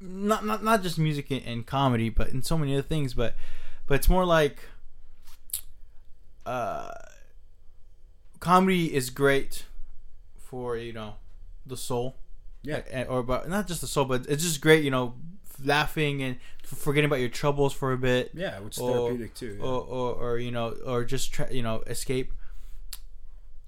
not 0.00 0.44
not, 0.44 0.64
not 0.64 0.82
just 0.82 0.98
music 0.98 1.30
and, 1.30 1.42
and 1.46 1.66
comedy 1.66 2.08
but 2.08 2.28
in 2.30 2.42
so 2.42 2.58
many 2.58 2.72
other 2.72 2.82
things 2.82 3.14
but 3.14 3.36
but 3.86 3.94
it's 3.94 4.08
more 4.08 4.24
like 4.24 4.58
uh 6.44 6.90
comedy 8.40 8.92
is 8.92 9.10
great 9.10 9.64
for 10.36 10.76
you 10.76 10.92
know 10.92 11.14
the 11.64 11.76
soul 11.76 12.16
Yeah. 12.62 12.80
A- 12.92 13.04
or 13.06 13.22
but 13.22 13.48
not 13.48 13.68
just 13.68 13.80
the 13.80 13.86
soul 13.86 14.06
but 14.06 14.26
it's 14.28 14.42
just 14.42 14.60
great 14.60 14.82
you 14.82 14.90
know 14.90 15.14
laughing 15.64 16.22
and 16.22 16.36
forgetting 16.64 17.06
about 17.06 17.20
your 17.20 17.28
troubles 17.28 17.72
for 17.72 17.92
a 17.92 17.98
bit 17.98 18.30
Yeah, 18.34 18.58
which 18.60 18.76
is 18.76 18.82
Or- 18.82 19.08
therapeutic 19.08 19.34
too. 19.34 19.56
yeah. 19.58 19.64
or, 19.66 19.80
or, 19.82 20.14
or 20.14 20.38
you 20.38 20.50
know 20.50 20.70
or 20.86 21.04
just 21.04 21.32
try, 21.32 21.48
you 21.50 21.62
know 21.62 21.82
escape 21.86 22.32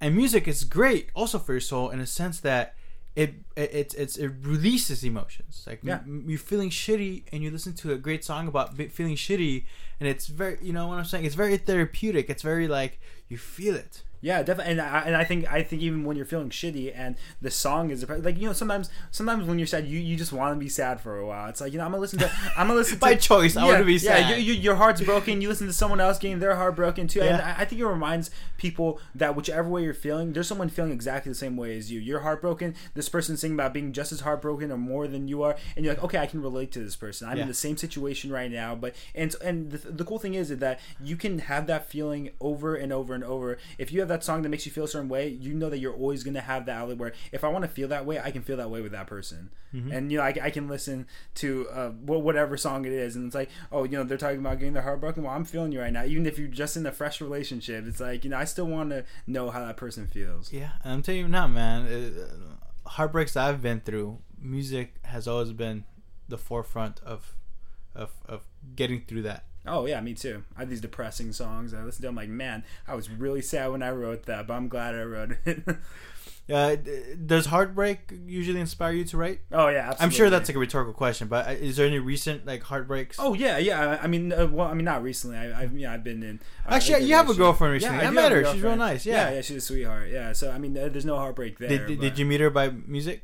and 0.01 0.15
music 0.15 0.47
is 0.47 0.63
great 0.63 1.09
also 1.15 1.39
for 1.39 1.53
your 1.53 1.61
soul 1.61 1.89
in 1.89 1.99
a 1.99 2.05
sense 2.05 2.39
that 2.41 2.75
it 3.15 3.35
it 3.55 3.69
it's, 3.73 3.93
it's 3.95 4.17
it 4.17 4.31
releases 4.41 5.03
emotions 5.03 5.63
like 5.67 5.79
Yeah. 5.83 5.99
m- 5.99 6.25
you're 6.27 6.39
feeling 6.39 6.69
shitty 6.69 7.23
and 7.31 7.43
you 7.43 7.51
listen 7.51 7.73
to 7.75 7.91
a 7.93 7.97
great 7.97 8.23
song 8.23 8.47
about 8.47 8.75
feeling 8.91 9.15
shitty 9.15 9.65
and 9.99 10.09
it's 10.09 10.27
very 10.27 10.57
you 10.61 10.73
know 10.73 10.87
what 10.87 10.97
i'm 10.97 11.05
saying 11.05 11.25
it's 11.25 11.35
very 11.35 11.57
therapeutic 11.57 12.29
it's 12.29 12.41
very 12.41 12.67
like 12.67 12.99
you 13.29 13.37
feel 13.37 13.75
it 13.75 14.01
Yeah, 14.23 14.41
definitely, 14.41 14.71
and 14.71 14.81
I, 14.81 15.01
and 15.01 15.15
I 15.17 15.25
think 15.25 15.51
I 15.51 15.61
think 15.63 15.81
even 15.81 16.05
when 16.05 16.15
you're 16.15 16.25
feeling 16.25 16.49
shitty 16.49 16.93
and 16.95 17.15
the 17.41 17.51
song 17.51 17.91
is 17.91 18.07
like 18.07 18.37
you 18.37 18.47
know 18.47 18.53
sometimes 18.53 18.89
sometimes 19.11 19.45
when 19.45 19.59
you're 19.59 19.67
sad 19.67 19.85
you, 19.85 19.99
you 19.99 20.15
just 20.15 20.31
want 20.31 20.55
to 20.55 20.59
be 20.59 20.69
sad 20.69 21.01
for 21.01 21.19
a 21.19 21.25
while. 21.27 21.49
It's 21.49 21.59
like 21.59 21.73
you 21.73 21.77
know 21.77 21.83
I'm 21.83 21.91
gonna 21.91 21.99
listen 22.01 22.19
to 22.19 22.31
I'm 22.57 22.67
gonna 22.67 22.79
listen 22.79 22.95
to 22.99 22.99
By 23.01 23.15
choice, 23.15 23.57
I 23.57 23.65
wanna 23.65 23.83
be 23.83 23.95
Yeah, 23.95 23.99
sad. 24.15 24.29
you, 24.29 24.35
you, 24.37 24.53
your 24.53 24.75
heart's 24.75 25.01
broken. 25.01 25.41
You 25.41 25.49
listen 25.49 25.67
to 25.67 25.73
someone 25.73 25.99
else 25.99 26.17
getting 26.19 26.39
their 26.39 26.55
heart 26.55 26.75
broken 26.77 27.07
too. 27.07 27.21
And 27.21 27.41
I, 27.41 27.55
I 27.59 27.65
think 27.65 27.81
it 27.81 27.85
reminds 27.85 28.31
people 28.57 29.01
that 29.13 29.35
whichever 29.35 29.67
way 29.69 29.83
you're 29.83 29.93
feeling, 29.93 30.31
there's 30.31 30.47
someone 30.47 30.69
feeling 30.69 30.93
exactly 30.93 31.29
the 31.29 31.37
same 31.37 31.57
way 31.57 31.77
as 31.77 31.91
you. 31.91 31.99
You're 31.99 32.21
heartbroken. 32.21 32.75
This 32.93 33.09
person's 33.09 33.41
singing 33.41 33.55
about 33.57 33.73
being 33.73 33.91
just 33.91 34.13
as 34.13 34.21
heartbroken 34.21 34.71
or 34.71 34.77
more 34.77 35.05
than 35.07 35.27
you 35.27 35.43
are, 35.43 35.57
and 35.75 35.83
you're 35.83 35.93
like, 35.95 36.03
okay, 36.05 36.17
I 36.19 36.27
can 36.27 36.41
relate 36.41 36.71
to 36.71 36.79
this 36.79 36.95
person. 36.95 37.27
I'm 37.27 37.35
Yeah. 37.35 37.43
in 37.43 37.47
the 37.49 37.53
same 37.53 37.75
situation 37.75 38.31
right 38.31 38.49
now. 38.49 38.73
But 38.73 38.95
and 39.13 39.35
and 39.43 39.71
the, 39.71 39.91
the 39.91 40.05
cool 40.05 40.17
thing 40.19 40.33
is 40.35 40.47
that 40.57 40.79
you 41.03 41.17
can 41.17 41.39
have 41.39 41.67
that 41.67 41.89
feeling 41.89 42.29
over 42.39 42.75
and 42.75 42.93
over 42.93 43.13
and 43.13 43.23
over. 43.25 43.57
If 43.77 43.91
you 43.91 43.99
have 43.99 44.12
that 44.13 44.23
song 44.23 44.41
that 44.43 44.49
makes 44.49 44.65
you 44.65 44.71
feel 44.71 44.83
a 44.85 44.87
certain 44.87 45.09
way, 45.09 45.27
you 45.27 45.53
know 45.53 45.69
that 45.69 45.79
you're 45.79 45.93
always 45.93 46.23
gonna 46.23 46.41
have 46.41 46.65
that 46.67 46.77
outlet 46.77 46.97
where 46.97 47.13
if 47.31 47.43
I 47.43 47.47
want 47.49 47.63
to 47.63 47.69
feel 47.69 47.87
that 47.89 48.05
way, 48.05 48.19
I 48.19 48.31
can 48.31 48.41
feel 48.43 48.57
that 48.57 48.69
way 48.69 48.81
with 48.81 48.91
that 48.93 49.07
person. 49.07 49.51
And 49.91 50.11
you 50.11 50.19
know, 50.19 50.23
I, 50.23 50.33
I 50.39 50.49
can 50.51 50.67
listen 50.67 51.07
to 51.35 51.67
uh, 51.69 51.89
whatever 51.89 52.57
song 52.57 52.85
it 52.85 52.93
is, 52.93 53.15
and 53.15 53.25
it's 53.25 53.33
like, 53.33 53.49
oh, 53.71 53.85
you 53.85 53.97
know, 53.97 54.03
they're 54.03 54.19
talking 54.19 54.37
about 54.39 54.59
getting 54.59 54.73
their 54.73 54.83
heart 54.83 54.99
broken. 54.99 55.23
Well, 55.23 55.33
I'm 55.33 55.45
feeling 55.45 55.71
you 55.71 55.79
right 55.81 55.91
now, 55.91 56.05
even 56.05 56.27
if 56.27 56.37
you're 56.37 56.47
just 56.47 56.77
in 56.77 56.85
a 56.85 56.91
fresh 56.91 57.19
relationship. 57.19 57.87
It's 57.87 57.99
like 57.99 58.23
you 58.23 58.29
know, 58.29 58.37
I 58.37 58.43
still 58.45 58.67
want 58.67 58.91
to 58.91 59.03
know 59.25 59.49
how 59.49 59.65
that 59.65 59.77
person 59.77 60.05
feels. 60.07 60.53
yeah 60.53 60.71
and 60.83 60.93
i'm 60.93 61.01
telling 61.01 61.21
you 61.21 61.27
now 61.27 61.47
man 61.47 61.79
uh, 61.87 62.89
heartbreaks 62.89 63.35
i've 63.35 63.61
been 63.61 63.79
through 63.81 64.19
music 64.39 64.95
has 65.03 65.27
always 65.27 65.53
been 65.53 65.85
the 66.27 66.37
forefront 66.37 66.99
of 67.03 67.35
of 67.95 68.11
of 68.27 68.41
getting 68.75 69.01
through 69.07 69.21
that 69.23 69.45
Oh 69.65 69.85
yeah, 69.85 70.01
me 70.01 70.13
too. 70.13 70.43
I 70.55 70.61
have 70.61 70.69
these 70.69 70.81
depressing 70.81 71.31
songs. 71.31 71.73
I 71.73 71.83
listen 71.83 72.01
to. 72.01 72.07
them 72.07 72.15
like, 72.15 72.29
man, 72.29 72.63
I 72.87 72.95
was 72.95 73.09
really 73.09 73.41
sad 73.41 73.71
when 73.71 73.83
I 73.83 73.91
wrote 73.91 74.23
that, 74.23 74.47
but 74.47 74.53
I'm 74.55 74.67
glad 74.67 74.95
I 74.95 75.03
wrote 75.03 75.37
it. 75.45 75.63
Uh, 76.51 76.75
does 77.25 77.45
heartbreak 77.45 78.11
usually 78.25 78.59
inspire 78.59 78.91
you 78.91 79.05
to 79.05 79.15
write? 79.15 79.39
oh 79.53 79.69
yeah, 79.69 79.77
absolutely. 79.77 80.03
I'm 80.03 80.09
sure 80.09 80.29
that's 80.29 80.49
like 80.49 80.57
a 80.57 80.59
rhetorical 80.59 80.93
question, 80.93 81.29
but 81.29 81.47
uh, 81.47 81.51
is 81.51 81.77
there 81.77 81.87
any 81.87 81.99
recent 81.99 82.45
like 82.45 82.63
heartbreaks? 82.63 83.15
Oh 83.17 83.33
yeah, 83.33 83.57
yeah. 83.59 83.91
I 83.91 84.03
I 84.03 84.07
mean, 84.07 84.33
uh, 84.33 84.47
well, 84.47 84.67
I 84.67 84.73
mean, 84.73 84.83
not 84.83 85.03
recently. 85.03 85.37
I, 85.37 85.61
I've 85.61 85.77
yeah, 85.77 85.93
I've 85.93 86.03
been 86.03 86.21
in. 86.21 86.41
Uh, 86.65 86.73
Actually, 86.73 87.05
you 87.05 87.15
have 87.15 87.29
a 87.29 87.33
girlfriend 87.33 87.71
recently. 87.71 87.99
I 87.99 88.09
do 88.09 88.15
met 88.15 88.33
her. 88.33 88.43
She's 88.51 88.61
real 88.61 88.75
nice, 88.75 89.05
yeah. 89.05 89.31
yeah, 89.31 89.41
she's 89.41 89.55
a 89.55 89.61
sweetheart. 89.61 90.09
Yeah, 90.09 90.33
so 90.33 90.51
I 90.51 90.57
mean, 90.57 90.77
uh, 90.77 90.89
there's 90.89 91.05
no 91.05 91.15
heartbreak 91.15 91.59
there. 91.59 91.69
did, 91.69 91.87
did, 91.87 92.01
did 92.01 92.19
you 92.19 92.25
meet 92.25 92.41
her 92.41 92.49
by 92.49 92.71
music? 92.71 93.23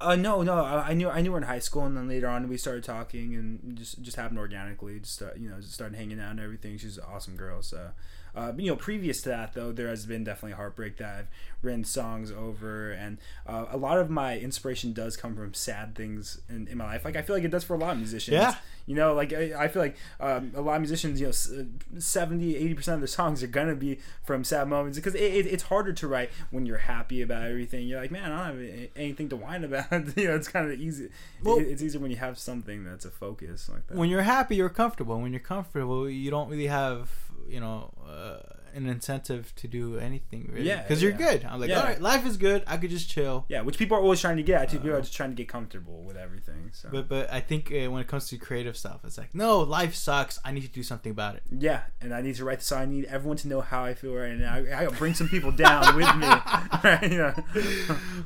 Uh, 0.00 0.16
no, 0.16 0.42
no. 0.42 0.54
I, 0.64 0.88
I 0.90 0.94
knew 0.94 1.10
I 1.10 1.20
knew 1.20 1.32
her 1.32 1.36
in 1.36 1.42
high 1.44 1.58
school, 1.58 1.84
and 1.84 1.96
then 1.96 2.08
later 2.08 2.26
on 2.26 2.48
we 2.48 2.56
started 2.56 2.84
talking, 2.84 3.34
and 3.34 3.76
just 3.76 4.00
just 4.00 4.16
happened 4.16 4.38
organically. 4.38 4.98
Just 5.00 5.14
start, 5.14 5.36
you 5.36 5.50
know, 5.50 5.60
just 5.60 5.74
started 5.74 5.96
hanging 5.96 6.18
out 6.20 6.30
and 6.30 6.40
everything. 6.40 6.78
She's 6.78 6.96
an 6.96 7.04
awesome 7.12 7.36
girl. 7.36 7.62
So, 7.62 7.90
uh, 8.34 8.52
you 8.56 8.70
know, 8.70 8.76
previous 8.76 9.22
to 9.22 9.28
that 9.30 9.54
though, 9.54 9.72
there 9.72 9.88
has 9.88 10.06
been 10.06 10.24
definitely 10.24 10.56
heartbreak 10.56 10.96
that 10.98 11.14
I've 11.14 11.28
written 11.62 11.84
songs 11.84 12.30
over, 12.30 12.92
and 12.92 13.18
uh, 13.46 13.66
a 13.70 13.76
lot 13.76 13.98
of 13.98 14.10
my 14.10 14.38
inspiration 14.38 14.92
does 14.92 15.16
come 15.16 15.34
from 15.34 15.54
sad 15.54 15.94
things 15.94 16.40
in, 16.48 16.68
in 16.68 16.78
my 16.78 16.84
life. 16.84 17.04
Like 17.04 17.16
I 17.16 17.22
feel 17.22 17.36
like 17.36 17.44
it 17.44 17.50
does 17.50 17.64
for 17.64 17.74
a 17.74 17.78
lot 17.78 17.92
of 17.92 17.98
musicians. 17.98 18.34
Yeah. 18.34 18.54
You 18.86 18.96
know, 18.96 19.14
like 19.14 19.32
I, 19.32 19.52
I 19.56 19.68
feel 19.68 19.82
like 19.82 19.96
um, 20.18 20.52
a 20.54 20.60
lot 20.60 20.76
of 20.76 20.80
musicians, 20.80 21.20
you 21.20 21.26
know, 21.26 21.62
uh, 21.62 22.00
70, 22.00 22.56
80 22.56 22.74
percent 22.74 22.94
of 22.94 23.00
their 23.00 23.06
songs 23.06 23.42
are 23.42 23.46
gonna 23.46 23.76
be 23.76 23.98
from 24.24 24.42
sad 24.42 24.68
moments 24.68 24.98
because 24.98 25.14
it, 25.14 25.22
it, 25.22 25.46
it's 25.46 25.64
harder 25.64 25.92
to 25.92 26.08
write 26.08 26.30
when 26.50 26.66
you're 26.66 26.78
happy 26.78 27.22
about 27.22 27.44
everything. 27.44 27.86
You're 27.86 28.00
like, 28.00 28.10
man, 28.10 28.32
I 28.32 28.48
don't 28.50 28.58
have 28.58 28.88
anything 28.96 29.28
to 29.28 29.36
whine 29.36 29.64
about. 29.64 29.90
you 30.16 30.28
know, 30.28 30.34
it's 30.34 30.48
kind 30.48 30.70
of 30.70 30.80
easy. 30.80 31.10
Well- 31.42 31.58
it, 31.58 31.68
it's 31.68 31.82
easier 31.82 32.00
when 32.00 32.10
you 32.10 32.16
have 32.16 32.38
something 32.38 32.84
that's 32.84 33.04
a 33.04 33.10
focus 33.10 33.68
like 33.68 33.86
that. 33.86 33.96
When 33.96 34.08
you're 34.08 34.22
happy, 34.22 34.56
you're 34.56 34.68
comfortable. 34.68 35.20
When 35.20 35.32
you're 35.32 35.40
comfortable, 35.40 36.08
you 36.08 36.30
don't 36.30 36.48
really 36.48 36.66
have 36.66 37.10
you 37.48 37.60
know 37.60 37.92
uh, 38.08 38.38
an 38.72 38.86
incentive 38.86 39.52
to 39.56 39.66
do 39.66 39.98
anything 39.98 40.48
really. 40.52 40.66
Yeah, 40.68 40.82
because 40.82 41.02
you're 41.02 41.10
yeah. 41.10 41.16
good. 41.16 41.44
I'm 41.44 41.58
like, 41.60 41.70
Yeah. 41.70 41.80
all 41.80 41.84
right, 41.86 42.00
life 42.00 42.24
is 42.24 42.36
good. 42.36 42.62
I 42.68 42.76
could 42.76 42.90
just 42.90 43.10
chill. 43.10 43.44
yeah, 43.48 43.62
which 43.62 43.76
people 43.78 43.96
are 43.96 44.00
always 44.00 44.20
trying 44.20 44.36
to 44.36 44.44
get. 44.44 44.60
I 44.60 44.66
think 44.66 44.82
people 44.82 44.94
Uh, 44.94 44.98
are 44.98 45.02
just 45.02 45.14
trying 45.16 45.30
to 45.30 45.34
get 45.34 45.48
comfortable 45.48 46.04
with 46.04 46.16
everything. 46.16 46.70
So 46.72 46.88
But 46.92 47.08
but 47.08 47.32
I 47.32 47.40
think 47.40 47.72
uh, 47.72 47.90
when 47.90 48.00
it 48.00 48.06
comes 48.06 48.28
to 48.28 48.36
creative 48.38 48.76
stuff, 48.76 49.00
it's 49.04 49.18
like, 49.18 49.34
no, 49.34 49.58
life 49.60 49.94
sucks. 49.96 50.38
I 50.44 50.52
need 50.52 50.62
to 50.62 50.68
do 50.68 50.82
something 50.84 51.10
about 51.10 51.34
it. 51.34 51.42
yeah, 51.50 51.82
and 52.00 52.14
I 52.14 52.20
need 52.22 52.36
to 52.36 52.44
write 52.44 52.58
the 52.60 52.64
song. 52.64 52.82
I 52.82 52.84
need 52.86 53.06
everyone 53.06 53.38
to 53.38 53.48
know 53.48 53.60
how 53.60 53.82
I 53.84 53.94
feel 53.94 54.14
right 54.14 54.36
now. 54.38 54.54
I, 54.54 54.58
I 54.58 54.84
gotta 54.84 54.96
bring 54.96 55.14
some 55.14 55.28
people 55.28 55.50
down 55.50 55.96
with 55.96 56.14
me. 56.16 56.28
Right? 56.84 57.10
You 57.12 57.34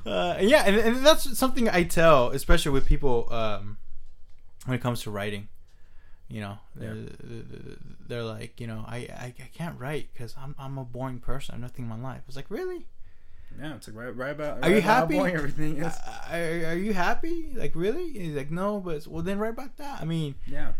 uh, 0.07 0.37
yeah, 0.40 0.64
and, 0.66 0.77
and 0.77 1.07
that's 1.07 1.38
something 1.38 1.68
I 1.68 1.85
tell, 1.85 2.29
especially 2.31 2.72
with 2.72 2.85
people 2.87 3.29
um, 3.33 3.79
when 4.66 4.77
it 4.77 4.83
comes 4.83 5.03
to 5.03 5.11
writing. 5.11 5.48
You 6.35 6.40
know, 6.40 6.59
they're, 6.75 6.97
they're 8.09 8.25
like, 8.25 8.61
you 8.61 8.66
know, 8.66 8.85
I, 8.88 8.97
I, 8.97 9.35
I 9.38 9.51
can't 9.55 9.79
write 9.79 10.09
because 10.12 10.35
I'm, 10.37 10.57
I'm 10.59 10.79
a 10.79 10.85
boring 10.85 11.20
person. 11.20 11.53
I 11.53 11.55
have 11.57 11.62
nothing 11.62 11.85
in 11.85 11.88
my 11.88 12.01
life. 12.11 12.23
It's 12.27 12.35
like, 12.35 12.51
really? 12.51 12.88
Yeah, 13.57 13.77
it's 13.77 13.87
like 13.87 13.97
right, 13.97 14.16
right 14.16 14.33
about. 14.33 14.64
Are 14.64 14.68
you 14.68 14.75
right 14.77 14.83
about 14.83 14.94
how 14.94 15.01
happy? 15.03 15.14
boring 15.14 15.37
everything 15.37 15.77
is. 15.79 15.94
Are, 16.29 16.73
are 16.73 16.77
you 16.77 16.92
happy? 16.92 17.53
Like, 17.55 17.77
really? 17.77 18.07
And 18.16 18.27
he's 18.27 18.35
like, 18.35 18.51
no, 18.51 18.81
but 18.81 18.90
it's- 18.90 19.07
well, 19.07 19.23
then 19.23 19.38
write 19.38 19.53
about 19.53 19.77
that. 19.77 20.01
I 20.03 20.05
mean, 20.05 20.35
yeah. 20.44 20.73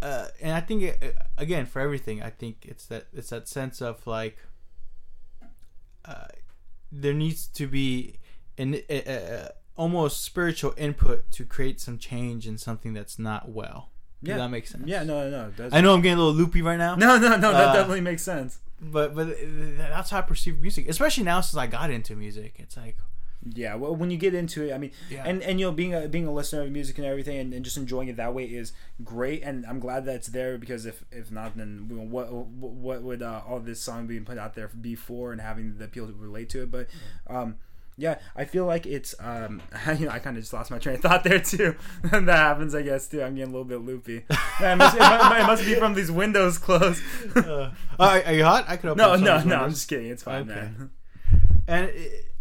uh, 0.00 0.26
and 0.40 0.52
I 0.52 0.60
think 0.60 0.84
it, 0.84 0.98
uh, 1.02 1.22
again 1.38 1.66
for 1.66 1.80
everything, 1.80 2.22
I 2.22 2.30
think 2.30 2.58
it's 2.62 2.86
that 2.86 3.06
it's 3.12 3.30
that 3.30 3.48
sense 3.48 3.82
of 3.82 4.06
like, 4.06 4.38
uh, 6.04 6.28
there 6.92 7.14
needs 7.14 7.48
to 7.48 7.66
be 7.66 8.20
an 8.58 8.80
uh, 8.88 8.94
uh, 8.94 9.48
almost 9.74 10.22
spiritual 10.22 10.72
input 10.76 11.32
to 11.32 11.44
create 11.44 11.80
some 11.80 11.98
change 11.98 12.46
in 12.46 12.58
something 12.58 12.92
that's 12.92 13.18
not 13.18 13.48
well. 13.48 13.90
Yeah. 14.26 14.36
That 14.38 14.50
makes 14.50 14.70
sense? 14.70 14.84
Yeah, 14.86 15.02
no, 15.04 15.28
no, 15.30 15.52
no. 15.56 15.68
I 15.72 15.80
know 15.80 15.94
I'm 15.94 16.00
getting 16.02 16.18
a 16.18 16.22
little 16.22 16.34
loopy 16.34 16.62
right 16.62 16.78
now. 16.78 16.94
No, 16.96 17.18
no, 17.18 17.36
no. 17.36 17.52
That 17.52 17.68
Uh, 17.68 17.72
definitely 17.74 18.00
makes 18.00 18.22
sense. 18.22 18.58
but 18.80 19.14
but 19.14 19.28
uh, 19.28 19.34
that's 19.78 20.10
how 20.10 20.18
I 20.18 20.22
perceive 20.22 20.60
music, 20.60 20.88
especially 20.88 21.24
now 21.24 21.40
since 21.40 21.58
I 21.58 21.66
got 21.66 21.90
into 21.90 22.16
music. 22.16 22.54
It's 22.58 22.76
like, 22.76 22.96
Yeah, 23.54 23.74
well, 23.74 23.94
when 23.94 24.10
you 24.10 24.16
get 24.16 24.32
into 24.34 24.64
it, 24.64 24.72
I 24.72 24.78
mean, 24.78 24.90
Yeah. 25.10 25.22
and 25.26 25.42
and 25.42 25.60
you 25.60 25.66
know, 25.66 25.72
being 25.72 25.94
a 25.94 26.08
being 26.08 26.26
a 26.26 26.32
listener 26.32 26.62
of 26.62 26.70
music 26.72 26.96
and 26.98 27.06
everything, 27.06 27.36
and, 27.38 27.52
and 27.54 27.62
just 27.64 27.76
enjoying 27.76 28.08
it 28.08 28.16
that 28.16 28.32
way 28.34 28.44
is 28.44 28.72
great. 29.04 29.42
And 29.42 29.66
I'm 29.66 29.78
glad 29.80 30.06
that 30.06 30.14
it's 30.16 30.28
there 30.28 30.56
because 30.56 30.86
if 30.86 31.04
if 31.12 31.30
not, 31.30 31.54
then 31.56 31.86
what 32.10 32.32
what 32.32 33.02
would 33.02 33.20
uh, 33.22 33.42
all 33.46 33.60
this 33.60 33.80
song 33.82 34.06
being 34.06 34.24
put 34.24 34.38
out 34.38 34.54
there 34.54 34.68
be 34.68 34.94
for, 34.94 35.32
and 35.32 35.40
having 35.42 35.76
the 35.78 35.88
people 35.88 36.08
to 36.08 36.14
relate 36.14 36.48
to 36.50 36.62
it. 36.62 36.70
But 36.70 36.86
um, 37.28 37.56
yeah, 37.96 38.18
I 38.34 38.44
feel 38.44 38.66
like 38.66 38.86
it's 38.86 39.14
um, 39.20 39.62
you 39.98 40.06
know, 40.06 40.10
I 40.10 40.18
kind 40.18 40.36
of 40.36 40.42
just 40.42 40.52
lost 40.52 40.70
my 40.70 40.78
train 40.78 40.96
of 40.96 41.02
thought 41.02 41.24
there 41.24 41.40
too. 41.40 41.76
that 42.02 42.26
happens, 42.26 42.74
I 42.74 42.82
guess, 42.82 43.06
too. 43.08 43.22
I'm 43.22 43.34
getting 43.34 43.52
a 43.52 43.56
little 43.56 43.64
bit 43.64 43.80
loopy. 43.80 44.24
it, 44.60 44.76
must, 44.76 44.96
it, 44.96 45.46
must, 45.46 45.64
be 45.64 45.74
from 45.76 45.94
these 45.94 46.10
windows 46.10 46.58
closed. 46.58 47.02
uh, 47.36 47.70
are, 47.98 48.32
you 48.32 48.44
hot? 48.44 48.64
I 48.68 48.76
could 48.76 48.90
open 48.90 48.98
no, 48.98 49.16
no, 49.16 49.42
no. 49.44 49.56
I'm 49.56 49.70
just 49.70 49.88
kidding. 49.88 50.06
It's 50.06 50.22
fine, 50.22 50.50
Okay. 50.50 50.54
man. 50.54 50.90
And 51.66 51.86
it, 51.90 52.33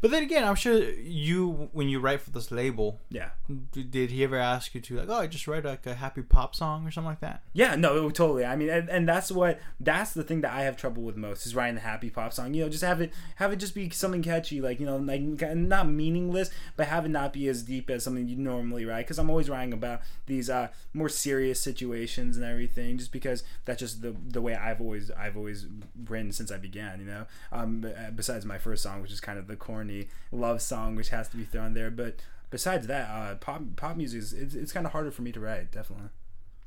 But 0.00 0.10
then 0.10 0.22
again, 0.22 0.44
I'm 0.44 0.54
sure 0.54 0.78
you 0.90 1.68
when 1.72 1.88
you 1.88 2.00
write 2.00 2.20
for 2.20 2.30
this 2.30 2.50
label, 2.50 3.00
Yeah. 3.10 3.30
d- 3.72 3.82
did 3.82 4.10
he 4.10 4.22
ever 4.24 4.36
ask 4.38 4.74
you 4.74 4.80
to 4.82 4.96
like, 4.96 5.08
oh, 5.08 5.20
I 5.20 5.26
just 5.26 5.46
write 5.48 5.64
like 5.64 5.86
a 5.86 5.94
happy 5.94 6.22
pop 6.22 6.54
song 6.54 6.86
or 6.86 6.90
something 6.90 7.08
like 7.08 7.20
that? 7.20 7.42
Yeah, 7.52 7.74
no, 7.76 8.10
totally. 8.10 8.44
I 8.44 8.56
mean, 8.56 8.68
and, 8.68 8.88
and 8.88 9.08
that's 9.08 9.30
what 9.32 9.58
that's 9.80 10.12
the 10.12 10.22
thing 10.22 10.40
that 10.42 10.52
I 10.52 10.62
have 10.62 10.76
trouble 10.76 11.02
with 11.02 11.16
most 11.16 11.46
is 11.46 11.54
writing 11.54 11.76
the 11.76 11.80
happy 11.80 12.10
pop 12.10 12.32
song. 12.32 12.54
You 12.54 12.64
know, 12.64 12.68
just 12.68 12.84
have 12.84 13.00
it 13.00 13.12
have 13.36 13.52
it 13.52 13.56
just 13.56 13.74
be 13.74 13.90
something 13.90 14.22
catchy, 14.22 14.60
like 14.60 14.80
you 14.80 14.86
know, 14.86 14.96
like 14.98 15.20
not 15.56 15.88
meaningless, 15.88 16.50
but 16.76 16.88
have 16.88 17.04
it 17.04 17.08
not 17.10 17.32
be 17.32 17.48
as 17.48 17.62
deep 17.62 17.88
as 17.90 18.04
something 18.04 18.28
you 18.28 18.36
normally 18.36 18.84
write. 18.84 19.06
Because 19.06 19.18
I'm 19.18 19.30
always 19.30 19.48
writing 19.48 19.72
about 19.72 20.00
these 20.26 20.50
uh, 20.50 20.68
more 20.94 21.08
serious 21.08 21.60
situations 21.60 22.36
and 22.36 22.44
everything, 22.44 22.98
just 22.98 23.12
because 23.12 23.42
that's 23.64 23.80
just 23.80 24.02
the 24.02 24.14
the 24.28 24.42
way 24.42 24.54
I've 24.54 24.80
always 24.80 25.10
I've 25.10 25.36
always 25.36 25.66
written 26.08 26.32
since 26.32 26.50
I 26.52 26.58
began. 26.58 27.00
You 27.00 27.06
know, 27.06 27.26
um, 27.52 27.84
uh, 27.86 28.10
besides 28.10 28.44
my 28.44 28.58
first 28.58 28.82
song, 28.82 29.00
which 29.02 29.12
is 29.12 29.20
kind 29.20 29.38
of 29.38 29.46
the 29.46 29.56
corny 29.56 29.95
love 30.32 30.60
song, 30.62 30.96
which 30.96 31.10
has 31.10 31.28
to 31.30 31.36
be 31.36 31.44
thrown 31.44 31.74
there, 31.74 31.90
but. 31.90 32.16
Besides 32.48 32.86
that, 32.86 33.10
uh, 33.10 33.34
pop 33.34 33.60
pop 33.74 33.96
music 33.96 34.20
is 34.20 34.32
it's, 34.32 34.54
it's 34.54 34.72
kind 34.72 34.86
of 34.86 34.92
harder 34.92 35.10
for 35.10 35.22
me 35.22 35.32
to 35.32 35.40
write, 35.40 35.72
definitely. 35.72 36.10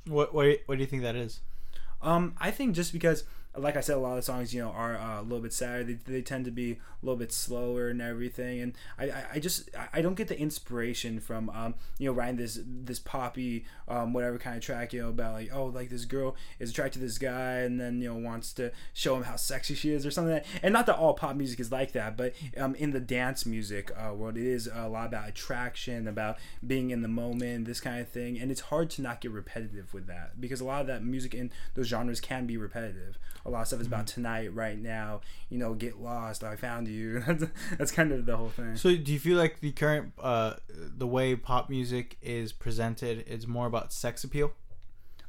What 0.06 0.34
what 0.34 0.58
what 0.66 0.74
do 0.76 0.82
you 0.82 0.86
think 0.86 1.02
that 1.02 1.16
is? 1.16 1.40
Um, 2.02 2.34
I 2.38 2.50
think 2.50 2.74
just 2.74 2.92
because, 2.92 3.24
like 3.56 3.76
I 3.76 3.80
said, 3.80 3.96
a 3.96 4.00
lot 4.00 4.16
of 4.16 4.24
songs, 4.24 4.54
you 4.54 4.62
know, 4.62 4.70
are 4.70 4.96
uh, 4.96 5.20
a 5.20 5.22
little 5.22 5.40
bit 5.40 5.52
sadder. 5.52 5.82
They, 5.82 5.94
they 5.94 6.22
tend 6.22 6.44
to 6.44 6.50
be 6.50 6.72
a 6.72 6.76
little 7.02 7.18
bit 7.18 7.32
slower 7.32 7.88
and 7.88 8.00
everything. 8.00 8.60
And 8.60 8.72
I, 8.98 9.12
I, 9.34 9.38
just 9.40 9.68
I- 9.92 10.02
don't 10.02 10.14
get 10.14 10.28
the 10.28 10.38
inspiration 10.38 11.18
from 11.20 11.50
um, 11.50 11.74
you 11.98 12.06
know, 12.08 12.12
writing 12.12 12.36
this 12.36 12.60
this 12.64 12.98
poppy 12.98 13.64
um, 13.88 14.12
whatever 14.12 14.38
kind 14.38 14.56
of 14.56 14.62
track, 14.62 14.92
you 14.92 15.02
know, 15.02 15.08
about 15.08 15.32
like 15.34 15.50
oh 15.52 15.66
like 15.66 15.90
this 15.90 16.04
girl 16.04 16.36
is 16.58 16.70
attracted 16.70 17.00
to 17.00 17.06
this 17.06 17.18
guy 17.18 17.58
and 17.58 17.80
then 17.80 18.00
you 18.00 18.08
know 18.12 18.18
wants 18.18 18.52
to 18.54 18.70
show 18.92 19.16
him 19.16 19.24
how 19.24 19.36
sexy 19.36 19.74
she 19.74 19.90
is 19.90 20.06
or 20.06 20.10
something. 20.10 20.34
Like. 20.34 20.46
And 20.62 20.72
not 20.72 20.86
that 20.86 20.96
all 20.96 21.14
pop 21.14 21.34
music 21.36 21.58
is 21.60 21.72
like 21.72 21.92
that, 21.92 22.16
but 22.16 22.34
um, 22.56 22.74
in 22.76 22.92
the 22.92 23.00
dance 23.00 23.44
music 23.44 23.90
uh, 23.96 24.14
world, 24.14 24.36
it 24.36 24.46
is 24.46 24.68
a 24.72 24.88
lot 24.88 25.06
about 25.06 25.28
attraction, 25.28 26.06
about 26.06 26.38
being 26.64 26.90
in 26.90 27.02
the 27.02 27.08
moment, 27.08 27.64
this 27.66 27.80
kind 27.80 28.00
of 28.00 28.08
thing. 28.08 28.38
And 28.38 28.50
it's 28.50 28.60
hard 28.62 28.90
to 28.90 29.02
not 29.02 29.20
get 29.20 29.32
repetitive 29.32 29.92
with 29.92 30.06
that 30.06 30.40
because 30.40 30.60
a 30.60 30.64
lot 30.64 30.80
of 30.80 30.86
that 30.86 31.02
music 31.04 31.34
in 31.34 31.50
those 31.74 31.88
genres 31.88 32.20
can 32.20 32.46
be 32.46 32.56
repetitive. 32.56 33.18
A 33.44 33.50
lot 33.50 33.62
of 33.62 33.66
stuff 33.68 33.80
is 33.80 33.86
about 33.86 34.06
tonight, 34.06 34.54
right 34.54 34.78
now. 34.78 35.20
You 35.48 35.58
know, 35.58 35.74
get 35.74 36.00
lost. 36.00 36.44
I 36.44 36.56
found 36.56 36.88
you. 36.88 37.20
That's, 37.26 37.44
that's 37.78 37.92
kind 37.92 38.12
of 38.12 38.26
the 38.26 38.36
whole 38.36 38.48
thing. 38.50 38.76
So 38.76 38.94
do 38.96 39.12
you 39.12 39.18
feel 39.18 39.36
like 39.38 39.60
the 39.60 39.72
current 39.72 40.12
uh 40.20 40.54
the 40.68 41.06
way 41.06 41.36
pop 41.36 41.70
music 41.70 42.16
is 42.22 42.52
presented 42.52 43.24
is 43.26 43.46
more 43.46 43.66
about 43.66 43.92
sex 43.92 44.24
appeal? 44.24 44.52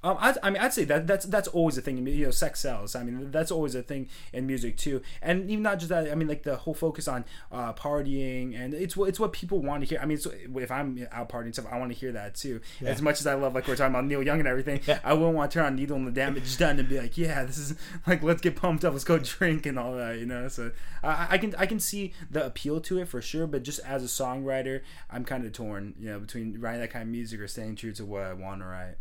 Um, 0.04 0.18
I, 0.20 0.36
I 0.42 0.50
mean, 0.50 0.62
I'd 0.62 0.74
say 0.74 0.84
that 0.86 1.06
that's 1.06 1.26
that's 1.28 1.48
always 1.48 1.78
a 1.78 1.82
thing. 1.82 1.98
in 2.00 2.08
You 2.08 2.26
know, 2.26 2.32
sex 2.32 2.60
sells. 2.60 2.96
I 2.96 3.04
mean, 3.04 3.30
that's 3.30 3.52
always 3.52 3.76
a 3.76 3.84
thing 3.84 4.10
in 4.34 4.48
music 4.48 4.76
too. 4.78 5.02
And 5.22 5.50
even 5.50 5.62
not 5.62 5.78
just 5.78 5.90
that. 5.90 6.12
I 6.12 6.16
mean, 6.16 6.28
like 6.28 6.42
the 6.44 6.56
whole 6.56 6.74
focus 6.74 7.08
on 7.08 7.24
uh, 7.52 7.74
partying, 7.74 8.60
and 8.60 8.74
it's 8.74 8.98
what 8.98 9.10
it's 9.10 9.20
what 9.20 9.32
people 9.32 9.60
want 9.60 9.84
to 9.84 9.88
hear. 9.88 10.00
I 10.02 10.06
mean, 10.06 10.18
so 10.18 10.32
if 10.56 10.72
I'm 10.72 11.08
out 11.12 11.30
partying 11.30 11.54
stuff, 11.54 11.68
I 11.72 11.78
want 11.78 11.92
to 11.94 11.98
hear 11.98 12.12
that 12.14 12.34
too. 12.34 12.62
Yeah. 12.80 12.90
As 12.90 13.02
much 13.02 13.20
as 13.20 13.28
I 13.28 13.36
love, 13.36 13.54
like 13.54 13.68
we're 13.68 13.76
talking 13.76 13.94
about 13.94 14.06
Neil 14.06 14.24
Young 14.24 14.40
and 14.40 14.48
everything, 14.48 14.82
Yeah. 14.88 15.00
I 15.04 15.14
wouldn't 15.14 15.36
want 15.36 15.52
to 15.52 15.60
turn 15.60 15.66
on 15.68 15.76
Needle 15.76 15.98
and 15.98 16.08
the 16.08 16.12
Damage 16.12 16.58
Done 16.58 16.80
and 16.80 16.90
be 16.90 17.00
like, 17.00 17.18
yeah, 17.18 17.44
this 17.44 17.60
is 17.60 17.76
like 18.08 18.24
let's 18.24 18.42
get 18.42 18.56
pumped 18.56 18.84
up, 18.84 18.94
let's 18.94 19.04
go 19.04 19.20
drink 19.20 19.68
and 19.68 19.78
all 19.78 19.94
that. 19.96 20.18
You 20.18 20.26
know, 20.26 20.48
so 20.48 20.72
I, 21.04 21.28
I 21.32 21.38
can 21.38 21.54
I 21.60 21.68
can 21.68 21.80
see 21.80 22.14
the 22.32 22.44
appeal 22.44 22.82
to 22.82 23.00
it 23.00 23.08
for 23.08 23.22
sure. 23.22 23.46
But 23.46 23.62
just 23.62 23.80
as 23.82 24.04
a 24.04 24.08
songwriter, 24.08 24.82
I'm 25.12 25.26
kind 25.26 25.46
of 25.46 25.54
torn. 25.54 25.94
You 26.00 26.10
know, 26.10 26.20
between 26.20 26.60
writing 26.60 26.82
that 26.82 26.90
kind 26.90 27.04
of 27.04 27.10
music 27.10 27.40
or 27.40 27.48
staying 27.48 27.76
true 27.76 27.92
to 27.94 28.04
what 28.04 28.24
I 28.24 28.34
want 28.34 28.62
to 28.62 28.66
write. 28.66 28.96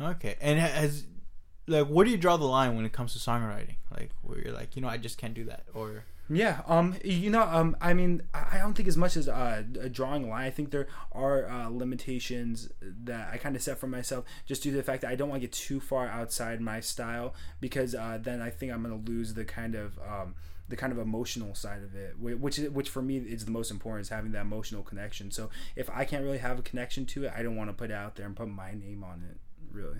Okay. 0.00 0.36
And 0.40 0.60
ha- 0.60 0.66
has 0.68 1.04
like 1.66 1.86
where 1.86 2.04
do 2.04 2.10
you 2.10 2.16
draw 2.16 2.36
the 2.36 2.44
line 2.44 2.76
when 2.76 2.84
it 2.84 2.92
comes 2.92 3.12
to 3.12 3.18
songwriting? 3.18 3.76
Like 3.90 4.10
where 4.22 4.38
you're 4.38 4.54
like, 4.54 4.76
you 4.76 4.82
know, 4.82 4.88
I 4.88 4.96
just 4.96 5.18
can't 5.18 5.34
do 5.34 5.44
that 5.44 5.64
or 5.74 6.04
Yeah, 6.30 6.60
um, 6.66 6.94
you 7.02 7.30
know, 7.30 7.42
um, 7.42 7.74
I 7.80 7.94
mean, 7.94 8.22
I 8.34 8.58
don't 8.58 8.74
think 8.74 8.88
as 8.88 8.98
much 8.98 9.16
as 9.16 9.28
uh, 9.28 9.62
a 9.80 9.88
drawing 9.88 10.24
a 10.24 10.28
line. 10.28 10.44
I 10.44 10.50
think 10.50 10.70
there 10.70 10.88
are 11.12 11.48
uh, 11.48 11.68
limitations 11.68 12.70
that 12.82 13.30
I 13.32 13.38
kind 13.38 13.56
of 13.56 13.62
set 13.62 13.78
for 13.78 13.86
myself, 13.86 14.26
just 14.44 14.62
due 14.62 14.70
to 14.70 14.76
the 14.76 14.82
fact 14.82 15.02
that 15.02 15.10
I 15.10 15.14
don't 15.14 15.30
want 15.30 15.40
to 15.40 15.46
get 15.46 15.52
too 15.52 15.80
far 15.80 16.06
outside 16.06 16.60
my 16.60 16.80
style, 16.80 17.34
because 17.60 17.94
uh, 17.94 18.18
then 18.20 18.42
I 18.42 18.50
think 18.50 18.72
I'm 18.72 18.82
gonna 18.82 18.96
lose 18.96 19.34
the 19.34 19.46
kind 19.46 19.74
of 19.74 19.98
um, 20.06 20.34
the 20.68 20.76
kind 20.76 20.92
of 20.92 20.98
emotional 20.98 21.54
side 21.54 21.82
of 21.82 21.94
it, 21.94 22.18
which 22.18 22.58
is, 22.58 22.68
which 22.70 22.90
for 22.90 23.00
me 23.00 23.16
is 23.16 23.46
the 23.46 23.50
most 23.50 23.70
important, 23.70 24.02
is 24.02 24.10
having 24.10 24.32
that 24.32 24.42
emotional 24.42 24.82
connection. 24.82 25.30
So 25.30 25.48
if 25.76 25.88
I 25.88 26.04
can't 26.04 26.24
really 26.24 26.38
have 26.38 26.58
a 26.58 26.62
connection 26.62 27.06
to 27.06 27.24
it, 27.24 27.32
I 27.34 27.42
don't 27.42 27.56
want 27.56 27.70
to 27.70 27.74
put 27.74 27.90
it 27.90 27.94
out 27.94 28.16
there 28.16 28.26
and 28.26 28.36
put 28.36 28.48
my 28.48 28.72
name 28.72 29.02
on 29.02 29.24
it. 29.30 29.38
Really. 29.72 29.98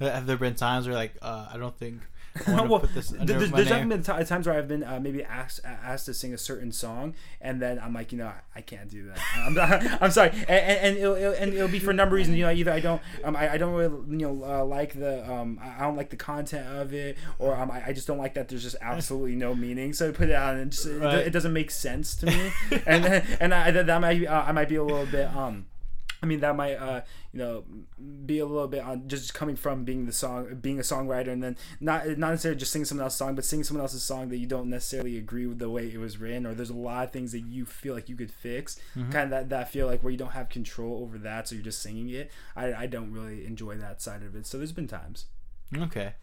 have 0.00 0.26
there 0.26 0.36
been 0.36 0.54
times 0.54 0.86
where 0.86 0.94
like 0.96 1.14
uh, 1.22 1.48
I 1.52 1.58
don't 1.58 1.76
think 1.76 2.00
I 2.46 2.52
want 2.52 2.64
to 2.64 2.68
well, 2.70 2.80
put 2.80 2.94
this 2.94 3.08
there's, 3.10 3.26
there's 3.50 3.68
definitely 3.68 3.98
been 3.98 4.02
ti- 4.02 4.24
times 4.24 4.46
where 4.46 4.56
I've 4.56 4.68
been 4.68 4.82
uh, 4.82 4.98
maybe 5.00 5.22
asked 5.22 5.60
asked 5.64 6.06
to 6.06 6.14
sing 6.14 6.32
a 6.32 6.38
certain 6.38 6.72
song, 6.72 7.14
and 7.42 7.60
then 7.60 7.78
I'm 7.78 7.92
like, 7.92 8.10
you 8.10 8.16
know, 8.16 8.26
I, 8.26 8.36
I 8.56 8.60
can't 8.62 8.88
do 8.88 9.04
that. 9.08 9.18
I'm, 9.36 9.52
not, 9.54 9.82
I'm 10.02 10.10
sorry, 10.10 10.30
and, 10.30 10.48
and, 10.48 10.78
and, 10.86 10.96
it'll, 10.96 11.14
it'll, 11.14 11.32
and 11.34 11.52
it'll 11.52 11.68
be 11.68 11.78
for 11.78 11.90
a 11.90 11.94
number 11.94 12.14
of 12.16 12.18
reasons. 12.18 12.38
You 12.38 12.46
know, 12.46 12.50
either 12.52 12.72
I 12.72 12.80
don't, 12.80 13.02
um, 13.22 13.36
I, 13.36 13.52
I 13.52 13.58
don't 13.58 13.74
really, 13.74 14.18
you 14.18 14.26
know, 14.26 14.44
uh, 14.44 14.64
like 14.64 14.98
the, 14.98 15.30
um, 15.30 15.60
I 15.62 15.76
I 15.76 15.80
don't 15.82 15.96
like 15.96 16.08
the 16.08 16.16
content 16.16 16.66
of 16.68 16.94
it, 16.94 17.18
or 17.38 17.54
um, 17.54 17.70
I, 17.70 17.88
I 17.88 17.92
just 17.92 18.06
don't 18.06 18.18
like 18.18 18.32
that 18.34 18.48
there's 18.48 18.62
just 18.62 18.76
absolutely 18.80 19.34
no 19.36 19.54
meaning. 19.54 19.92
So 19.92 20.08
I 20.08 20.12
put 20.12 20.30
it 20.30 20.34
out, 20.34 20.54
and 20.54 20.62
it, 20.62 20.70
just, 20.70 20.86
Right. 20.88 21.18
it 21.18 21.30
doesn't 21.30 21.52
make 21.52 21.70
sense 21.70 22.16
to 22.16 22.26
me, 22.26 22.50
and 22.86 23.04
and 23.40 23.52
I, 23.52 23.70
that 23.72 23.86
that 23.86 24.00
might 24.00 24.26
uh, 24.26 24.44
I 24.46 24.52
might 24.52 24.70
be 24.70 24.76
a 24.76 24.84
little 24.84 25.04
bit 25.06 25.26
um. 25.36 25.66
I 26.22 26.26
mean 26.26 26.40
that 26.40 26.54
might 26.56 26.74
uh, 26.74 27.02
you 27.32 27.38
know 27.38 27.64
be 28.24 28.38
a 28.38 28.46
little 28.46 28.68
bit 28.68 28.82
on 28.82 29.08
just 29.08 29.34
coming 29.34 29.56
from 29.56 29.84
being 29.84 30.06
the 30.06 30.12
song 30.12 30.54
being 30.60 30.78
a 30.78 30.82
songwriter 30.82 31.28
and 31.28 31.42
then 31.42 31.56
not 31.80 32.06
not 32.16 32.30
necessarily 32.30 32.58
just 32.58 32.72
singing 32.72 32.84
someone 32.84 33.04
else's 33.04 33.18
song 33.18 33.34
but 33.34 33.44
singing 33.44 33.64
someone 33.64 33.82
else's 33.82 34.02
song 34.02 34.28
that 34.28 34.38
you 34.38 34.46
don't 34.46 34.70
necessarily 34.70 35.18
agree 35.18 35.46
with 35.46 35.58
the 35.58 35.68
way 35.70 35.86
it 35.86 35.98
was 35.98 36.18
written 36.18 36.46
or 36.46 36.54
there's 36.54 36.70
a 36.70 36.74
lot 36.74 37.04
of 37.04 37.12
things 37.12 37.32
that 37.32 37.40
you 37.40 37.64
feel 37.64 37.94
like 37.94 38.08
you 38.08 38.16
could 38.16 38.30
fix 38.30 38.78
kind 39.10 39.24
of 39.24 39.30
that, 39.30 39.48
that 39.48 39.70
feel 39.70 39.86
like 39.86 40.02
where 40.02 40.10
you 40.10 40.18
don't 40.18 40.32
have 40.32 40.48
control 40.48 41.02
over 41.02 41.18
that 41.18 41.48
so 41.48 41.54
you're 41.54 41.64
just 41.64 41.82
singing 41.82 42.08
it. 42.10 42.30
I, 42.56 42.72
I 42.72 42.86
don't 42.86 43.12
really 43.12 43.46
enjoy 43.46 43.76
that 43.76 44.00
side 44.00 44.22
of 44.22 44.34
it. 44.36 44.46
So 44.46 44.58
there's 44.58 44.72
been 44.72 44.88
times. 44.88 45.26
Okay. 45.76 46.14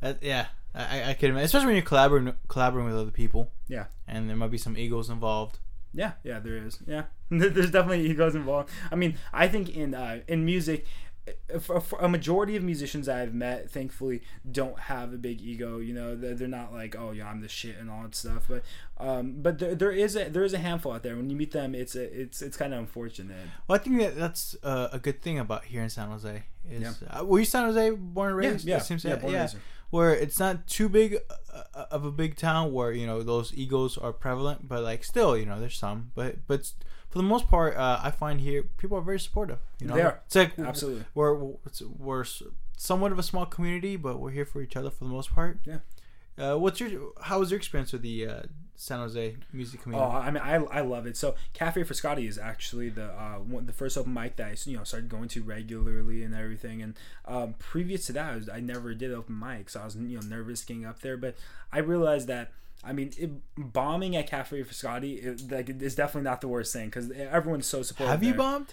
That, 0.00 0.22
yeah, 0.22 0.46
I, 0.74 1.10
I 1.10 1.14
can 1.14 1.30
imagine, 1.30 1.46
especially 1.46 1.66
when 1.66 1.76
you're 1.76 1.84
collaborating 1.84 2.34
collaborating 2.48 2.90
with 2.90 3.00
other 3.00 3.10
people, 3.10 3.50
yeah. 3.68 3.86
And 4.06 4.28
there 4.28 4.36
might 4.36 4.50
be 4.50 4.58
some 4.58 4.76
egos 4.76 5.10
involved. 5.10 5.58
Yeah, 5.92 6.12
yeah, 6.24 6.38
there 6.38 6.56
is. 6.56 6.78
Yeah, 6.86 7.04
there's 7.30 7.70
definitely 7.70 8.06
egos 8.10 8.34
involved. 8.34 8.70
I 8.90 8.94
mean, 8.96 9.16
I 9.32 9.48
think 9.48 9.70
in 9.76 9.94
uh, 9.94 10.20
in 10.28 10.44
music, 10.44 10.86
uh, 11.54 11.58
for, 11.58 11.80
for 11.80 11.98
a 12.00 12.08
majority 12.08 12.56
of 12.56 12.62
musicians 12.62 13.08
I've 13.08 13.34
met, 13.34 13.70
thankfully, 13.70 14.22
don't 14.50 14.78
have 14.78 15.12
a 15.12 15.16
big 15.16 15.40
ego. 15.40 15.78
You 15.78 15.94
know, 15.94 16.14
they're, 16.16 16.34
they're 16.34 16.48
not 16.48 16.72
like, 16.72 16.94
oh 16.96 17.12
yeah, 17.12 17.28
I'm 17.28 17.40
the 17.40 17.48
shit 17.48 17.76
and 17.78 17.90
all 17.90 18.02
that 18.02 18.14
stuff. 18.14 18.44
But 18.48 18.62
um, 18.98 19.36
but 19.38 19.58
there, 19.58 19.74
there 19.74 19.90
is 19.92 20.14
a 20.16 20.28
there 20.28 20.44
is 20.44 20.52
a 20.54 20.58
handful 20.58 20.92
out 20.92 21.02
there. 21.02 21.16
When 21.16 21.30
you 21.30 21.36
meet 21.36 21.52
them, 21.52 21.74
it's 21.74 21.94
a, 21.96 22.20
it's 22.20 22.42
it's 22.42 22.56
kind 22.56 22.72
of 22.74 22.80
unfortunate. 22.80 23.36
Well, 23.66 23.76
I 23.76 23.78
think 23.82 23.98
that 23.98 24.16
that's 24.16 24.56
uh, 24.62 24.88
a 24.92 24.98
good 24.98 25.22
thing 25.22 25.38
about 25.38 25.64
here 25.64 25.82
in 25.82 25.90
San 25.90 26.08
Jose. 26.10 26.42
Is 26.70 26.82
Yeah. 26.82 27.20
uh, 27.20 27.24
were 27.24 27.38
you 27.38 27.44
San 27.46 27.64
Jose 27.64 27.90
born 27.90 28.28
and 28.28 28.36
raised? 28.36 28.66
yeah, 28.66 28.76
It 28.76 28.82
seems 28.82 29.04
yeah, 29.04 29.12
that- 29.12 29.22
born 29.22 29.34
and 29.34 29.42
raised. 29.42 29.56
Where 29.90 30.14
it's 30.14 30.38
not 30.38 30.66
too 30.66 30.88
big 30.88 31.16
uh, 31.54 31.84
of 31.90 32.04
a 32.04 32.10
big 32.10 32.36
town 32.36 32.72
where 32.72 32.92
you 32.92 33.06
know 33.06 33.22
those 33.22 33.54
egos 33.54 33.96
are 33.96 34.12
prevalent, 34.12 34.68
but 34.68 34.82
like 34.82 35.02
still, 35.04 35.36
you 35.36 35.46
know, 35.46 35.58
there's 35.58 35.78
some. 35.78 36.12
But 36.14 36.46
but 36.46 36.70
for 37.08 37.18
the 37.18 37.24
most 37.24 37.48
part, 37.48 37.74
uh, 37.76 38.00
I 38.02 38.10
find 38.10 38.40
here 38.40 38.64
people 38.76 38.98
are 38.98 39.02
very 39.02 39.18
supportive. 39.20 39.58
You 39.80 39.86
know, 39.88 39.94
They 39.94 40.02
are. 40.02 40.20
It's 40.26 40.34
like 40.36 40.58
Absolutely. 40.58 41.04
we're 41.14 41.34
it's- 41.66 41.80
we're 41.98 42.24
somewhat 42.76 43.12
of 43.12 43.18
a 43.18 43.22
small 43.22 43.46
community, 43.46 43.96
but 43.96 44.20
we're 44.20 44.30
here 44.30 44.44
for 44.44 44.60
each 44.60 44.76
other 44.76 44.90
for 44.90 45.04
the 45.04 45.10
most 45.10 45.32
part. 45.34 45.58
Yeah. 45.64 45.78
Uh, 46.38 46.56
what's 46.56 46.80
your 46.80 47.12
how 47.22 47.40
was 47.40 47.50
your 47.50 47.58
experience 47.58 47.92
with 47.92 48.02
the 48.02 48.26
uh, 48.26 48.42
San 48.76 49.00
Jose 49.00 49.36
music 49.52 49.82
community? 49.82 50.08
Oh. 50.08 50.16
I 50.16 50.30
mean, 50.30 50.42
I, 50.42 50.54
I 50.54 50.80
love 50.82 51.06
it. 51.06 51.16
So, 51.16 51.34
Cafe 51.52 51.82
Frascati 51.82 52.28
is 52.28 52.38
actually 52.38 52.90
the 52.90 53.06
uh, 53.06 53.38
one, 53.38 53.66
the 53.66 53.72
first 53.72 53.98
open 53.98 54.14
mic 54.14 54.36
that 54.36 54.46
I 54.46 54.56
you 54.64 54.76
know 54.76 54.84
started 54.84 55.08
going 55.08 55.28
to 55.28 55.42
regularly 55.42 56.22
and 56.22 56.34
everything. 56.34 56.80
And 56.80 56.94
um, 57.24 57.54
previous 57.58 58.06
to 58.06 58.12
that, 58.12 58.32
I, 58.32 58.36
was, 58.36 58.48
I 58.48 58.60
never 58.60 58.94
did 58.94 59.12
open 59.12 59.34
mics. 59.34 59.70
So 59.70 59.80
I 59.80 59.84
was 59.84 59.96
you 59.96 60.20
know 60.20 60.26
nervous 60.26 60.64
getting 60.64 60.86
up 60.86 61.00
there, 61.00 61.16
but 61.16 61.34
I 61.72 61.78
realized 61.78 62.28
that. 62.28 62.52
I 62.84 62.92
mean, 62.92 63.10
it, 63.18 63.32
bombing 63.56 64.14
at 64.14 64.28
Cafe 64.28 64.62
Frascati 64.62 65.24
it, 65.24 65.50
like 65.50 65.68
is 65.68 65.96
definitely 65.96 66.30
not 66.30 66.40
the 66.40 66.46
worst 66.46 66.72
thing 66.72 66.86
because 66.86 67.10
everyone's 67.10 67.66
so 67.66 67.82
supportive. 67.82 68.12
Have 68.12 68.22
you 68.22 68.30
there. 68.30 68.38
bombed? 68.38 68.72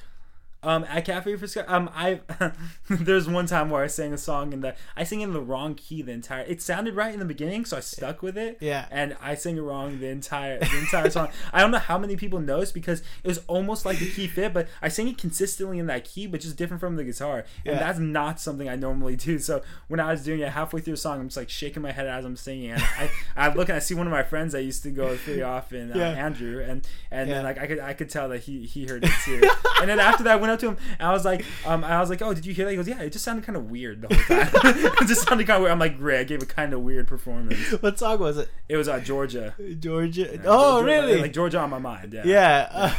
Um, 0.63 0.83
at 0.85 1.05
Cafe 1.05 1.31
Frascati, 1.35 1.69
um, 1.69 1.89
I 1.93 2.21
there's 2.89 3.29
one 3.29 3.45
time 3.45 3.69
where 3.69 3.83
I 3.83 3.87
sang 3.87 4.13
a 4.13 4.17
song 4.17 4.51
and 4.51 4.63
the 4.63 4.75
I 4.97 5.03
sang 5.03 5.21
in 5.21 5.31
the 5.31 5.39
wrong 5.41 5.75
key 5.75 6.01
the 6.01 6.11
entire. 6.11 6.41
It 6.43 6.59
sounded 6.61 6.95
right 6.95 7.13
in 7.13 7.19
the 7.19 7.25
beginning, 7.25 7.65
so 7.65 7.77
I 7.77 7.81
stuck 7.81 8.21
with 8.23 8.35
it 8.37 8.57
Yeah. 8.61 8.85
and 8.89 9.15
I 9.21 9.35
sang 9.35 9.57
it 9.57 9.61
wrong 9.61 9.99
the 9.99 10.07
entire 10.07 10.57
the 10.59 10.77
entire 10.79 11.09
song. 11.11 11.29
I 11.53 11.61
don't 11.61 11.69
know 11.69 11.77
how 11.77 11.99
many 11.99 12.15
people 12.15 12.39
noticed 12.39 12.73
because 12.73 13.01
it 13.23 13.27
was 13.27 13.41
almost 13.47 13.85
like 13.85 13.99
the 13.99 14.09
key 14.09 14.25
fit, 14.27 14.53
but 14.53 14.67
I 14.81 14.87
sang 14.87 15.07
it 15.07 15.17
consistently 15.19 15.77
in 15.77 15.85
that 15.87 16.03
key, 16.03 16.25
but 16.25 16.41
just 16.41 16.57
different 16.57 16.81
from 16.81 16.95
the 16.95 17.03
guitar, 17.03 17.45
yeah. 17.63 17.73
and 17.73 17.81
that's 17.81 17.99
not 17.99 18.39
something 18.39 18.67
I 18.67 18.75
normally 18.75 19.15
do. 19.15 19.37
So 19.37 19.61
when 19.87 19.99
I 19.99 20.11
was 20.11 20.23
doing 20.23 20.39
it 20.39 20.49
halfway 20.49 20.81
through 20.81 20.93
the 20.93 20.97
song, 20.97 21.19
I'm 21.19 21.27
just 21.27 21.37
like 21.37 21.49
shaking 21.49 21.83
my 21.83 21.91
head 21.91 22.07
as 22.07 22.25
I'm 22.25 22.35
singing, 22.35 22.71
and 22.71 22.81
I 22.81 23.11
I 23.37 23.47
look 23.53 23.69
and 23.69 23.75
I 23.75 23.79
see 23.79 23.93
one 23.93 24.07
of 24.07 24.11
my 24.11 24.23
friends 24.23 24.55
I 24.55 24.59
used 24.59 24.81
to 24.83 24.89
go 24.89 25.09
with 25.09 25.21
pretty 25.21 25.43
often, 25.43 25.91
uh, 25.91 25.95
Andrew, 26.03 26.59
and 26.67 26.87
and 27.11 27.29
Yeah. 27.29 27.35
then 27.35 27.43
like 27.43 27.59
I 27.59 27.67
could 27.67 27.79
I 27.79 27.93
could 27.93 28.09
tell 28.09 28.29
that 28.29 28.39
he 28.39 28.65
he 28.65 28.87
heard 28.87 29.03
it 29.03 29.11
too, 29.23 29.47
and 29.79 29.87
then 29.89 29.99
after 29.99 30.23
that 30.23 30.41
when 30.41 30.49
I 30.49 30.54
up 30.55 30.59
to 30.61 30.69
him 30.69 30.77
and 30.99 31.07
I 31.07 31.11
was 31.11 31.25
like, 31.25 31.45
um, 31.65 31.83
I 31.83 31.99
was 31.99 32.09
like, 32.09 32.21
oh, 32.21 32.33
did 32.33 32.45
you 32.45 32.53
hear 32.53 32.65
that? 32.65 32.71
He 32.71 32.77
goes, 32.77 32.87
yeah. 32.87 33.01
It 33.01 33.11
just 33.11 33.23
sounded 33.23 33.45
kind 33.45 33.55
of 33.55 33.69
weird 33.69 34.01
the 34.01 34.15
whole 34.15 34.39
time. 34.43 34.93
it 35.01 35.07
just 35.07 35.27
sounded 35.27 35.47
kind 35.47 35.57
of 35.57 35.61
weird. 35.61 35.71
I'm 35.71 35.79
like, 35.79 35.97
great. 35.97 36.19
I 36.19 36.23
gave 36.23 36.41
a 36.41 36.45
kind 36.45 36.73
of 36.73 36.81
weird 36.81 37.07
performance. 37.07 37.59
what 37.81 37.99
song 37.99 38.19
was 38.19 38.37
it? 38.37 38.49
It 38.67 38.77
was 38.77 38.87
uh, 38.87 38.99
Georgia. 38.99 39.53
Georgia. 39.79 40.29
Yeah, 40.33 40.41
oh, 40.45 40.81
Georgia- 40.81 40.85
really? 40.85 41.21
Like 41.21 41.33
Georgia 41.33 41.59
on 41.59 41.69
my 41.69 41.79
mind. 41.79 42.13
Yeah. 42.13 42.23
yeah. 42.25 42.95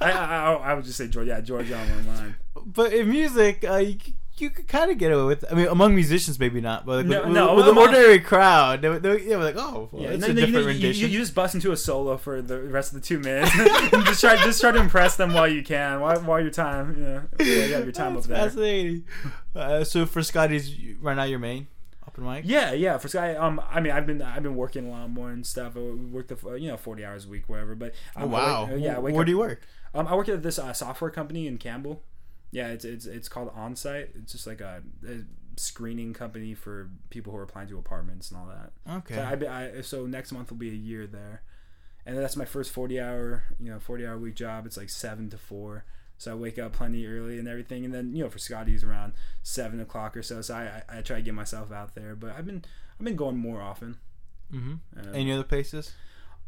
I, 0.00 0.10
I, 0.10 0.10
I, 0.10 0.52
I 0.52 0.74
would 0.74 0.84
just 0.84 0.96
say 0.96 1.08
Georgia. 1.08 1.28
Yeah, 1.28 1.40
Georgia 1.40 1.76
on 1.78 1.88
my 1.88 2.14
mind. 2.14 2.34
but 2.66 2.92
in 2.92 3.08
music, 3.10 3.64
uh, 3.68 3.76
you, 3.76 3.96
you 4.40 4.50
could 4.50 4.66
kind 4.68 4.90
of 4.90 4.98
get 4.98 5.12
away 5.12 5.24
with. 5.24 5.44
I 5.50 5.54
mean, 5.54 5.66
among 5.68 5.94
musicians, 5.94 6.38
maybe 6.38 6.60
not, 6.60 6.86
but 6.86 6.98
like, 6.98 7.06
No, 7.06 7.22
with, 7.24 7.32
no, 7.32 7.54
with 7.54 7.64
the 7.66 7.70
among- 7.72 7.84
ordinary 7.88 8.18
crowd, 8.20 8.82
they, 8.82 8.88
were- 8.88 8.98
they, 8.98 9.18
they 9.18 9.36
were 9.36 9.44
like, 9.44 9.56
"Oh, 9.56 9.88
well, 9.92 10.02
Yeah, 10.02 10.08
it's 10.10 10.20
no, 10.22 10.28
a 10.28 10.32
no, 10.34 10.40
you, 10.40 10.46
different 10.46 10.54
you, 10.54 10.60
you, 10.60 10.66
rendition." 10.86 11.10
you 11.10 11.18
just 11.18 11.34
bust 11.34 11.54
into 11.54 11.72
a 11.72 11.76
solo 11.76 12.16
for 12.16 12.40
the 12.42 12.60
rest 12.60 12.92
of 12.94 13.00
the 13.00 13.06
two 13.06 13.18
minutes. 13.18 13.50
just 14.06 14.20
try, 14.20 14.36
just 14.36 14.60
try 14.60 14.70
to 14.72 14.80
impress 14.80 15.16
them 15.16 15.32
while 15.34 15.48
you 15.48 15.62
can, 15.62 16.00
while, 16.00 16.20
while 16.20 16.40
your 16.40 16.50
time, 16.50 16.96
you 16.96 17.04
know, 17.04 17.22
while 17.36 17.48
you 17.48 17.74
have 17.74 17.84
your 17.84 17.92
time 17.92 18.14
That's 18.14 18.26
up 18.26 18.30
there. 18.30 18.38
fascinating. 18.48 19.04
Uh, 19.54 19.84
so 19.84 20.06
Frascati's, 20.06 20.76
you- 20.78 20.96
right 21.00 21.16
now, 21.16 21.24
your 21.24 21.38
main 21.38 21.66
open 22.08 22.24
mic. 22.24 22.44
Yeah, 22.46 22.72
yeah. 22.72 22.98
For 22.98 23.08
Sky, 23.08 23.34
um, 23.36 23.60
I 23.70 23.80
mean, 23.80 23.92
I've 23.92 24.06
been 24.06 24.22
I've 24.22 24.42
been 24.42 24.56
working 24.56 24.86
a 24.86 24.90
lot 24.90 25.10
more 25.10 25.30
and 25.30 25.46
stuff. 25.46 25.76
I 25.76 25.80
work 25.80 26.28
the 26.28 26.54
you 26.54 26.68
know 26.68 26.76
forty 26.76 27.04
hours 27.04 27.24
a 27.26 27.28
week, 27.28 27.48
whatever. 27.48 27.74
But 27.74 27.94
Oh 28.16 28.22
um, 28.24 28.34
I 28.34 28.38
wow. 28.38 28.68
wake- 28.70 28.82
yeah, 28.82 28.96
I 28.96 28.98
Where 29.00 29.20
up- 29.20 29.26
do 29.26 29.32
you 29.32 29.38
work? 29.38 29.62
Um, 29.94 30.06
I 30.06 30.14
work 30.14 30.28
at 30.28 30.42
this 30.42 30.58
uh, 30.58 30.72
software 30.72 31.10
company 31.10 31.46
in 31.48 31.58
Campbell. 31.58 32.02
Yeah, 32.52 32.68
it's 32.68 32.84
it's 32.84 33.06
it's 33.06 33.28
called 33.28 33.54
Onsite. 33.54 34.08
It's 34.16 34.32
just 34.32 34.46
like 34.46 34.60
a, 34.60 34.82
a 35.06 35.20
screening 35.56 36.12
company 36.12 36.54
for 36.54 36.88
people 37.10 37.32
who 37.32 37.38
are 37.38 37.42
applying 37.42 37.68
to 37.68 37.78
apartments 37.78 38.30
and 38.30 38.40
all 38.40 38.46
that. 38.46 38.72
Okay. 38.98 39.14
So 39.14 39.46
I, 39.48 39.76
I 39.76 39.80
so 39.82 40.06
next 40.06 40.32
month 40.32 40.50
will 40.50 40.58
be 40.58 40.70
a 40.70 40.74
year 40.74 41.06
there, 41.06 41.42
and 42.06 42.18
that's 42.18 42.36
my 42.36 42.44
first 42.44 42.72
forty 42.72 43.00
hour 43.00 43.44
you 43.60 43.70
know 43.70 43.78
forty 43.78 44.06
hour 44.06 44.18
week 44.18 44.34
job. 44.34 44.66
It's 44.66 44.76
like 44.76 44.90
seven 44.90 45.30
to 45.30 45.38
four. 45.38 45.84
So 46.18 46.32
I 46.32 46.34
wake 46.34 46.58
up 46.58 46.72
plenty 46.74 47.06
early 47.06 47.38
and 47.38 47.48
everything, 47.48 47.84
and 47.84 47.94
then 47.94 48.14
you 48.14 48.24
know 48.24 48.28
Frascati's 48.30 48.84
around 48.84 49.14
seven 49.42 49.80
o'clock 49.80 50.16
or 50.16 50.22
so. 50.22 50.42
So 50.42 50.54
I, 50.54 50.82
I, 50.88 50.98
I 50.98 51.02
try 51.02 51.16
to 51.16 51.22
get 51.22 51.34
myself 51.34 51.72
out 51.72 51.94
there, 51.94 52.14
but 52.14 52.32
I've 52.36 52.44
been 52.44 52.64
I've 52.98 53.04
been 53.04 53.16
going 53.16 53.36
more 53.38 53.62
often. 53.62 53.96
mm-hmm. 54.52 54.74
Uh, 54.98 55.12
Any 55.12 55.32
other 55.32 55.44
places? 55.44 55.92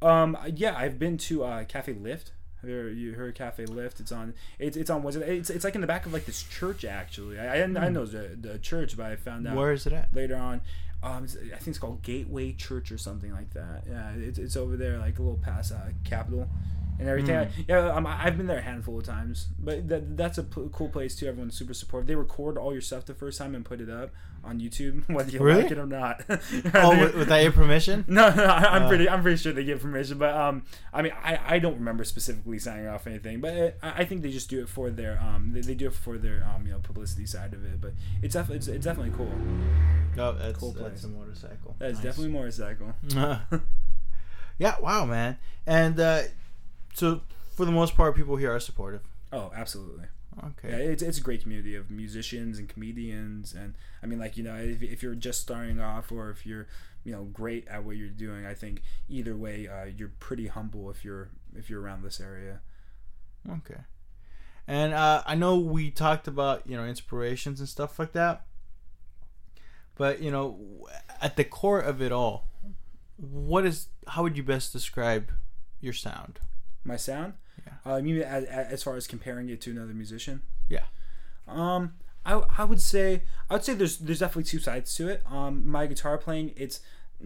um, 0.03 0.37
yeah, 0.55 0.77
I've 0.77 0.99
been 0.99 1.17
to 1.19 1.45
uh, 1.45 1.65
Cafe 1.65 1.93
Lift. 1.95 2.33
You, 2.65 3.13
heard, 3.15 3.35
Cafe 3.35 3.67
Lift? 3.67 3.99
It's 4.01 4.13
on. 4.13 4.35
It's 4.59 4.77
it's 4.77 4.89
on. 4.91 5.03
Was 5.03 5.17
it? 5.17 5.29
It's 5.29 5.51
it's 5.51 5.65
like 5.65 5.75
in 5.75 5.81
the 5.81 5.87
back 5.87 6.07
of 6.07 6.13
like 6.13 6.27
this 6.27 6.43
church 6.45 6.85
actually. 6.85 7.39
I 7.39 7.53
I, 7.53 7.57
didn't, 7.57 7.77
I 7.77 7.89
Hmm. 7.89 7.95
know 7.95 8.07
the 8.07 8.37
the 8.41 8.59
church, 8.59 8.97
but 8.97 9.07
I 9.07 9.17
found 9.17 9.47
out 9.49 9.57
Where 9.57 9.73
is 9.73 9.87
it 9.87 9.93
at? 9.93 10.09
later 10.15 10.37
on. 10.37 10.61
Um, 11.05 11.25
I 11.25 11.57
think 11.57 11.67
it's 11.69 11.79
called 11.79 12.01
Gateway 12.03 12.53
Church 12.53 12.93
or 12.93 12.99
something 12.99 13.33
like 13.33 13.53
that. 13.55 13.83
Yeah, 13.91 14.13
it's, 14.13 14.39
it's 14.39 14.57
over 14.57 14.77
there, 14.77 14.99
like 14.99 15.19
a 15.19 15.23
little 15.23 15.39
past 15.43 15.73
uh, 15.73 15.79
Capitol 16.05 16.49
and 16.99 17.09
everything. 17.09 17.35
Mm. 17.35 17.51
yeah, 17.69 17.89
um, 17.91 18.07
I've 18.07 18.37
been 18.37 18.47
there 18.47 18.59
a 18.59 18.63
handful 18.63 18.99
of 18.99 19.05
times, 19.05 19.49
but 19.59 19.89
that, 19.89 20.17
that's 20.17 20.39
a 20.39 20.43
p- 20.45 20.69
cool 20.73 20.89
place 20.89 21.17
too. 21.17 21.27
Everyone's 21.27 21.57
super 21.57 21.75
supportive. 21.75 22.07
They 22.07 22.15
record 22.15 22.57
all 22.59 22.73
your 22.73 22.81
stuff 22.83 23.07
the 23.07 23.15
first 23.15 23.39
time 23.39 23.55
and 23.55 23.65
put 23.65 23.81
it 23.81 23.91
up 23.91 24.11
on 24.45 24.61
YouTube, 24.61 25.09
whether 25.13 25.31
you 25.31 25.41
Really? 25.41 25.63
like 25.63 25.71
it 25.73 25.79
or 25.79 25.87
not. 25.87 26.23
Oh, 26.75 26.99
with, 26.99 27.15
without 27.17 27.43
your 27.43 27.53
permission? 27.53 28.05
No, 28.09 28.33
no, 28.35 28.45
I, 28.45 28.77
I'm 28.77 28.83
Uh. 28.85 28.89
pretty. 28.89 29.09
I'm 29.09 29.23
pretty 29.23 29.37
sure 29.39 29.53
they 29.53 29.65
give 29.65 29.81
permission, 29.81 30.19
but 30.19 30.35
um, 30.35 30.65
I 30.93 31.03
mean, 31.03 31.13
I, 31.23 31.39
I 31.55 31.59
don't 31.59 31.75
remember 31.75 32.05
specifically 32.05 32.59
signing 32.59 32.87
off 32.89 33.07
anything, 33.07 33.41
but 33.41 33.53
it, 33.55 33.79
I, 33.83 34.03
I 34.03 34.05
think 34.05 34.23
they 34.23 34.31
just 34.31 34.51
do 34.51 34.61
it 34.61 34.69
for 34.69 34.91
their 34.91 35.21
um, 35.21 35.53
they, 35.53 35.61
they 35.61 35.75
do 35.75 35.87
it 35.87 35.95
for 35.95 36.19
their 36.19 36.45
um, 36.55 36.67
you 36.67 36.73
know, 36.73 36.79
publicity 36.81 37.27
side 37.27 37.53
of 37.55 37.65
it. 37.65 37.81
But 37.81 37.93
it's 38.23 38.35
definitely 38.35 38.57
it's, 38.59 38.69
it's 38.69 38.85
definitely 38.85 39.13
cool. 39.17 39.33
Oh, 40.19 40.33
that's, 40.33 40.59
Cool 40.59 40.73
that's 40.73 41.01
place. 41.01 41.05
a 41.05 41.09
motorcycle. 41.09 41.75
That 41.79 41.91
is 41.91 41.97
Nice. 41.99 42.05
definitely 42.05 42.33
motorcycle. 42.33 42.93
yeah, 44.59 44.75
wow, 44.81 45.05
man. 45.07 45.39
And 45.67 45.99
uh, 45.99 46.23
so, 46.93 47.23
for 47.57 47.65
the 47.65 47.73
most 47.73 47.97
part, 47.97 48.15
people 48.17 48.37
here 48.37 48.55
are 48.55 48.61
supportive. 48.61 49.03
Oh, 49.33 49.51
absolutely. 49.55 50.07
Okay. 50.45 50.71
Yeah, 50.71 50.91
it's, 50.91 51.03
it's 51.03 51.19
a 51.19 51.21
great 51.21 51.43
community 51.43 51.75
of 51.75 51.91
musicians 51.91 52.59
and 52.59 52.69
comedians, 52.69 53.53
and 53.53 53.75
I 54.03 54.07
mean, 54.07 54.19
like 54.19 54.37
you 54.37 54.43
know, 54.43 54.57
if, 54.57 54.83
if 54.83 55.03
you're 55.03 55.15
just 55.15 55.41
starting 55.41 55.79
off 55.79 56.11
or 56.11 56.31
if 56.31 56.47
you're 56.47 56.67
you 57.05 57.13
know 57.13 57.25
great 57.25 57.69
at 57.69 57.85
what 57.85 57.97
you're 57.97 58.09
doing, 58.09 58.47
I 58.47 58.55
think 58.55 58.83
either 59.09 59.37
way, 59.37 59.69
uh, 59.69 59.85
you're 59.85 60.13
pretty 60.21 60.47
humble 60.47 60.91
if 60.91 61.05
you're 61.05 61.29
if 61.55 61.69
you're 61.69 61.83
around 61.83 62.03
this 62.03 62.19
area. 62.21 62.61
Okay. 63.49 63.81
And 64.67 64.95
uh, 64.95 65.23
I 65.27 65.35
know 65.35 65.59
we 65.59 65.91
talked 65.91 66.27
about 66.27 66.63
you 66.67 66.77
know 66.77 66.85
inspirations 66.87 67.61
and 67.61 67.69
stuff 67.69 67.99
like 67.99 68.13
that, 68.13 68.47
but 69.97 70.23
you 70.23 70.31
know, 70.31 70.59
at 71.21 71.37
the 71.37 71.45
core 71.45 71.81
of 71.81 72.01
it 72.01 72.11
all, 72.11 72.49
what 73.17 73.67
is 73.67 73.89
how 74.09 74.23
would 74.23 74.37
you 74.37 74.43
best 74.43 74.73
describe 74.73 75.31
your 75.81 75.93
sound? 75.93 76.41
My 76.85 76.97
sound, 76.97 77.35
Yeah. 77.67 77.93
uh, 77.93 77.97
you 77.97 78.03
mean 78.15 78.23
as, 78.23 78.45
as 78.45 78.83
far 78.83 78.97
as 78.97 79.07
comparing 79.07 79.49
it 79.49 79.61
to 79.63 79.71
another 79.71 79.95
musician? 79.95 80.43
Yeah. 80.69 80.85
Um, 81.47 81.95
I, 82.25 82.43
I 82.59 82.65
would 82.65 82.81
say 82.81 83.23
I 83.51 83.55
would 83.55 83.65
say 83.65 83.75
there's 83.75 83.99
there's 83.99 84.21
definitely 84.21 84.45
two 84.45 84.59
sides 84.61 84.95
to 84.97 85.09
it. 85.09 85.23
Um, 85.31 85.69
my 85.69 85.87
guitar 85.87 86.19
playing 86.19 86.53
it's 86.57 86.81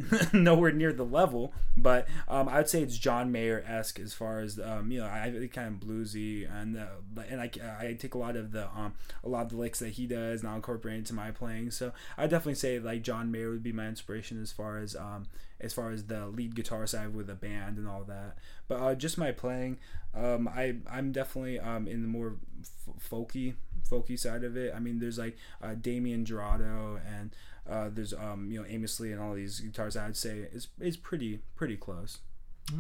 nowhere 0.33 0.73
near 0.73 0.93
the 0.93 1.05
level, 1.05 1.53
but 1.77 2.07
um, 2.29 2.49
I 2.49 2.59
would 2.59 2.69
say 2.69 2.83
it's 2.83 2.99
John 2.99 3.33
Mayer 3.33 3.65
esque 3.67 3.99
as 3.99 4.13
far 4.13 4.41
as 4.41 4.59
um, 4.59 4.91
you 4.91 5.01
know, 5.01 5.07
I 5.07 5.27
it's 5.27 5.55
kind 5.55 5.69
of 5.69 5.89
bluesy 5.89 6.51
and 6.51 6.77
uh, 6.77 7.23
and 7.29 7.41
I, 7.41 7.51
I 7.81 7.97
take 7.99 8.15
a 8.15 8.19
lot 8.19 8.37
of 8.37 8.53
the 8.53 8.69
um 8.77 8.95
a 9.25 9.29
lot 9.29 9.43
of 9.43 9.49
the 9.51 9.57
licks 9.57 9.79
that 9.81 9.91
he 9.91 10.07
does 10.07 10.41
and 10.41 10.51
I'll 10.51 10.57
incorporate 10.57 10.97
into 10.97 11.15
my 11.15 11.31
playing. 11.31 11.71
So 11.71 11.93
I 12.17 12.27
definitely 12.27 12.57
say 12.57 12.79
like 12.79 13.03
John 13.03 13.31
Mayer 13.31 13.51
would 13.51 13.63
be 13.63 13.73
my 13.73 13.87
inspiration 13.87 14.41
as 14.41 14.53
far 14.53 14.79
as 14.79 14.95
um 14.97 15.27
as 15.61 15.73
far 15.73 15.91
as 15.91 16.05
the 16.05 16.27
lead 16.27 16.55
guitar 16.55 16.87
side 16.87 17.15
with 17.15 17.31
a 17.31 17.35
band 17.35 17.79
and 17.79 17.89
all 17.89 18.05
that. 18.05 18.37
But 18.69 18.81
uh, 18.81 18.95
just 18.95 19.17
my 19.17 19.33
playing, 19.33 19.79
um, 20.15 20.49
I 20.49 20.77
I'm 20.91 21.13
definitely 21.13 21.59
um 21.59 21.89
in 21.89 22.03
the 22.03 22.09
more 22.09 22.37
f- 22.61 23.11
folky 23.11 23.55
folky 23.89 24.19
side 24.19 24.45
of 24.45 24.57
it. 24.57 24.75
I 24.75 24.81
mean, 24.81 24.99
there's 24.99 25.19
like 25.19 25.37
uh, 25.63 25.75
Damien 25.75 26.25
Jurado 26.25 27.01
and 27.07 27.35
uh, 27.69 27.89
there's 27.93 28.13
um 28.15 28.49
you 28.51 28.61
know 28.61 28.67
Amos 28.69 28.99
Lee 29.01 29.13
and 29.13 29.21
all 29.21 29.35
these 29.35 29.61
guitars. 29.61 29.97
I'd 29.97 30.17
say 30.17 30.47
is 30.53 30.69
is 30.81 30.97
pretty 30.97 31.41
pretty 31.55 31.77
close. 31.77 32.19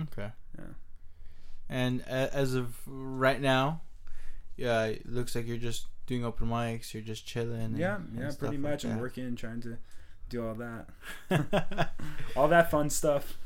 Okay. 0.02 0.30
Yeah. 0.58 0.64
And 1.68 2.02
as 2.02 2.54
of 2.54 2.76
right 2.86 3.40
now, 3.40 3.80
yeah, 4.56 4.84
it 4.84 5.06
looks 5.08 5.34
like 5.34 5.46
you're 5.46 5.56
just 5.56 5.86
doing 6.06 6.24
open 6.24 6.48
mics. 6.48 6.94
You're 6.94 7.02
just 7.02 7.26
chilling. 7.26 7.60
and- 7.60 7.78
Yeah, 7.78 7.98
yeah, 8.16 8.30
pretty 8.38 8.56
like 8.56 8.58
much. 8.72 8.84
I'm 8.84 9.00
working, 9.00 9.34
trying 9.34 9.60
to 9.62 9.76
do 10.28 10.46
all 10.46 10.54
that, 10.54 10.86
all 12.36 12.48
that 12.48 12.70
fun 12.70 12.90
stuff. 12.90 13.36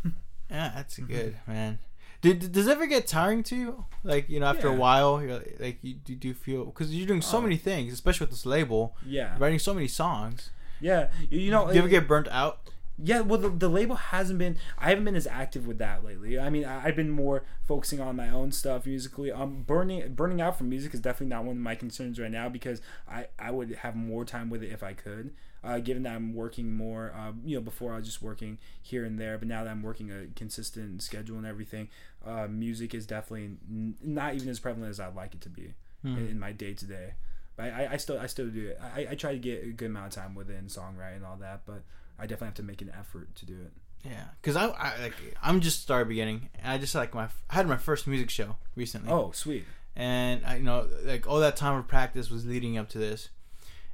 Yeah, 0.51 0.73
that's 0.75 0.99
good, 1.15 1.37
man. 1.47 1.79
Did, 2.23 2.53
does 2.53 2.67
it 2.67 2.71
ever 2.73 2.87
get 2.87 3.07
tiring 3.07 3.43
to 3.45 3.57
you? 3.57 3.85
Like 4.05 4.29
you 4.29 4.41
know, 4.41 4.47
after 4.47 4.69
a 4.69 4.75
while, 4.75 5.23
you're 5.23 5.39
like, 5.39 5.57
like 5.59 5.79
you 5.81 5.95
do, 5.95 6.15
do 6.15 6.29
you 6.29 6.35
feel 6.35 6.67
because 6.67 6.95
you're 6.95 7.07
doing 7.07 7.23
so 7.23 7.39
Oh. 7.39 7.41
many 7.41 7.57
things, 7.57 7.95
especially 7.95 8.25
with 8.27 8.33
this 8.33 8.45
label, 8.45 8.95
Yeah, 9.07 9.37
writing 9.39 9.59
so 9.59 9.73
many 9.73 9.89
songs. 9.89 10.51
Yeah. 10.81 11.11
You, 11.29 11.51
know, 11.51 11.67
do 11.69 11.75
you 11.75 11.79
ever 11.81 11.89
get 11.89 12.09
burnt 12.09 12.29
out? 12.29 12.61
Yeah, 13.03 13.21
well, 13.21 13.41
the, 13.41 13.49
the 13.49 13.69
label 13.69 13.95
hasn't 13.97 14.39
been. 14.39 14.59
I 14.77 14.91
haven't 14.91 15.05
been 15.07 15.17
as 15.17 15.27
active 15.27 15.67
with 15.67 15.79
that 15.79 16.05
lately. 16.05 16.39
I 16.39 16.51
mean, 16.51 16.67
I, 16.67 16.85
I've 16.85 16.97
been 16.97 17.09
more 17.11 17.45
focusing 17.63 17.99
on 17.99 18.15
my 18.17 18.29
own 18.29 18.53
stuff 18.53 18.85
musically. 18.85 19.33
Um, 19.33 19.63
burning 19.67 20.13
burning 20.15 20.41
out 20.43 20.59
from 20.59 20.69
music 20.69 20.93
is 20.93 21.01
definitely 21.01 21.29
not 21.35 21.45
one 21.45 21.57
of 21.57 21.63
my 21.63 21.75
concerns 21.75 22.21
right 22.21 22.31
now 22.31 22.51
because 22.51 22.83
I 23.09 23.29
I 23.39 23.53
would 23.53 23.71
have 23.77 23.97
more 23.97 24.27
time 24.27 24.51
with 24.51 24.63
it 24.63 24.71
if 24.71 24.83
I 24.83 24.93
could. 24.93 25.33
Uh, 25.65 25.79
given 25.79 26.03
that 26.05 26.15
I'm 26.15 26.35
working 26.35 26.75
more, 26.75 27.13
uh, 27.17 27.33
you 27.45 27.55
know, 27.57 27.61
before 27.63 27.93
I 27.93 27.97
was 27.97 28.07
just 28.07 28.23
working 28.23 28.59
here 28.83 29.05
and 29.05 29.19
there, 29.19 29.37
but 29.39 29.47
now 29.49 29.63
that 29.65 29.71
I'm 29.71 29.83
working 29.83 30.11
a 30.11 30.27
consistent 30.35 31.03
schedule 31.03 31.37
and 31.37 31.47
everything, 31.47 31.89
uh, 32.27 32.49
music 32.49 32.95
is 32.95 33.07
definitely 33.07 33.57
n- 33.71 33.95
not 34.03 34.35
even 34.35 34.49
as 34.49 34.59
prevalent 34.59 34.89
as 34.91 35.01
I'd 35.01 35.15
like 35.15 35.35
it 35.35 35.41
to 35.43 35.49
be 35.51 35.75
Hmm. 36.03 36.17
in, 36.17 36.29
in 36.29 36.39
my 36.41 36.53
day 36.53 36.73
to 36.73 36.85
day. 36.87 37.13
But 37.61 37.73
I, 37.75 37.89
I 37.93 37.97
still 37.99 38.19
I 38.19 38.27
still 38.27 38.49
do 38.49 38.69
it. 38.69 38.81
I, 38.97 39.09
I 39.11 39.15
try 39.15 39.33
to 39.33 39.39
get 39.39 39.65
a 39.65 39.69
good 39.69 39.87
amount 39.87 40.07
of 40.09 40.13
time 40.23 40.35
within 40.35 40.65
songwriting 40.67 41.17
and 41.17 41.27
all 41.27 41.37
that, 41.41 41.63
but 41.67 41.83
I 42.19 42.23
definitely 42.23 42.47
have 42.49 42.55
to 42.55 42.63
make 42.63 42.83
an 42.83 42.91
effort 42.99 43.35
to 43.37 43.47
do 43.47 43.55
it. 43.55 43.73
Yeah, 44.05 44.25
because 44.41 44.57
I, 44.57 44.67
I 44.69 45.03
like 45.03 45.15
I'm 45.43 45.61
just 45.61 45.83
started 45.83 46.09
beginning. 46.09 46.49
And 46.63 46.73
I 46.73 46.79
just 46.79 46.95
like 46.95 47.15
my 47.15 47.29
I 47.51 47.55
had 47.55 47.69
my 47.69 47.77
first 47.77 48.07
music 48.07 48.31
show 48.31 48.57
recently. 48.77 49.11
Oh, 49.13 49.31
sweet. 49.33 49.65
and 49.95 50.45
I 50.47 50.57
you 50.57 50.63
know 50.63 50.89
like 51.05 51.27
all 51.29 51.41
that 51.41 51.57
time 51.57 51.77
of 51.79 51.87
practice 51.87 52.31
was 52.31 52.47
leading 52.47 52.79
up 52.79 52.89
to 52.91 52.99
this, 52.99 53.29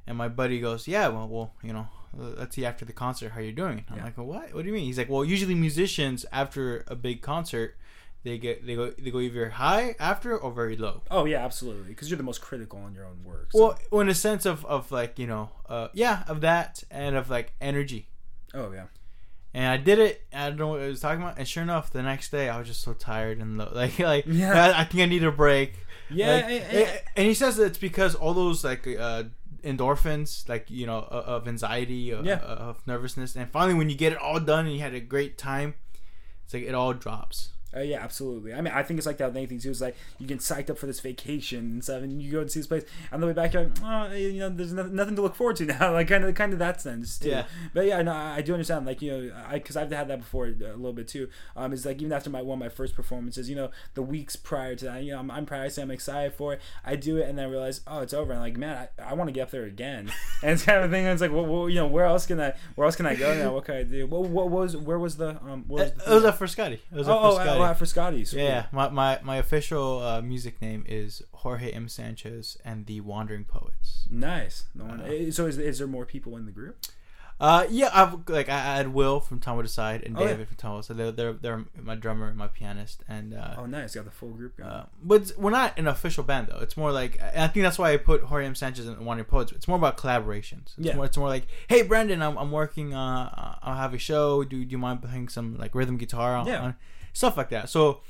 and 0.07 0.17
my 0.17 0.29
buddy 0.29 0.59
goes, 0.61 0.87
yeah, 0.87 1.09
well, 1.09 1.27
well, 1.27 1.53
you 1.61 1.73
know, 1.73 1.87
let's 2.13 2.55
see 2.55 2.65
after 2.65 2.85
the 2.85 2.93
concert 2.93 3.33
how 3.33 3.41
you're 3.41 3.51
doing. 3.51 3.83
I'm 3.89 3.97
Yeah. 3.97 4.03
like, 4.05 4.17
well, 4.17 4.27
what? 4.27 4.53
What 4.53 4.61
do 4.61 4.67
you 4.69 4.73
mean? 4.73 4.85
He's 4.85 4.97
like, 4.97 5.09
well, 5.09 5.25
usually 5.25 5.55
musicians 5.55 6.25
after 6.31 6.85
a 6.87 6.95
big 6.95 7.21
concert, 7.21 7.75
they 8.27 8.37
get 8.37 8.65
they 8.67 8.75
go 8.75 8.91
they 8.91 9.09
go 9.11 9.19
either 9.19 9.49
high 9.49 9.95
after 9.99 10.37
or 10.37 10.51
very 10.51 10.75
low. 10.77 11.01
Oh 11.09 11.25
yeah, 11.25 11.43
absolutely. 11.45 11.89
Because 11.89 12.09
you're 12.09 12.17
the 12.17 12.23
most 12.23 12.41
critical 12.41 12.79
on 12.79 12.93
your 12.93 13.05
own 13.05 13.23
work. 13.23 13.49
so- 13.51 13.59
Well, 13.59 13.79
well, 13.91 14.01
in 14.01 14.09
a 14.09 14.15
sense 14.15 14.45
of 14.45 14.65
of 14.65 14.91
like 14.91 15.17
you 15.19 15.27
know, 15.27 15.49
uh, 15.69 15.87
yeah, 15.93 16.23
of 16.27 16.41
that 16.41 16.83
and 16.91 17.15
of 17.15 17.29
like 17.29 17.53
energy. 17.61 18.09
oh 18.53 18.71
yeah. 18.71 18.85
And 19.53 19.65
I 19.65 19.77
did 19.77 19.97
it. 19.97 20.21
I 20.33 20.49
don't 20.49 20.57
know 20.59 20.67
what 20.67 20.81
I 20.81 20.87
was 20.87 20.99
talking 20.99 21.21
about. 21.23 21.37
And 21.39 21.47
sure 21.47 21.63
enough, 21.63 21.89
the 21.91 22.03
next 22.03 22.29
day 22.31 22.47
I 22.49 22.59
was 22.59 22.67
just 22.67 22.81
so 22.81 22.93
tired 22.93 23.39
and 23.39 23.57
low. 23.57 23.71
Like, 23.73 23.97
like 23.97 24.25
Yeah. 24.27 24.53
I, 24.75 24.81
I 24.81 24.83
think 24.83 25.01
I 25.01 25.05
need 25.07 25.23
a 25.23 25.31
break. 25.31 25.73
Yeah, 26.11 26.35
Like, 26.35 26.45
and- 26.45 26.63
and, 26.77 27.01
and 27.15 27.27
he 27.27 27.33
says 27.33 27.55
that 27.57 27.65
it's 27.65 27.77
because 27.79 28.13
all 28.13 28.33
those 28.35 28.63
like 28.63 28.85
uh, 28.87 29.23
endorphins, 29.63 30.47
like 30.47 30.69
you 30.69 30.85
know, 30.85 30.99
of, 30.99 31.25
of 31.25 31.47
anxiety, 31.47 32.11
of, 32.11 32.25
Yeah. 32.25 32.37
of 32.39 32.85
nervousness, 32.85 33.35
and 33.35 33.49
finally 33.51 33.73
when 33.73 33.89
you 33.89 33.95
get 33.95 34.11
it 34.13 34.17
all 34.19 34.39
done 34.39 34.65
and 34.65 34.75
you 34.75 34.81
had 34.81 34.93
a 34.93 34.99
great 34.99 35.37
time, 35.37 35.75
it's 36.45 36.53
like 36.53 36.63
it 36.63 36.75
all 36.75 36.93
drops. 36.93 37.49
Uh, 37.77 37.81
yeah, 37.81 38.03
absolutely. 38.03 38.53
I 38.53 38.61
mean, 38.61 38.73
I 38.73 38.83
think 38.83 38.97
it's 38.97 39.07
like 39.07 39.17
that 39.17 39.27
with 39.27 39.37
anything 39.37 39.59
too. 39.59 39.69
It's 39.69 39.81
like 39.81 39.95
you 40.19 40.27
get 40.27 40.39
psyched 40.39 40.69
up 40.69 40.77
for 40.77 40.85
this 40.85 40.99
vacation 40.99 41.59
and 41.59 41.83
stuff, 41.83 42.03
and 42.03 42.21
you 42.21 42.31
go 42.31 42.41
and 42.41 42.51
see 42.51 42.59
this 42.59 42.67
place. 42.67 42.85
On 43.11 43.19
the 43.19 43.27
way 43.27 43.33
back, 43.33 43.53
you're 43.53 43.63
like, 43.63 43.73
oh, 43.83 44.13
you 44.13 44.39
know, 44.39 44.49
there's 44.49 44.73
nothing, 44.73 44.95
nothing 44.95 45.15
to 45.15 45.21
look 45.21 45.35
forward 45.35 45.55
to 45.57 45.65
now. 45.65 45.91
like 45.93 46.07
kind 46.07 46.23
of, 46.23 46.33
kind 46.35 46.53
of 46.53 46.59
that 46.59 46.81
sense 46.81 47.19
too. 47.19 47.29
Yeah. 47.29 47.45
But 47.73 47.85
yeah, 47.85 48.01
no, 48.01 48.13
I 48.13 48.41
do 48.41 48.53
understand. 48.53 48.85
Like 48.85 49.01
you 49.01 49.11
know, 49.11 49.35
I 49.47 49.53
because 49.53 49.77
I've 49.77 49.91
had 49.91 50.07
that 50.07 50.19
before 50.19 50.47
a 50.47 50.49
little 50.49 50.93
bit 50.93 51.07
too. 51.07 51.29
Um, 51.55 51.73
it's 51.73 51.85
like 51.85 52.01
even 52.01 52.13
after 52.13 52.29
my 52.29 52.41
one 52.41 52.57
of 52.57 52.59
my 52.59 52.69
first 52.69 52.95
performances, 52.95 53.49
you 53.49 53.55
know, 53.55 53.71
the 53.93 54.01
weeks 54.01 54.35
prior 54.35 54.75
to 54.75 54.85
that, 54.85 55.03
you 55.03 55.11
know, 55.11 55.19
I'm, 55.19 55.31
I'm 55.31 55.45
proud. 55.45 55.63
I 55.63 55.67
say 55.67 55.81
I'm 55.81 55.91
excited 55.91 56.33
for 56.33 56.53
it. 56.53 56.61
I 56.85 56.95
do 56.95 57.17
it, 57.17 57.27
and 57.29 57.37
then 57.37 57.45
I 57.45 57.49
realize, 57.49 57.81
oh, 57.87 57.99
it's 57.99 58.13
over. 58.13 58.31
And 58.31 58.41
like, 58.41 58.57
man, 58.57 58.89
I, 58.99 59.11
I 59.11 59.13
want 59.13 59.27
to 59.27 59.31
get 59.31 59.41
up 59.41 59.51
there 59.51 59.65
again. 59.65 60.11
and 60.43 60.51
it's 60.51 60.63
kind 60.63 60.79
of 60.79 60.85
a 60.85 60.93
thing. 60.93 61.05
And 61.05 61.13
it's 61.13 61.21
like, 61.21 61.31
well, 61.31 61.45
well, 61.45 61.69
you 61.69 61.75
know, 61.75 61.87
where 61.87 62.05
else 62.05 62.25
can 62.25 62.39
I, 62.39 62.53
where 62.75 62.85
else 62.85 62.95
can 62.95 63.05
I 63.05 63.15
go 63.15 63.35
now? 63.37 63.53
What 63.53 63.65
can 63.65 63.75
I 63.75 63.83
do? 63.83 64.07
What, 64.07 64.23
what 64.23 64.49
was, 64.49 64.75
where 64.75 64.99
was 64.99 65.17
the, 65.17 65.29
um, 65.43 65.65
where 65.67 65.85
was 65.85 65.91
It 65.91 66.05
the 66.05 66.15
was 66.15 66.25
up 66.25 66.39
Frascati. 66.39 66.73
It 66.73 66.81
was 66.91 67.07
oh, 67.07 67.13
up 67.13 67.21
for 67.21 67.27
oh, 67.27 67.43
Scotty. 67.43 67.59
oh, 67.59 67.63
uh, 67.63 67.66
Frascati. 67.73 68.25
Sweet. 68.27 68.43
Yeah, 68.43 68.65
my, 68.71 68.89
my, 68.89 69.19
my 69.23 69.37
official 69.37 69.99
uh, 70.01 70.21
music 70.21 70.61
name 70.61 70.83
is 70.87 71.21
Jorge 71.33 71.71
M. 71.71 71.87
Sanchez 71.87 72.57
and 72.65 72.85
the 72.85 73.01
Wandering 73.01 73.45
Poets. 73.45 74.07
Nice. 74.09 74.65
No 74.75 74.85
one, 74.85 75.01
Uh, 75.01 75.31
so 75.31 75.45
is, 75.47 75.57
is 75.57 75.77
there 75.79 75.87
more 75.87 76.05
people 76.05 76.35
in 76.37 76.45
the 76.45 76.51
group? 76.51 76.77
Uh, 77.39 77.67
yeah, 77.69 77.91
I've 77.93 78.27
like 78.29 78.49
I 78.49 78.77
had 78.77 78.95
Will 78.95 79.19
from 79.19 79.39
Tom 79.39 79.57
Wood 79.57 79.65
Aside 79.67 80.01
and 80.01 80.17
Oh, 80.17 80.21
yeah. 80.21 80.29
David 80.29 80.47
from 80.47 80.57
Tom 80.57 80.71
Wood 80.73 80.79
Aside. 80.79 80.97
They're, 80.97 81.11
they're 81.11 81.33
they're 81.33 81.65
my 81.79 81.93
drummer 81.93 82.27
and 82.29 82.35
my 82.35 82.47
pianist, 82.47 83.03
and 83.07 83.35
uh, 83.35 83.53
Oh, 83.59 83.67
nice. 83.67 83.93
Got 83.93 84.05
the 84.05 84.09
full 84.11 84.31
group 84.31 84.57
going. 84.57 84.67
uh, 84.67 84.85
but 85.03 85.31
we're 85.37 85.51
not 85.51 85.77
an 85.77 85.85
official 85.87 86.23
band 86.23 86.47
though. 86.47 86.57
It's 86.61 86.75
more 86.75 86.91
like 86.91 87.21
I 87.21 87.47
think 87.49 87.63
that's 87.63 87.77
why 87.77 87.93
I 87.93 87.97
put 87.97 88.23
Jorge 88.23 88.47
M. 88.47 88.55
Sanchez 88.55 88.87
and 88.87 89.05
Wandering 89.05 89.25
Poets. 89.29 89.51
It's 89.51 89.67
more 89.67 89.77
about 89.77 89.97
collaborations. 89.97 90.73
It's 90.79 90.87
Yeah. 90.87 90.95
more, 90.95 91.05
it's 91.05 91.15
more 91.15 91.27
like, 91.27 91.45
hey, 91.67 91.83
Brendan, 91.83 92.23
I'm, 92.23 92.37
I'm 92.39 92.51
working. 92.51 92.95
Uh, 92.95 93.55
I'll 93.61 93.77
have 93.77 93.93
a 93.93 93.99
show. 93.99 94.43
Do 94.43 94.65
do 94.65 94.71
you 94.71 94.79
mind 94.79 95.03
playing 95.03 95.29
some 95.29 95.59
like 95.59 95.75
rhythm 95.75 95.97
guitar 95.97 96.35
on, 96.35 96.47
Yeah. 96.47 96.61
on 96.63 96.75
stuff 97.17 97.37
like 97.37 97.49
that? 97.49 97.69
So. 97.69 98.01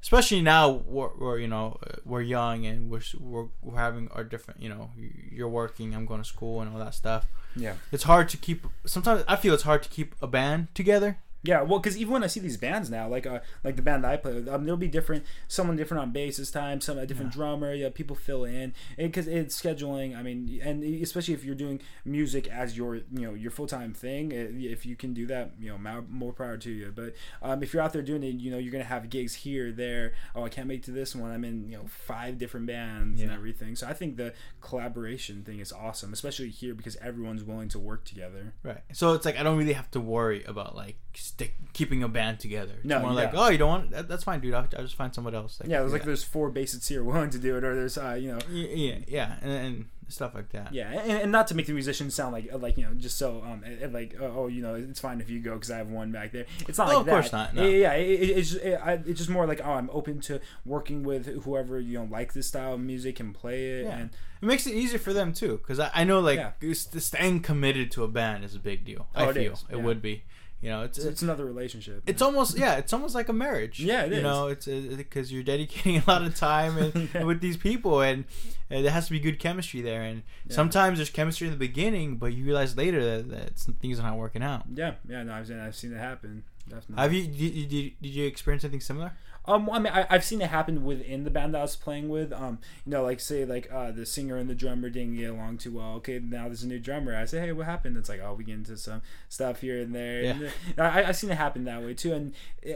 Especially 0.00 0.40
now, 0.42 0.70
we're, 0.70 1.10
we're 1.18 1.38
you 1.40 1.48
know 1.48 1.76
we're 2.04 2.22
young 2.22 2.64
and 2.66 2.88
we're, 2.88 3.00
we're 3.18 3.48
we're 3.62 3.76
having 3.76 4.08
our 4.12 4.22
different 4.22 4.62
you 4.62 4.68
know 4.68 4.92
you're 5.32 5.48
working 5.48 5.92
I'm 5.92 6.06
going 6.06 6.22
to 6.22 6.28
school 6.28 6.60
and 6.60 6.72
all 6.72 6.78
that 6.78 6.94
stuff. 6.94 7.26
yeah. 7.56 7.74
It's 7.90 8.04
hard 8.04 8.28
to 8.28 8.36
keep. 8.36 8.64
Sometimes 8.86 9.24
I 9.26 9.34
feel 9.34 9.54
it's 9.54 9.64
hard 9.64 9.82
to 9.82 9.88
keep 9.88 10.14
a 10.22 10.28
band 10.28 10.68
together. 10.72 11.18
Yeah, 11.48 11.62
well, 11.62 11.78
because 11.78 11.96
even 11.96 12.12
when 12.12 12.22
I 12.22 12.26
see 12.26 12.40
these 12.40 12.58
bands 12.58 12.90
now, 12.90 13.08
like 13.08 13.26
uh, 13.26 13.38
like 13.64 13.76
the 13.76 13.80
band 13.80 14.04
that 14.04 14.12
I 14.12 14.16
play 14.18 14.34
with, 14.34 14.48
um, 14.50 14.64
there'll 14.64 14.76
be 14.76 14.86
different, 14.86 15.24
someone 15.46 15.76
different 15.76 16.02
on 16.02 16.10
bass 16.10 16.36
this 16.36 16.50
time, 16.50 16.82
some 16.82 16.98
a 16.98 17.06
different 17.06 17.32
drummer. 17.32 17.72
Yeah, 17.72 17.88
people 17.88 18.14
fill 18.14 18.44
in 18.44 18.74
because 18.98 19.26
it's 19.26 19.58
scheduling. 19.58 20.14
I 20.14 20.22
mean, 20.22 20.60
and 20.62 20.84
especially 21.02 21.32
if 21.32 21.44
you're 21.44 21.54
doing 21.54 21.80
music 22.04 22.48
as 22.48 22.76
your 22.76 22.96
you 22.96 23.04
know 23.22 23.32
your 23.32 23.50
full 23.50 23.66
time 23.66 23.94
thing, 23.94 24.30
eh, 24.30 24.68
if 24.70 24.84
you 24.84 24.94
can 24.94 25.14
do 25.14 25.24
that, 25.28 25.52
you 25.58 25.70
know, 25.70 25.78
more, 25.78 26.04
more 26.10 26.32
power 26.34 26.58
to 26.58 26.70
you. 26.70 26.92
But 26.94 27.14
um, 27.40 27.62
if 27.62 27.72
you're 27.72 27.82
out 27.82 27.94
there 27.94 28.02
doing 28.02 28.24
it, 28.24 28.34
you 28.34 28.50
know, 28.50 28.58
you're 28.58 28.72
gonna 28.72 28.84
have 28.84 29.08
gigs 29.08 29.32
here, 29.32 29.72
there. 29.72 30.12
Oh, 30.34 30.44
I 30.44 30.50
can't 30.50 30.68
make 30.68 30.80
it 30.80 30.84
to 30.84 30.90
this 30.90 31.16
one. 31.16 31.30
I'm 31.30 31.46
in 31.46 31.66
you 31.70 31.78
know 31.78 31.86
five 31.86 32.36
different 32.36 32.66
bands 32.66 33.22
and 33.22 33.32
everything. 33.32 33.74
So 33.74 33.86
I 33.86 33.94
think 33.94 34.18
the 34.18 34.34
collaboration 34.60 35.44
thing 35.44 35.60
is 35.60 35.72
awesome, 35.72 36.12
especially 36.12 36.50
here 36.50 36.74
because 36.74 36.96
everyone's 36.96 37.42
willing 37.42 37.70
to 37.70 37.78
work 37.78 38.04
together. 38.04 38.52
Right. 38.62 38.82
So 38.92 39.14
it's 39.14 39.24
like 39.24 39.38
I 39.38 39.42
don't 39.42 39.56
really 39.56 39.72
have 39.72 39.90
to 39.92 40.00
worry 40.00 40.44
about 40.44 40.76
like 40.76 40.98
stick 41.38 41.54
keeping 41.72 42.02
a 42.02 42.08
band 42.08 42.40
together. 42.40 42.72
It's 42.78 42.84
No, 42.84 42.98
more 43.00 43.12
like 43.12 43.30
oh 43.34 43.48
you 43.48 43.58
don't 43.58 43.68
want 43.68 43.90
that, 43.92 44.08
that's 44.08 44.24
fine, 44.24 44.40
dude. 44.40 44.54
I'll, 44.54 44.66
I'll 44.76 44.82
just 44.82 44.96
find 44.96 45.14
somebody 45.14 45.36
else. 45.36 45.58
that 45.58 45.68
Yeah, 45.68 45.80
it 45.80 45.84
was 45.84 45.92
like 45.92 46.02
that. 46.02 46.06
there's 46.06 46.24
four 46.24 46.50
bassists 46.50 46.88
here 46.88 47.04
willing 47.04 47.30
to 47.30 47.38
do 47.38 47.56
it, 47.56 47.64
or 47.64 47.74
there's 47.76 47.96
uh, 47.96 48.14
you 48.20 48.32
know, 48.32 48.38
yeah 48.50 48.96
yeah, 49.06 49.36
and, 49.42 49.52
and 49.52 49.84
stuff 50.08 50.34
like 50.34 50.48
that. 50.50 50.72
yeah, 50.72 50.90
and, 50.90 51.22
and 51.22 51.32
not 51.32 51.46
to 51.48 51.54
make 51.54 51.66
the 51.66 51.72
musicians 51.74 52.14
sound 52.14 52.32
like 52.32 52.50
like 52.60 52.76
you 52.78 52.84
know 52.84 52.94
just 52.94 53.16
so 53.18 53.42
um 53.46 53.62
eh, 53.64 53.84
eh, 53.84 53.88
like 53.92 54.16
oh, 54.20 54.32
oh 54.36 54.46
you 54.48 54.62
know 54.62 54.74
it's 54.74 54.98
fine 55.00 55.20
if 55.20 55.28
you 55.30 55.38
go 55.38 55.52
because 55.54 55.70
I 55.70 55.76
have 55.76 55.88
one 55.90 56.10
back 56.10 56.32
there. 56.32 56.46
It's 56.66 56.78
not 56.78 56.86
Oh, 56.88 56.90
like 56.90 56.98
of 57.00 57.06
that. 57.06 57.12
course 57.12 57.32
not, 57.32 57.54
no. 57.54 57.62
Yeah, 57.64 57.92
it, 57.92 58.08
it- 58.22 58.30
it's 58.38 58.50
just, 58.50 58.64
it, 58.64 58.80
I, 58.82 58.92
it's 58.94 59.18
just 59.18 59.30
more 59.30 59.46
like 59.46 59.60
oh 59.64 59.72
I'm 59.74 59.90
open 59.92 60.20
to 60.22 60.40
working 60.64 61.02
with 61.04 61.26
whoever 61.44 61.78
you 61.78 61.98
know 61.98 62.08
like 62.10 62.32
this 62.32 62.48
style 62.48 62.74
of 62.74 62.80
music 62.80 63.20
and 63.20 63.32
play 63.34 63.80
it 63.80 63.84
Yeah. 63.84 63.98
and 63.98 64.10
It 64.42 64.46
makes 64.46 64.66
it 64.66 64.74
easier 64.74 64.98
for 64.98 65.12
them 65.12 65.32
too, 65.32 65.58
because 65.58 65.78
I, 65.78 65.90
I 65.94 66.02
know 66.04 66.18
like 66.20 66.40
Yeah. 66.60 66.72
staying 66.98 67.40
committed 67.42 67.90
to 67.92 68.02
a 68.04 68.08
band 68.08 68.44
is 68.44 68.54
a 68.56 68.58
big 68.60 68.84
deal. 68.84 69.06
I 69.14 69.26
Oh, 69.26 69.28
it 69.28 69.34
feel 69.34 69.52
is, 69.52 69.64
it 69.70 69.76
yeah. 69.76 69.82
would 69.84 70.00
be. 70.02 70.24
You 70.60 70.70
know, 70.70 70.82
it's 70.82 70.98
it's, 70.98 71.06
it's 71.06 71.22
another 71.22 71.44
relationship. 71.44 72.02
it's 72.06 72.20
almost 72.20 72.58
yeah, 72.58 72.76
it's 72.78 72.92
almost 72.92 73.14
like 73.14 73.28
a 73.28 73.32
marriage. 73.32 73.78
Yeah, 73.78 74.02
it 74.04 74.10
you 74.10 74.16
is. 74.16 74.22
know, 74.24 74.48
it's 74.48 74.66
because 74.66 75.32
you're 75.32 75.44
dedicating 75.44 75.98
a 75.98 76.04
lot 76.10 76.22
of 76.22 76.34
time 76.34 76.76
and, 76.78 77.08
Yeah. 77.14 77.22
with 77.24 77.40
these 77.40 77.56
people, 77.56 78.00
and, 78.00 78.24
and 78.68 78.84
there 78.84 78.90
has 78.90 79.06
to 79.06 79.12
be 79.12 79.20
good 79.20 79.38
chemistry 79.38 79.80
there. 79.82 80.02
And 80.02 80.22
Yeah. 80.48 80.56
sometimes 80.56 80.98
there's 80.98 81.10
chemistry 81.10 81.46
in 81.46 81.52
the 81.52 81.58
beginning, 81.58 82.16
but 82.16 82.32
you 82.32 82.44
realize 82.44 82.76
later 82.76 83.04
that, 83.04 83.30
that 83.30 83.50
things 83.80 84.00
are 84.00 84.02
not 84.02 84.16
working 84.16 84.42
out. 84.42 84.64
yeah, 84.74 84.94
yeah, 85.08 85.22
no, 85.22 85.32
I've 85.32 85.46
seen 85.46 85.60
I've 85.60 85.76
seen 85.76 85.92
it 85.92 85.98
happen. 85.98 86.42
Definitely. 86.68 86.96
Have 87.02 87.12
you 87.12 87.26
did, 87.28 87.68
did, 87.68 87.92
did 88.02 88.08
you 88.08 88.26
experience 88.26 88.64
anything 88.64 88.80
similar? 88.80 89.12
Um, 89.48 89.68
I 89.70 89.78
mean, 89.78 89.92
I, 89.92 90.06
I've 90.10 90.24
seen 90.24 90.40
it 90.42 90.50
happen 90.50 90.84
within 90.84 91.24
the 91.24 91.30
band 91.30 91.54
that 91.54 91.58
I 91.58 91.62
was 91.62 91.76
playing 91.76 92.08
with. 92.08 92.32
Um, 92.32 92.58
you 92.84 92.92
know, 92.92 93.02
like 93.02 93.20
say 93.20 93.44
like 93.44 93.68
uh, 93.72 93.90
the 93.90 94.04
singer 94.06 94.36
and 94.36 94.48
the 94.48 94.54
drummer 94.54 94.90
didn't 94.90 95.16
get 95.16 95.30
along 95.30 95.58
too 95.58 95.72
well. 95.72 95.94
Okay, 95.96 96.18
now 96.18 96.46
there's 96.46 96.62
a 96.62 96.68
new 96.68 96.78
drummer. 96.78 97.16
I 97.16 97.24
say, 97.24 97.40
hey, 97.40 97.52
what 97.52 97.66
happened? 97.66 97.96
It's 97.96 98.08
like, 98.08 98.20
oh, 98.22 98.34
we 98.34 98.44
get 98.44 98.54
into 98.54 98.76
some 98.76 99.02
stuff 99.28 99.60
here 99.60 99.80
and 99.80 99.94
there. 99.94 100.22
Yeah. 100.22 100.32
And, 100.76 100.80
I, 100.80 101.08
I've 101.08 101.16
seen 101.16 101.30
it 101.30 101.36
happen 101.38 101.64
that 101.64 101.82
way 101.82 101.94
too. 101.94 102.12
And 102.12 102.34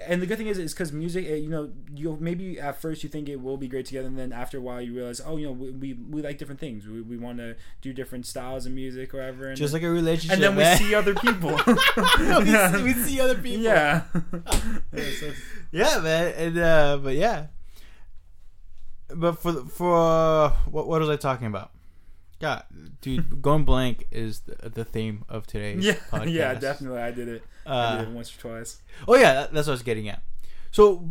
and 0.08 0.22
the 0.22 0.26
good 0.26 0.38
thing 0.38 0.46
is, 0.46 0.58
is 0.58 0.72
because 0.72 0.92
music, 0.92 1.26
you 1.26 1.48
know, 1.48 1.70
you 1.94 2.16
maybe 2.20 2.58
at 2.58 2.80
first 2.80 3.02
you 3.02 3.08
think 3.08 3.28
it 3.28 3.40
will 3.40 3.56
be 3.56 3.68
great 3.68 3.86
together, 3.86 4.08
and 4.08 4.18
then 4.18 4.32
after 4.32 4.58
a 4.58 4.60
while 4.60 4.80
you 4.80 4.94
realize, 4.94 5.20
oh, 5.24 5.36
you 5.36 5.46
know, 5.46 5.52
we 5.52 5.70
we, 5.70 5.92
we 5.94 6.22
like 6.22 6.38
different 6.38 6.60
things. 6.60 6.86
We, 6.86 7.00
we 7.02 7.16
want 7.18 7.38
to 7.38 7.56
do 7.80 7.92
different 7.92 8.26
styles 8.26 8.66
of 8.66 8.72
music 8.72 9.12
or 9.14 9.18
whatever. 9.18 9.48
And 9.48 9.56
Just 9.56 9.72
like 9.74 9.82
a 9.82 9.90
relationship, 9.90 10.34
and 10.34 10.42
then 10.42 10.56
we 10.56 10.64
see 10.76 10.94
other 10.94 11.14
people. 11.14 11.50
we, 11.66 11.74
yeah. 12.50 12.72
see, 12.76 12.82
we 12.82 12.92
see 12.94 13.20
other 13.20 13.34
people. 13.36 13.62
Yeah. 13.62 14.02
Yeah, 14.94 15.04
so- 15.18 15.32
yeah, 15.70 15.98
man. 16.00 16.34
And 16.36 16.58
uh, 16.62 16.96
but 16.98 17.14
yeah, 17.14 17.46
but 19.14 19.34
for 19.38 19.52
for 19.66 19.96
uh, 19.96 20.50
what 20.70 20.86
what 20.88 21.00
was 21.00 21.08
I 21.10 21.16
talking 21.16 21.46
about? 21.46 21.70
God, 22.40 22.64
dude, 23.00 23.40
going 23.42 23.64
blank 23.64 24.06
is 24.10 24.40
the, 24.40 24.68
the 24.70 24.84
theme 24.84 25.24
of 25.28 25.46
today's 25.46 25.84
yeah, 25.84 25.92
podcast. 26.10 26.32
yeah, 26.32 26.54
definitely. 26.54 27.00
I 27.00 27.10
did 27.12 27.28
it. 27.28 27.42
I 27.66 27.70
Uh, 27.70 27.98
did 27.98 28.08
it 28.08 28.14
once 28.14 28.36
or 28.36 28.40
twice. 28.40 28.80
oh 29.06 29.14
yeah, 29.14 29.32
that, 29.34 29.52
that's 29.52 29.66
what 29.68 29.72
I 29.72 29.74
was 29.74 29.82
getting 29.82 30.08
at. 30.08 30.22
So, 30.72 31.08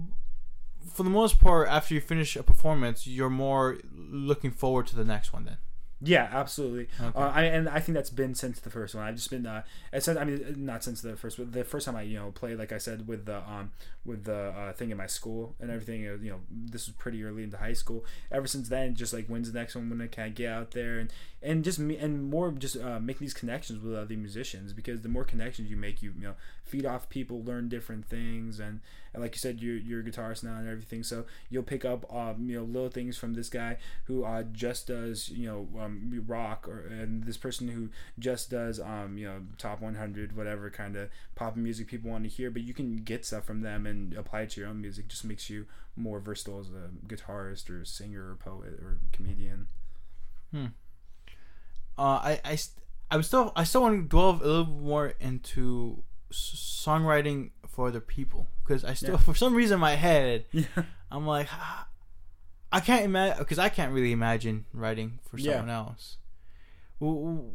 for 0.93 1.03
the 1.03 1.09
most 1.09 1.39
part, 1.39 1.69
after 1.69 1.93
you 1.93 2.01
finish 2.01 2.35
a 2.35 2.43
performance, 2.43 3.05
you're 3.07 3.29
more 3.29 3.77
looking 3.95 4.51
forward 4.51 4.87
to 4.87 4.95
the 4.95 5.05
next 5.05 5.31
one. 5.31 5.45
Then, 5.45 5.57
Yeah, 6.03 6.27
absolutely. 6.31 6.87
Okay. 6.99 7.11
Uh, 7.19 7.29
I, 7.29 7.43
and 7.43 7.69
I 7.69 7.79
think 7.79 7.93
that's 7.95 8.09
been 8.09 8.33
since 8.33 8.59
the 8.59 8.71
first 8.71 8.95
one. 8.95 9.03
I've 9.03 9.15
just 9.15 9.29
been, 9.29 9.45
uh, 9.45 9.61
it's, 9.93 10.07
I 10.07 10.23
mean, 10.23 10.55
not 10.65 10.83
since 10.83 11.01
the 11.01 11.15
first, 11.15 11.37
but 11.37 11.51
the 11.51 11.63
first 11.63 11.85
time 11.85 11.95
I, 11.95 12.01
you 12.01 12.17
know, 12.17 12.31
played, 12.31 12.57
like 12.57 12.71
I 12.71 12.79
said, 12.79 13.07
with 13.07 13.25
the, 13.25 13.37
um, 13.47 13.69
with 14.03 14.23
the 14.23 14.47
uh, 14.49 14.73
thing 14.73 14.89
in 14.89 14.97
my 14.97 15.05
school 15.05 15.53
and 15.59 15.69
everything. 15.69 16.07
uh, 16.07 16.17
You 16.19 16.31
know, 16.31 16.39
this 16.49 16.87
was 16.87 16.95
pretty 16.95 17.23
early 17.23 17.43
into 17.43 17.57
high 17.57 17.73
school. 17.73 18.03
Ever 18.31 18.47
since 18.47 18.67
then, 18.67 18.95
just 18.95 19.13
like 19.13 19.27
when's 19.27 19.51
the 19.51 19.59
next 19.59 19.75
one? 19.75 19.91
When 19.91 20.01
I 20.01 20.07
can 20.07 20.33
get 20.33 20.51
out 20.51 20.71
there 20.71 20.97
and 20.97 21.13
and 21.43 21.63
just 21.63 21.77
me 21.79 21.97
and 21.97 22.23
more 22.29 22.51
just 22.51 22.77
uh, 22.77 22.99
making 22.99 23.25
these 23.25 23.33
connections 23.33 23.83
with 23.83 23.95
other 23.95 24.15
musicians 24.15 24.73
because 24.73 25.01
the 25.01 25.09
more 25.09 25.23
connections 25.23 25.69
you 25.69 25.77
make, 25.77 26.01
you 26.01 26.13
you 26.17 26.23
know, 26.27 26.33
feed 26.63 26.85
off 26.85 27.09
people, 27.09 27.43
learn 27.43 27.67
different 27.69 28.05
things, 28.07 28.59
and, 28.59 28.79
and 29.13 29.21
like 29.21 29.35
you 29.35 29.39
said, 29.39 29.59
you're 29.61 29.75
you're 29.77 29.99
a 30.01 30.03
guitarist 30.03 30.43
now 30.43 30.55
and 30.57 30.67
everything, 30.67 31.03
so 31.03 31.25
you'll 31.49 31.63
pick 31.63 31.83
up 31.85 32.11
um, 32.13 32.47
you 32.49 32.57
know 32.57 32.63
little 32.63 32.89
things 32.89 33.17
from 33.17 33.33
this 33.33 33.49
guy 33.49 33.77
who 34.05 34.23
uh, 34.23 34.43
just 34.51 34.87
does 34.87 35.29
you 35.29 35.45
know 35.47 35.67
um, 35.81 35.90
rock 36.27 36.67
or 36.67 36.79
and 36.81 37.23
this 37.23 37.37
person 37.37 37.67
who 37.67 37.89
just 38.19 38.49
does 38.49 38.79
um, 38.79 39.17
you 39.17 39.25
know 39.27 39.41
top 39.57 39.81
100 39.81 40.35
whatever 40.35 40.69
kind 40.69 40.95
of 40.95 41.09
pop 41.35 41.55
music 41.55 41.87
people 41.87 42.09
want 42.11 42.23
to 42.23 42.29
hear 42.29 42.49
but 42.51 42.61
you 42.61 42.73
can 42.73 42.97
get 42.97 43.25
stuff 43.25 43.43
from 43.45 43.61
them 43.61 43.85
and 43.85 44.13
apply 44.13 44.41
it 44.41 44.49
to 44.51 44.61
your 44.61 44.69
own 44.69 44.79
music 44.81 45.07
just 45.07 45.25
makes 45.25 45.49
you 45.49 45.65
more 45.95 46.19
versatile 46.19 46.59
as 46.59 46.67
a 46.69 46.89
guitarist 47.07 47.69
or 47.69 47.83
singer 47.85 48.31
or 48.31 48.35
poet 48.35 48.73
or 48.81 48.97
comedian. 49.11 49.67
Uh, 50.53 50.67
I 51.97 52.41
I 52.43 52.55
st- 52.55 52.83
I'm 53.09 53.23
still 53.23 53.51
I 53.55 53.63
still 53.63 53.81
want 53.81 54.01
to 54.01 54.07
delve 54.07 54.41
a 54.41 54.45
little 54.47 54.65
more 54.65 55.13
into 55.19 56.03
s- 56.31 56.83
songwriting 56.85 57.51
for 57.67 57.87
other 57.87 57.99
people 57.99 58.47
because 58.63 58.83
I 58.83 58.93
still 58.93 59.11
Yeah. 59.11 59.17
for 59.17 59.35
some 59.35 59.53
reason 59.53 59.75
in 59.75 59.81
my 59.81 59.95
head 59.95 60.45
yeah. 60.51 60.65
I'm 61.11 61.27
like, 61.27 61.47
"Ah, 61.51 61.87
I 62.71 62.79
can't 62.79 63.03
imagine 63.05 63.37
because 63.39 63.59
I 63.59 63.69
can't 63.69 63.93
really 63.93 64.11
imagine 64.11 64.65
writing 64.73 65.19
for 65.29 65.37
Yeah. 65.37 65.57
someone 65.57 65.69
else. 65.75 66.17
W- 66.99 67.19
w- 67.19 67.51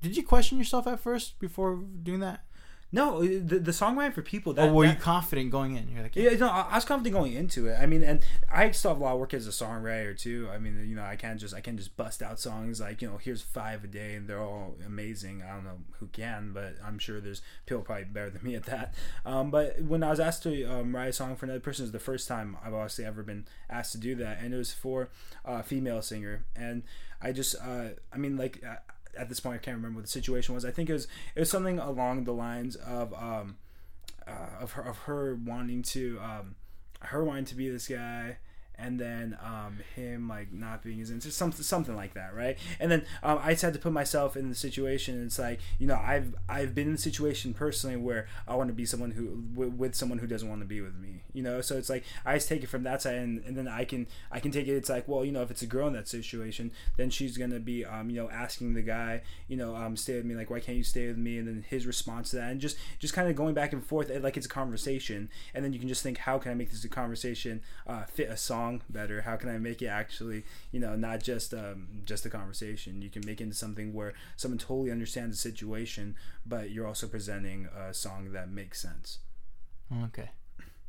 Did 0.00 0.16
you 0.16 0.22
question 0.22 0.58
yourself 0.58 0.86
at 0.86 1.00
first 1.00 1.38
before 1.40 1.76
doing 1.76 2.20
that, 2.20 2.44
no 2.90 3.20
the, 3.20 3.58
the 3.58 3.70
songwriting 3.70 4.14
for 4.14 4.22
people 4.22 4.54
that, 4.54 4.68
or 4.68 4.72
were 4.72 4.86
that- 4.86 4.96
you 4.96 5.00
confident 5.00 5.50
going 5.50 5.76
in? 5.76 5.88
You're 5.88 6.02
like, 6.02 6.16
Yeah, 6.16 6.30
no, 6.36 6.48
I 6.48 6.62
I 6.70 6.74
was 6.76 6.84
confident 6.84 7.14
going 7.14 7.34
into 7.34 7.66
it. 7.68 7.76
I 7.78 7.86
mean, 7.86 8.02
and 8.02 8.24
I 8.50 8.70
still 8.70 8.92
have 8.92 9.00
a 9.00 9.04
lot 9.04 9.12
of 9.14 9.20
work 9.20 9.34
as 9.34 9.46
a 9.46 9.50
songwriter 9.50 10.18
too. 10.18 10.48
I 10.52 10.58
mean, 10.58 10.82
you 10.88 10.96
know, 10.96 11.04
I 11.04 11.16
can't 11.16 11.38
just 11.38 11.54
I 11.54 11.60
can't 11.60 11.76
just 11.76 11.96
bust 11.96 12.22
out 12.22 12.40
songs 12.40 12.80
like 12.80 13.02
you 13.02 13.08
know, 13.10 13.18
here's 13.18 13.42
five 13.42 13.84
a 13.84 13.86
day 13.86 14.14
and 14.14 14.26
they're 14.26 14.40
all 14.42 14.76
amazing. 14.86 15.42
I 15.42 15.54
don't 15.54 15.64
know 15.64 15.78
who 16.00 16.06
can, 16.06 16.52
but 16.54 16.76
I'm 16.84 16.98
sure 16.98 17.20
there's 17.20 17.42
people 17.66 17.82
probably 17.82 18.04
better 18.04 18.30
than 18.30 18.42
me 18.42 18.54
at 18.54 18.64
that. 18.64 18.94
Um, 19.26 19.50
but 19.50 19.82
when 19.82 20.02
I 20.02 20.08
was 20.10 20.20
asked 20.20 20.42
to 20.44 20.64
um, 20.64 20.96
write 20.96 21.08
a 21.08 21.12
song 21.12 21.36
for 21.36 21.44
another 21.44 21.60
person, 21.60 21.82
it 21.82 21.86
was 21.86 21.92
the 21.92 21.98
first 21.98 22.26
time 22.26 22.56
I've 22.64 22.72
obviously 22.72 23.04
ever 23.04 23.22
been 23.22 23.46
asked 23.68 23.92
to 23.92 23.98
do 23.98 24.14
that, 24.16 24.38
and 24.40 24.54
it 24.54 24.56
was 24.56 24.72
for 24.72 25.10
a 25.44 25.62
female 25.62 26.00
singer, 26.00 26.46
and 26.56 26.82
I 27.20 27.32
just 27.32 27.54
uh, 27.56 27.88
I 28.12 28.16
mean 28.16 28.36
like. 28.38 28.62
Uh, 28.66 28.76
at 29.16 29.28
this 29.28 29.40
point, 29.40 29.56
I 29.56 29.58
can't 29.58 29.76
remember 29.76 29.98
what 29.98 30.04
the 30.04 30.10
situation 30.10 30.54
was. 30.54 30.64
I 30.64 30.70
think 30.70 30.90
it 30.90 30.92
was 30.92 31.06
it 31.34 31.40
was 31.40 31.50
something 31.50 31.78
along 31.78 32.24
the 32.24 32.32
lines 32.32 32.76
of 32.76 33.12
um, 33.14 33.56
uh, 34.26 34.60
of 34.60 34.72
her 34.72 34.82
of 34.82 34.98
her 34.98 35.34
wanting 35.34 35.82
to 35.82 36.18
um, 36.22 36.54
her 37.00 37.24
wanting 37.24 37.46
to 37.46 37.54
be 37.54 37.68
this 37.68 37.88
guy 37.88 38.38
and 38.78 38.98
then 38.98 39.36
um, 39.44 39.78
him 39.96 40.28
like 40.28 40.52
not 40.52 40.82
being 40.82 41.00
as 41.00 41.10
into 41.10 41.30
something 41.30 41.62
something 41.62 41.96
like 41.96 42.14
that, 42.14 42.34
right? 42.34 42.56
And 42.78 42.90
then 42.90 43.04
um, 43.22 43.40
I 43.42 43.50
just 43.50 43.62
had 43.62 43.72
to 43.74 43.78
put 43.78 43.92
myself 43.92 44.36
in 44.36 44.48
the 44.48 44.54
situation. 44.54 45.24
It's 45.24 45.38
like 45.38 45.60
you 45.78 45.86
know 45.86 45.96
I've 45.96 46.34
I've 46.48 46.74
been 46.74 46.86
in 46.86 46.92
the 46.92 46.98
situation 46.98 47.54
personally 47.54 47.96
where 47.96 48.26
I 48.46 48.54
want 48.54 48.68
to 48.68 48.74
be 48.74 48.86
someone 48.86 49.10
who 49.10 49.42
w- 49.54 49.72
with 49.72 49.94
someone 49.94 50.18
who 50.18 50.26
doesn't 50.26 50.48
want 50.48 50.60
to 50.60 50.66
be 50.66 50.80
with 50.80 50.96
me, 50.96 51.22
you 51.32 51.42
know. 51.42 51.60
So 51.60 51.76
it's 51.76 51.90
like 51.90 52.04
I 52.24 52.34
just 52.34 52.48
take 52.48 52.62
it 52.62 52.68
from 52.68 52.84
that 52.84 53.02
side, 53.02 53.16
and, 53.16 53.42
and 53.44 53.56
then 53.56 53.66
I 53.66 53.84
can 53.84 54.06
I 54.30 54.38
can 54.40 54.52
take 54.52 54.68
it. 54.68 54.76
It's 54.76 54.88
like 54.88 55.08
well 55.08 55.24
you 55.24 55.32
know 55.32 55.42
if 55.42 55.50
it's 55.50 55.62
a 55.62 55.66
girl 55.66 55.88
in 55.88 55.94
that 55.94 56.08
situation, 56.08 56.70
then 56.96 57.10
she's 57.10 57.36
gonna 57.36 57.60
be 57.60 57.84
um, 57.84 58.10
you 58.10 58.16
know 58.16 58.30
asking 58.30 58.74
the 58.74 58.82
guy 58.82 59.22
you 59.48 59.56
know 59.56 59.74
um, 59.74 59.96
stay 59.96 60.16
with 60.16 60.24
me 60.24 60.34
like 60.34 60.50
why 60.50 60.60
can't 60.60 60.78
you 60.78 60.84
stay 60.84 61.08
with 61.08 61.18
me, 61.18 61.38
and 61.38 61.48
then 61.48 61.64
his 61.68 61.86
response 61.86 62.30
to 62.30 62.36
that, 62.36 62.50
and 62.50 62.60
just 62.60 62.76
just 63.00 63.14
kind 63.14 63.28
of 63.28 63.34
going 63.34 63.54
back 63.54 63.72
and 63.72 63.84
forth 63.84 64.10
like 64.22 64.36
it's 64.36 64.46
a 64.46 64.48
conversation, 64.48 65.28
and 65.52 65.64
then 65.64 65.72
you 65.72 65.80
can 65.80 65.88
just 65.88 66.02
think 66.02 66.18
how 66.18 66.38
can 66.38 66.52
I 66.52 66.54
make 66.54 66.70
this 66.70 66.84
a 66.84 66.88
conversation 66.88 67.60
uh, 67.86 68.04
fit 68.04 68.28
a 68.28 68.36
song 68.36 68.67
better? 68.90 69.22
How 69.22 69.36
can 69.36 69.48
I 69.48 69.58
make 69.58 69.82
it 69.82 69.86
actually, 69.86 70.44
you 70.72 70.80
know, 70.80 70.96
not 70.96 71.22
just 71.22 71.52
um, 71.54 72.02
just 72.04 72.26
a 72.26 72.30
conversation? 72.30 73.02
You 73.02 73.10
can 73.10 73.22
make 73.24 73.40
it 73.40 73.44
into 73.44 73.56
something 73.56 73.92
where 73.92 74.14
someone 74.36 74.58
totally 74.58 74.90
understands 74.90 75.36
the 75.36 75.50
situation, 75.50 76.16
but 76.46 76.70
you're 76.70 76.86
also 76.86 77.06
presenting 77.06 77.66
a 77.66 77.92
song 77.94 78.32
that 78.32 78.50
makes 78.50 78.80
sense. 78.80 79.18
Okay. 80.04 80.30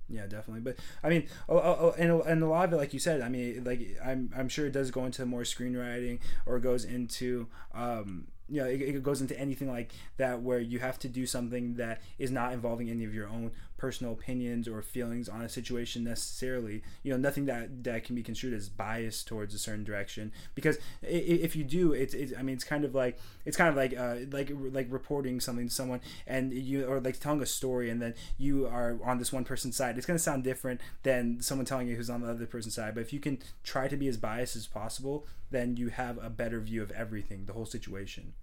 Yeah, 0.10 0.26
definitely. 0.26 0.62
But 0.62 0.78
I 1.04 1.10
mean, 1.10 1.28
oh, 1.48 1.58
oh, 1.58 1.78
oh, 1.80 1.96
and 1.98 2.22
and 2.22 2.44
a 2.44 2.48
lot 2.48 2.66
of 2.66 2.74
it, 2.74 2.78
like 2.78 2.94
you 2.94 3.00
said, 3.00 3.22
I 3.22 3.30
mean, 3.30 3.64
like 3.64 3.98
I'm 4.04 4.32
I'm 4.36 4.50
sure 4.50 4.66
it 4.66 4.74
does 4.74 4.92
go 4.92 5.06
into 5.06 5.26
more 5.26 5.42
screenwriting 5.42 6.20
or 6.46 6.60
goes 6.60 6.84
into 6.84 7.48
um, 7.76 8.28
you 8.50 8.62
know, 8.62 8.68
it, 8.68 8.82
it 8.82 9.04
goes 9.04 9.22
into 9.22 9.40
anything 9.40 9.70
like 9.70 9.92
that 10.18 10.42
where 10.42 10.60
you 10.60 10.80
have 10.80 10.98
to 11.00 11.08
do 11.08 11.26
something 11.26 11.76
that 11.76 12.02
is 12.18 12.32
not 12.32 12.54
involving 12.54 12.90
any 12.90 13.06
of 13.06 13.14
your 13.14 13.28
own 13.28 13.52
personal 13.80 14.14
opinions 14.14 14.68
or 14.68 14.82
feelings 14.84 15.28
on 15.28 15.42
a 15.42 15.50
situation 15.50 16.04
necessarily. 16.04 16.84
You 17.02 17.12
know, 17.12 17.18
nothing 17.18 17.46
that 17.46 17.84
that 17.86 18.04
can 18.04 18.16
be 18.16 18.22
construed 18.22 18.54
as 18.54 18.70
biased 18.70 19.28
towards 19.28 19.56
a 19.56 19.60
certain 19.60 19.84
direction. 19.84 20.32
Because 20.54 20.78
if 21.02 21.56
you 21.56 21.64
do, 21.64 21.94
it's, 21.94 22.14
it's 22.14 22.34
I 22.38 22.44
mean, 22.44 22.54
it's 22.54 22.64
kind 22.64 22.86
of 22.86 22.94
like 22.94 23.18
it's 23.46 23.58
kind 23.58 23.70
of 23.70 23.76
like 23.76 23.98
uh, 23.98 24.28
like 24.32 24.52
like 24.72 24.88
reporting 24.92 25.40
something 25.40 25.68
to 25.68 25.74
someone 25.74 26.02
and 26.28 26.54
you 26.54 26.86
or 26.86 27.00
like 27.00 27.20
telling 27.20 27.42
a 27.42 27.48
story 27.48 27.90
and 27.90 28.02
then 28.02 28.14
you 28.38 28.68
are 28.68 29.00
on 29.04 29.18
this 29.18 29.34
one 29.34 29.46
person's 29.46 29.76
side. 29.76 29.98
It's 29.98 30.06
gonna 30.06 30.20
sound 30.20 30.44
different 30.44 30.82
than 31.04 31.42
someone 31.42 31.66
telling 31.66 31.88
you 31.88 31.96
who's 31.96 32.10
on 32.10 32.22
the 32.22 32.30
other 32.30 32.46
person's 32.46 32.76
side. 32.76 32.94
But 32.94 33.02
if 33.02 33.14
you 33.14 33.20
can 33.20 33.40
try 33.64 33.88
to 33.88 33.98
be 33.98 34.08
as 34.08 34.18
biased 34.18 34.56
as 34.56 34.68
possible, 34.68 35.26
then 35.50 35.78
you 35.78 35.90
have 35.90 36.24
a 36.24 36.30
better 36.30 36.60
view 36.60 36.84
of 36.84 36.92
everything, 36.92 37.46
the 37.46 37.54
whole 37.54 37.66
situation. 37.66 38.34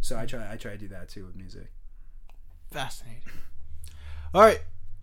So 0.00 0.18
I 0.18 0.26
try 0.26 0.52
I 0.52 0.56
try 0.56 0.72
to 0.72 0.78
do 0.78 0.88
that 0.88 1.08
too 1.08 1.24
with 1.24 1.36
music. 1.36 1.70
Fascinating. 2.70 3.22
All 4.34 4.42
right, 4.42 4.60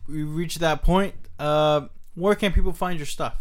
we 0.09 0.23
reached 0.23 0.59
that 0.59 0.81
point. 0.81 1.15
Uh, 1.37 1.87
where 2.15 2.35
can 2.35 2.51
people 2.51 2.73
find 2.73 2.99
your 2.99 3.05
stuff? 3.05 3.37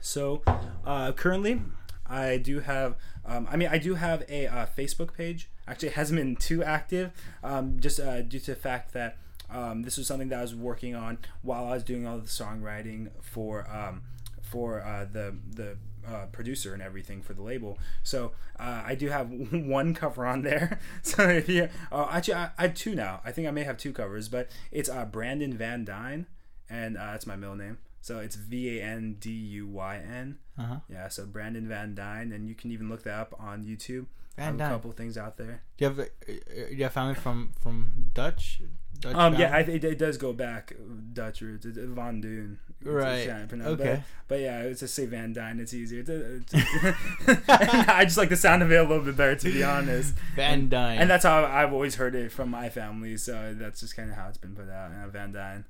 So 0.00 0.42
uh, 0.84 1.12
currently, 1.12 1.62
I 2.06 2.36
do 2.36 2.60
have. 2.60 2.96
Um, 3.26 3.48
I 3.50 3.56
mean, 3.56 3.68
I 3.70 3.78
do 3.78 3.94
have 3.94 4.22
a 4.28 4.46
uh, 4.46 4.66
Facebook 4.76 5.14
page. 5.14 5.50
Actually, 5.66 5.88
it 5.88 5.94
hasn't 5.94 6.18
been 6.18 6.36
too 6.36 6.62
active, 6.62 7.10
um, 7.42 7.80
just 7.80 7.98
uh, 7.98 8.20
due 8.20 8.38
to 8.38 8.50
the 8.50 8.56
fact 8.56 8.92
that 8.92 9.16
um, 9.50 9.82
this 9.82 9.96
was 9.96 10.06
something 10.06 10.28
that 10.28 10.38
I 10.38 10.42
was 10.42 10.54
working 10.54 10.94
on 10.94 11.18
while 11.42 11.64
I 11.66 11.70
was 11.70 11.84
doing 11.84 12.06
all 12.06 12.18
the 12.18 12.28
songwriting 12.28 13.10
for 13.22 13.66
um, 13.70 14.02
for 14.42 14.82
uh, 14.82 15.06
the 15.10 15.36
the 15.50 15.78
uh, 16.06 16.26
producer 16.26 16.72
and 16.72 16.82
everything 16.82 17.22
for 17.22 17.34
the 17.34 17.42
label. 17.42 17.78
So 18.02 18.32
uh, 18.58 18.82
I 18.84 18.94
do 18.94 19.08
have 19.08 19.30
one 19.52 19.94
cover 19.94 20.26
on 20.26 20.42
there. 20.42 20.78
so 21.02 21.28
if 21.28 21.48
you, 21.48 21.68
uh, 21.92 22.08
actually, 22.10 22.34
I, 22.34 22.50
I, 22.58 22.62
have 22.62 22.74
two 22.74 22.94
now. 22.94 23.20
I 23.24 23.32
think 23.32 23.48
I 23.48 23.50
may 23.50 23.64
have 23.64 23.76
two 23.76 23.92
covers, 23.92 24.28
but 24.28 24.50
it's 24.70 24.88
uh, 24.88 25.04
Brandon 25.04 25.56
Van 25.56 25.84
Duyn, 25.84 26.26
and 26.68 26.96
uh, 26.96 27.12
that's 27.12 27.26
my 27.26 27.36
middle 27.36 27.56
name. 27.56 27.78
So 28.00 28.18
it's 28.18 28.36
V 28.36 28.78
A 28.78 28.82
N 28.82 29.16
D 29.18 29.30
U 29.30 29.66
Y 29.66 29.96
N. 29.96 30.38
Uh-huh. 30.58 30.76
Yeah, 30.90 31.08
so 31.08 31.24
Brandon 31.24 31.66
Van 31.66 31.94
Duyn, 31.94 32.34
and 32.34 32.48
you 32.48 32.54
can 32.54 32.70
even 32.70 32.88
look 32.88 33.02
that 33.04 33.18
up 33.18 33.34
on 33.38 33.64
YouTube. 33.64 34.06
Van 34.36 34.58
Duyn. 34.58 34.66
A 34.66 34.70
couple 34.70 34.92
things 34.92 35.16
out 35.16 35.36
there. 35.36 35.62
Do 35.78 35.84
you 35.84 35.88
have 35.88 35.98
uh, 36.00 36.04
do 36.26 36.74
you 36.74 36.82
have 36.82 36.92
family 36.92 37.14
from 37.14 37.54
from 37.60 38.10
Dutch? 38.12 38.60
Dutch 39.04 39.14
um, 39.14 39.34
yeah, 39.34 39.54
I, 39.54 39.60
it, 39.60 39.84
it, 39.84 39.98
does 39.98 40.16
go 40.16 40.32
back 40.32 40.74
Dutch 41.12 41.42
roots. 41.42 41.66
It's 41.66 41.78
Van 41.78 42.20
Dune. 42.22 42.58
Right. 42.82 43.28
Okay. 43.28 43.52
But, 43.76 44.02
but, 44.28 44.40
yeah, 44.40 44.62
it's 44.62 44.80
just 44.80 44.94
say 44.94 45.04
Van 45.06 45.34
Duyn. 45.34 45.60
It's 45.60 45.74
easier. 45.74 46.00
It's, 46.00 46.54
it's, 46.54 47.48
I 47.48 48.04
just 48.04 48.16
like 48.16 48.30
the 48.30 48.36
sound 48.36 48.62
of 48.62 48.72
it 48.72 48.76
a 48.76 48.82
little 48.82 49.04
bit 49.04 49.16
better, 49.16 49.36
to 49.36 49.52
be 49.52 49.62
honest. 49.62 50.14
Van 50.36 50.70
Duyn. 50.70 50.92
And, 50.92 51.00
and 51.02 51.10
that's 51.10 51.24
how 51.24 51.44
I've 51.44 51.72
always 51.72 51.96
heard 51.96 52.14
it 52.14 52.32
from 52.32 52.50
my 52.50 52.70
family. 52.70 53.18
So 53.18 53.54
that's 53.56 53.80
just 53.80 53.94
kind 53.94 54.10
of 54.10 54.16
how 54.16 54.28
it's 54.28 54.38
been 54.38 54.54
put 54.54 54.70
out. 54.70 54.90
Uh, 54.92 55.08
Van 55.08 55.32
Duyn. 55.32 55.64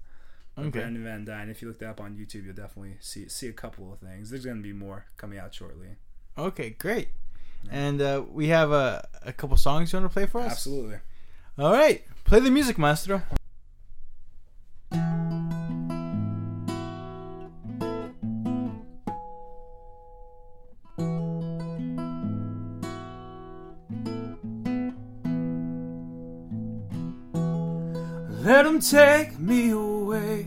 Okay. 0.57 0.71
Brandon 0.71 1.03
Van 1.03 1.27
Duyn. 1.27 1.51
If 1.51 1.61
you 1.61 1.69
look 1.69 1.81
that 1.81 1.91
up 1.91 2.01
on 2.01 2.15
YouTube, 2.15 2.45
you'll 2.45 2.55
definitely 2.55 2.97
see 3.01 3.29
see 3.29 3.49
a 3.49 3.53
couple 3.53 3.93
of 3.93 3.99
things. 3.99 4.31
There's 4.31 4.45
gonna 4.45 4.63
be 4.63 4.73
more 4.73 5.07
coming 5.17 5.39
out 5.39 5.53
shortly. 5.53 5.97
Okay, 6.39 6.71
great. 6.71 7.09
Yeah. 7.65 7.71
And 7.73 8.01
uh, 8.01 8.23
we 8.31 8.49
have 8.49 8.71
a, 8.71 9.09
a 9.23 9.33
couple 9.33 9.57
songs 9.57 9.93
you 9.93 9.99
want 9.99 10.11
to 10.11 10.15
play 10.15 10.27
for 10.27 10.41
us? 10.41 10.53
Absolutely. 10.53 10.99
All 11.57 11.73
right, 11.73 12.03
play 12.25 12.41
the 12.41 12.51
music, 12.51 12.79
maestro. 12.79 13.23
Let 28.43 28.67
him 28.67 28.81
take 28.81 29.39
me 29.39 29.71
away 29.71 30.43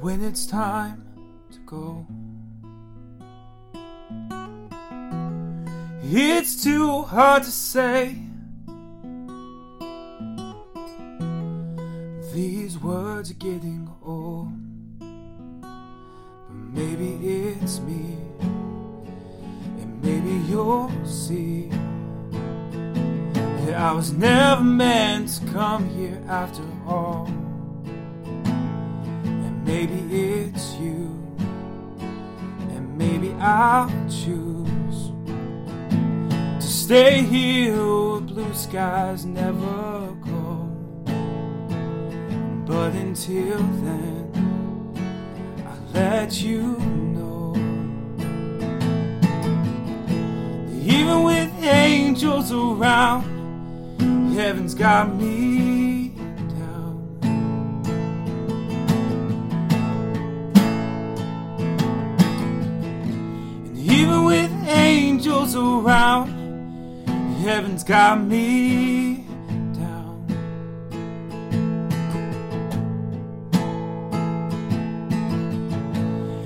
when 0.00 0.20
it's 0.24 0.46
time 0.46 1.06
to 1.52 1.58
go. 1.60 2.04
It's 6.14 6.62
too 6.62 7.00
hard 7.04 7.42
to 7.44 7.50
say. 7.50 8.16
These 12.34 12.78
words 12.78 13.30
are 13.30 13.40
getting 13.40 13.88
old. 14.04 14.48
But 15.00 16.68
maybe 16.74 17.14
it's 17.14 17.80
me. 17.80 18.18
And 18.42 20.02
maybe 20.02 20.32
you'll 20.50 20.90
see. 21.06 21.70
That 23.64 23.76
I 23.80 23.92
was 23.92 24.12
never 24.12 24.62
meant 24.62 25.30
to 25.30 25.46
come 25.46 25.88
here 25.88 26.22
after 26.28 26.62
all. 26.86 27.24
And 29.24 29.64
maybe 29.64 29.94
it's 30.14 30.74
you, 30.74 31.08
and 32.68 32.98
maybe 32.98 33.32
I'll 33.40 33.88
choose 34.10 34.51
stay 36.92 37.22
here 37.22 37.74
where 37.74 38.20
blue 38.20 38.52
skies 38.52 39.24
never 39.24 40.14
go. 40.26 40.68
But 42.66 42.92
until 42.92 43.56
then, 43.86 44.30
I'll 45.66 45.92
let 45.94 46.42
you 46.42 46.76
know. 47.14 47.54
Even 50.84 51.22
with 51.22 51.50
angels 51.64 52.52
around 52.52 53.22
heaven's 54.34 54.74
got 54.74 55.14
me 55.14 56.08
down. 56.58 57.18
And 63.64 63.78
even 63.78 64.24
with 64.26 64.52
angels 64.68 65.56
around, 65.56 66.41
heaven's 67.42 67.82
got 67.82 68.20
me 68.20 69.16
down. 69.74 70.24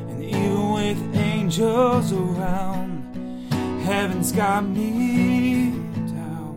And 0.09 0.25
even 0.25 0.73
with 0.73 1.17
angels 1.17 2.13
around, 2.13 3.03
heaven's 3.85 4.33
got 4.33 4.65
me 4.65 5.73
down. 6.15 6.57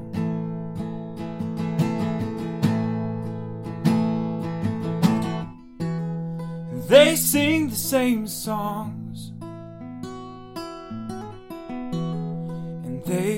They 6.88 7.18
sing 7.18 7.70
the 7.70 7.76
same 7.76 8.26
songs. 8.26 8.99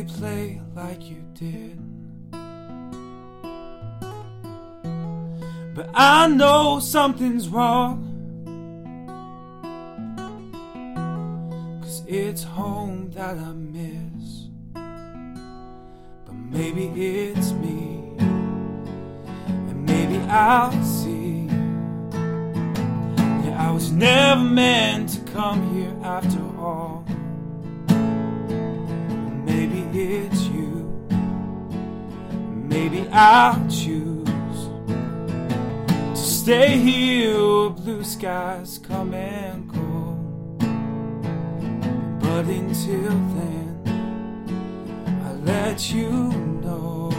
Play 0.08 0.60
like 0.76 1.10
you 1.10 1.24
did. 1.36 1.78
But 5.76 5.90
I 5.94 6.28
know 6.28 6.80
something's 6.80 7.48
wrong. 7.48 8.08
Cause 11.82 12.04
it's 12.08 12.44
home 12.44 13.12
that 13.12 13.38
I 13.38 13.54
miss. 13.54 14.48
But 14.74 16.34
maybe 16.34 16.88
it's 16.88 17.52
me. 17.54 18.16
And 18.18 19.86
maybe 19.86 20.18
I'll 20.30 20.84
see. 20.84 21.46
Yeah, 23.46 23.68
I 23.68 23.72
was 23.72 23.92
never 23.92 24.42
meant 24.42 25.10
to 25.10 25.22
come 25.32 25.76
here 25.76 25.96
after 26.04 26.40
all. 26.40 26.61
Maybe 32.72 33.06
I'll 33.12 33.70
choose 33.70 34.24
to 36.14 36.16
stay 36.16 36.78
here 36.78 37.36
where 37.36 37.70
blue 37.72 38.02
skies 38.02 38.80
come 38.82 39.14
and 39.14 39.70
go. 39.70 40.16
But 42.22 42.46
until 42.46 43.12
then, 43.36 43.76
I 45.22 45.34
let 45.44 45.92
you 45.92 46.12
know 46.64 47.10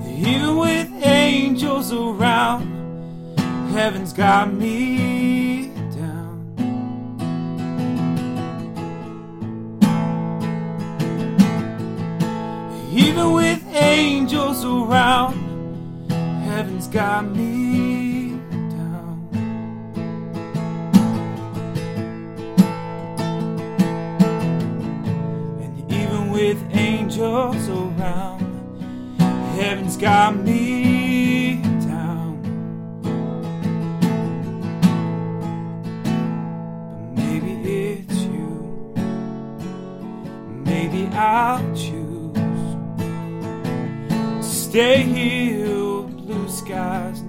that 0.00 0.12
even 0.12 0.56
with 0.56 0.92
angels 1.04 1.92
around, 1.92 2.68
heaven's 3.72 4.12
got 4.12 4.52
me 4.52 5.13
angels 13.74 14.64
around, 14.64 15.34
heaven's 16.44 16.86
got 16.86 17.24
me 17.26 18.30
down. 18.70 19.28
And 25.60 25.92
even 25.92 26.30
with 26.30 26.62
angels 26.72 27.68
around, 27.68 28.40
heaven's 29.56 29.96
got 29.96 30.36
me 30.36 31.56
down. 31.86 32.40
But 37.14 37.22
maybe 37.22 37.52
it's 37.98 38.20
you. 38.22 38.94
Maybe 40.64 41.08
I'll 41.16 41.58
choose 41.74 41.93
stay 44.74 45.02
here, 45.02 46.02
blue 46.02 46.48
skies 46.48 47.23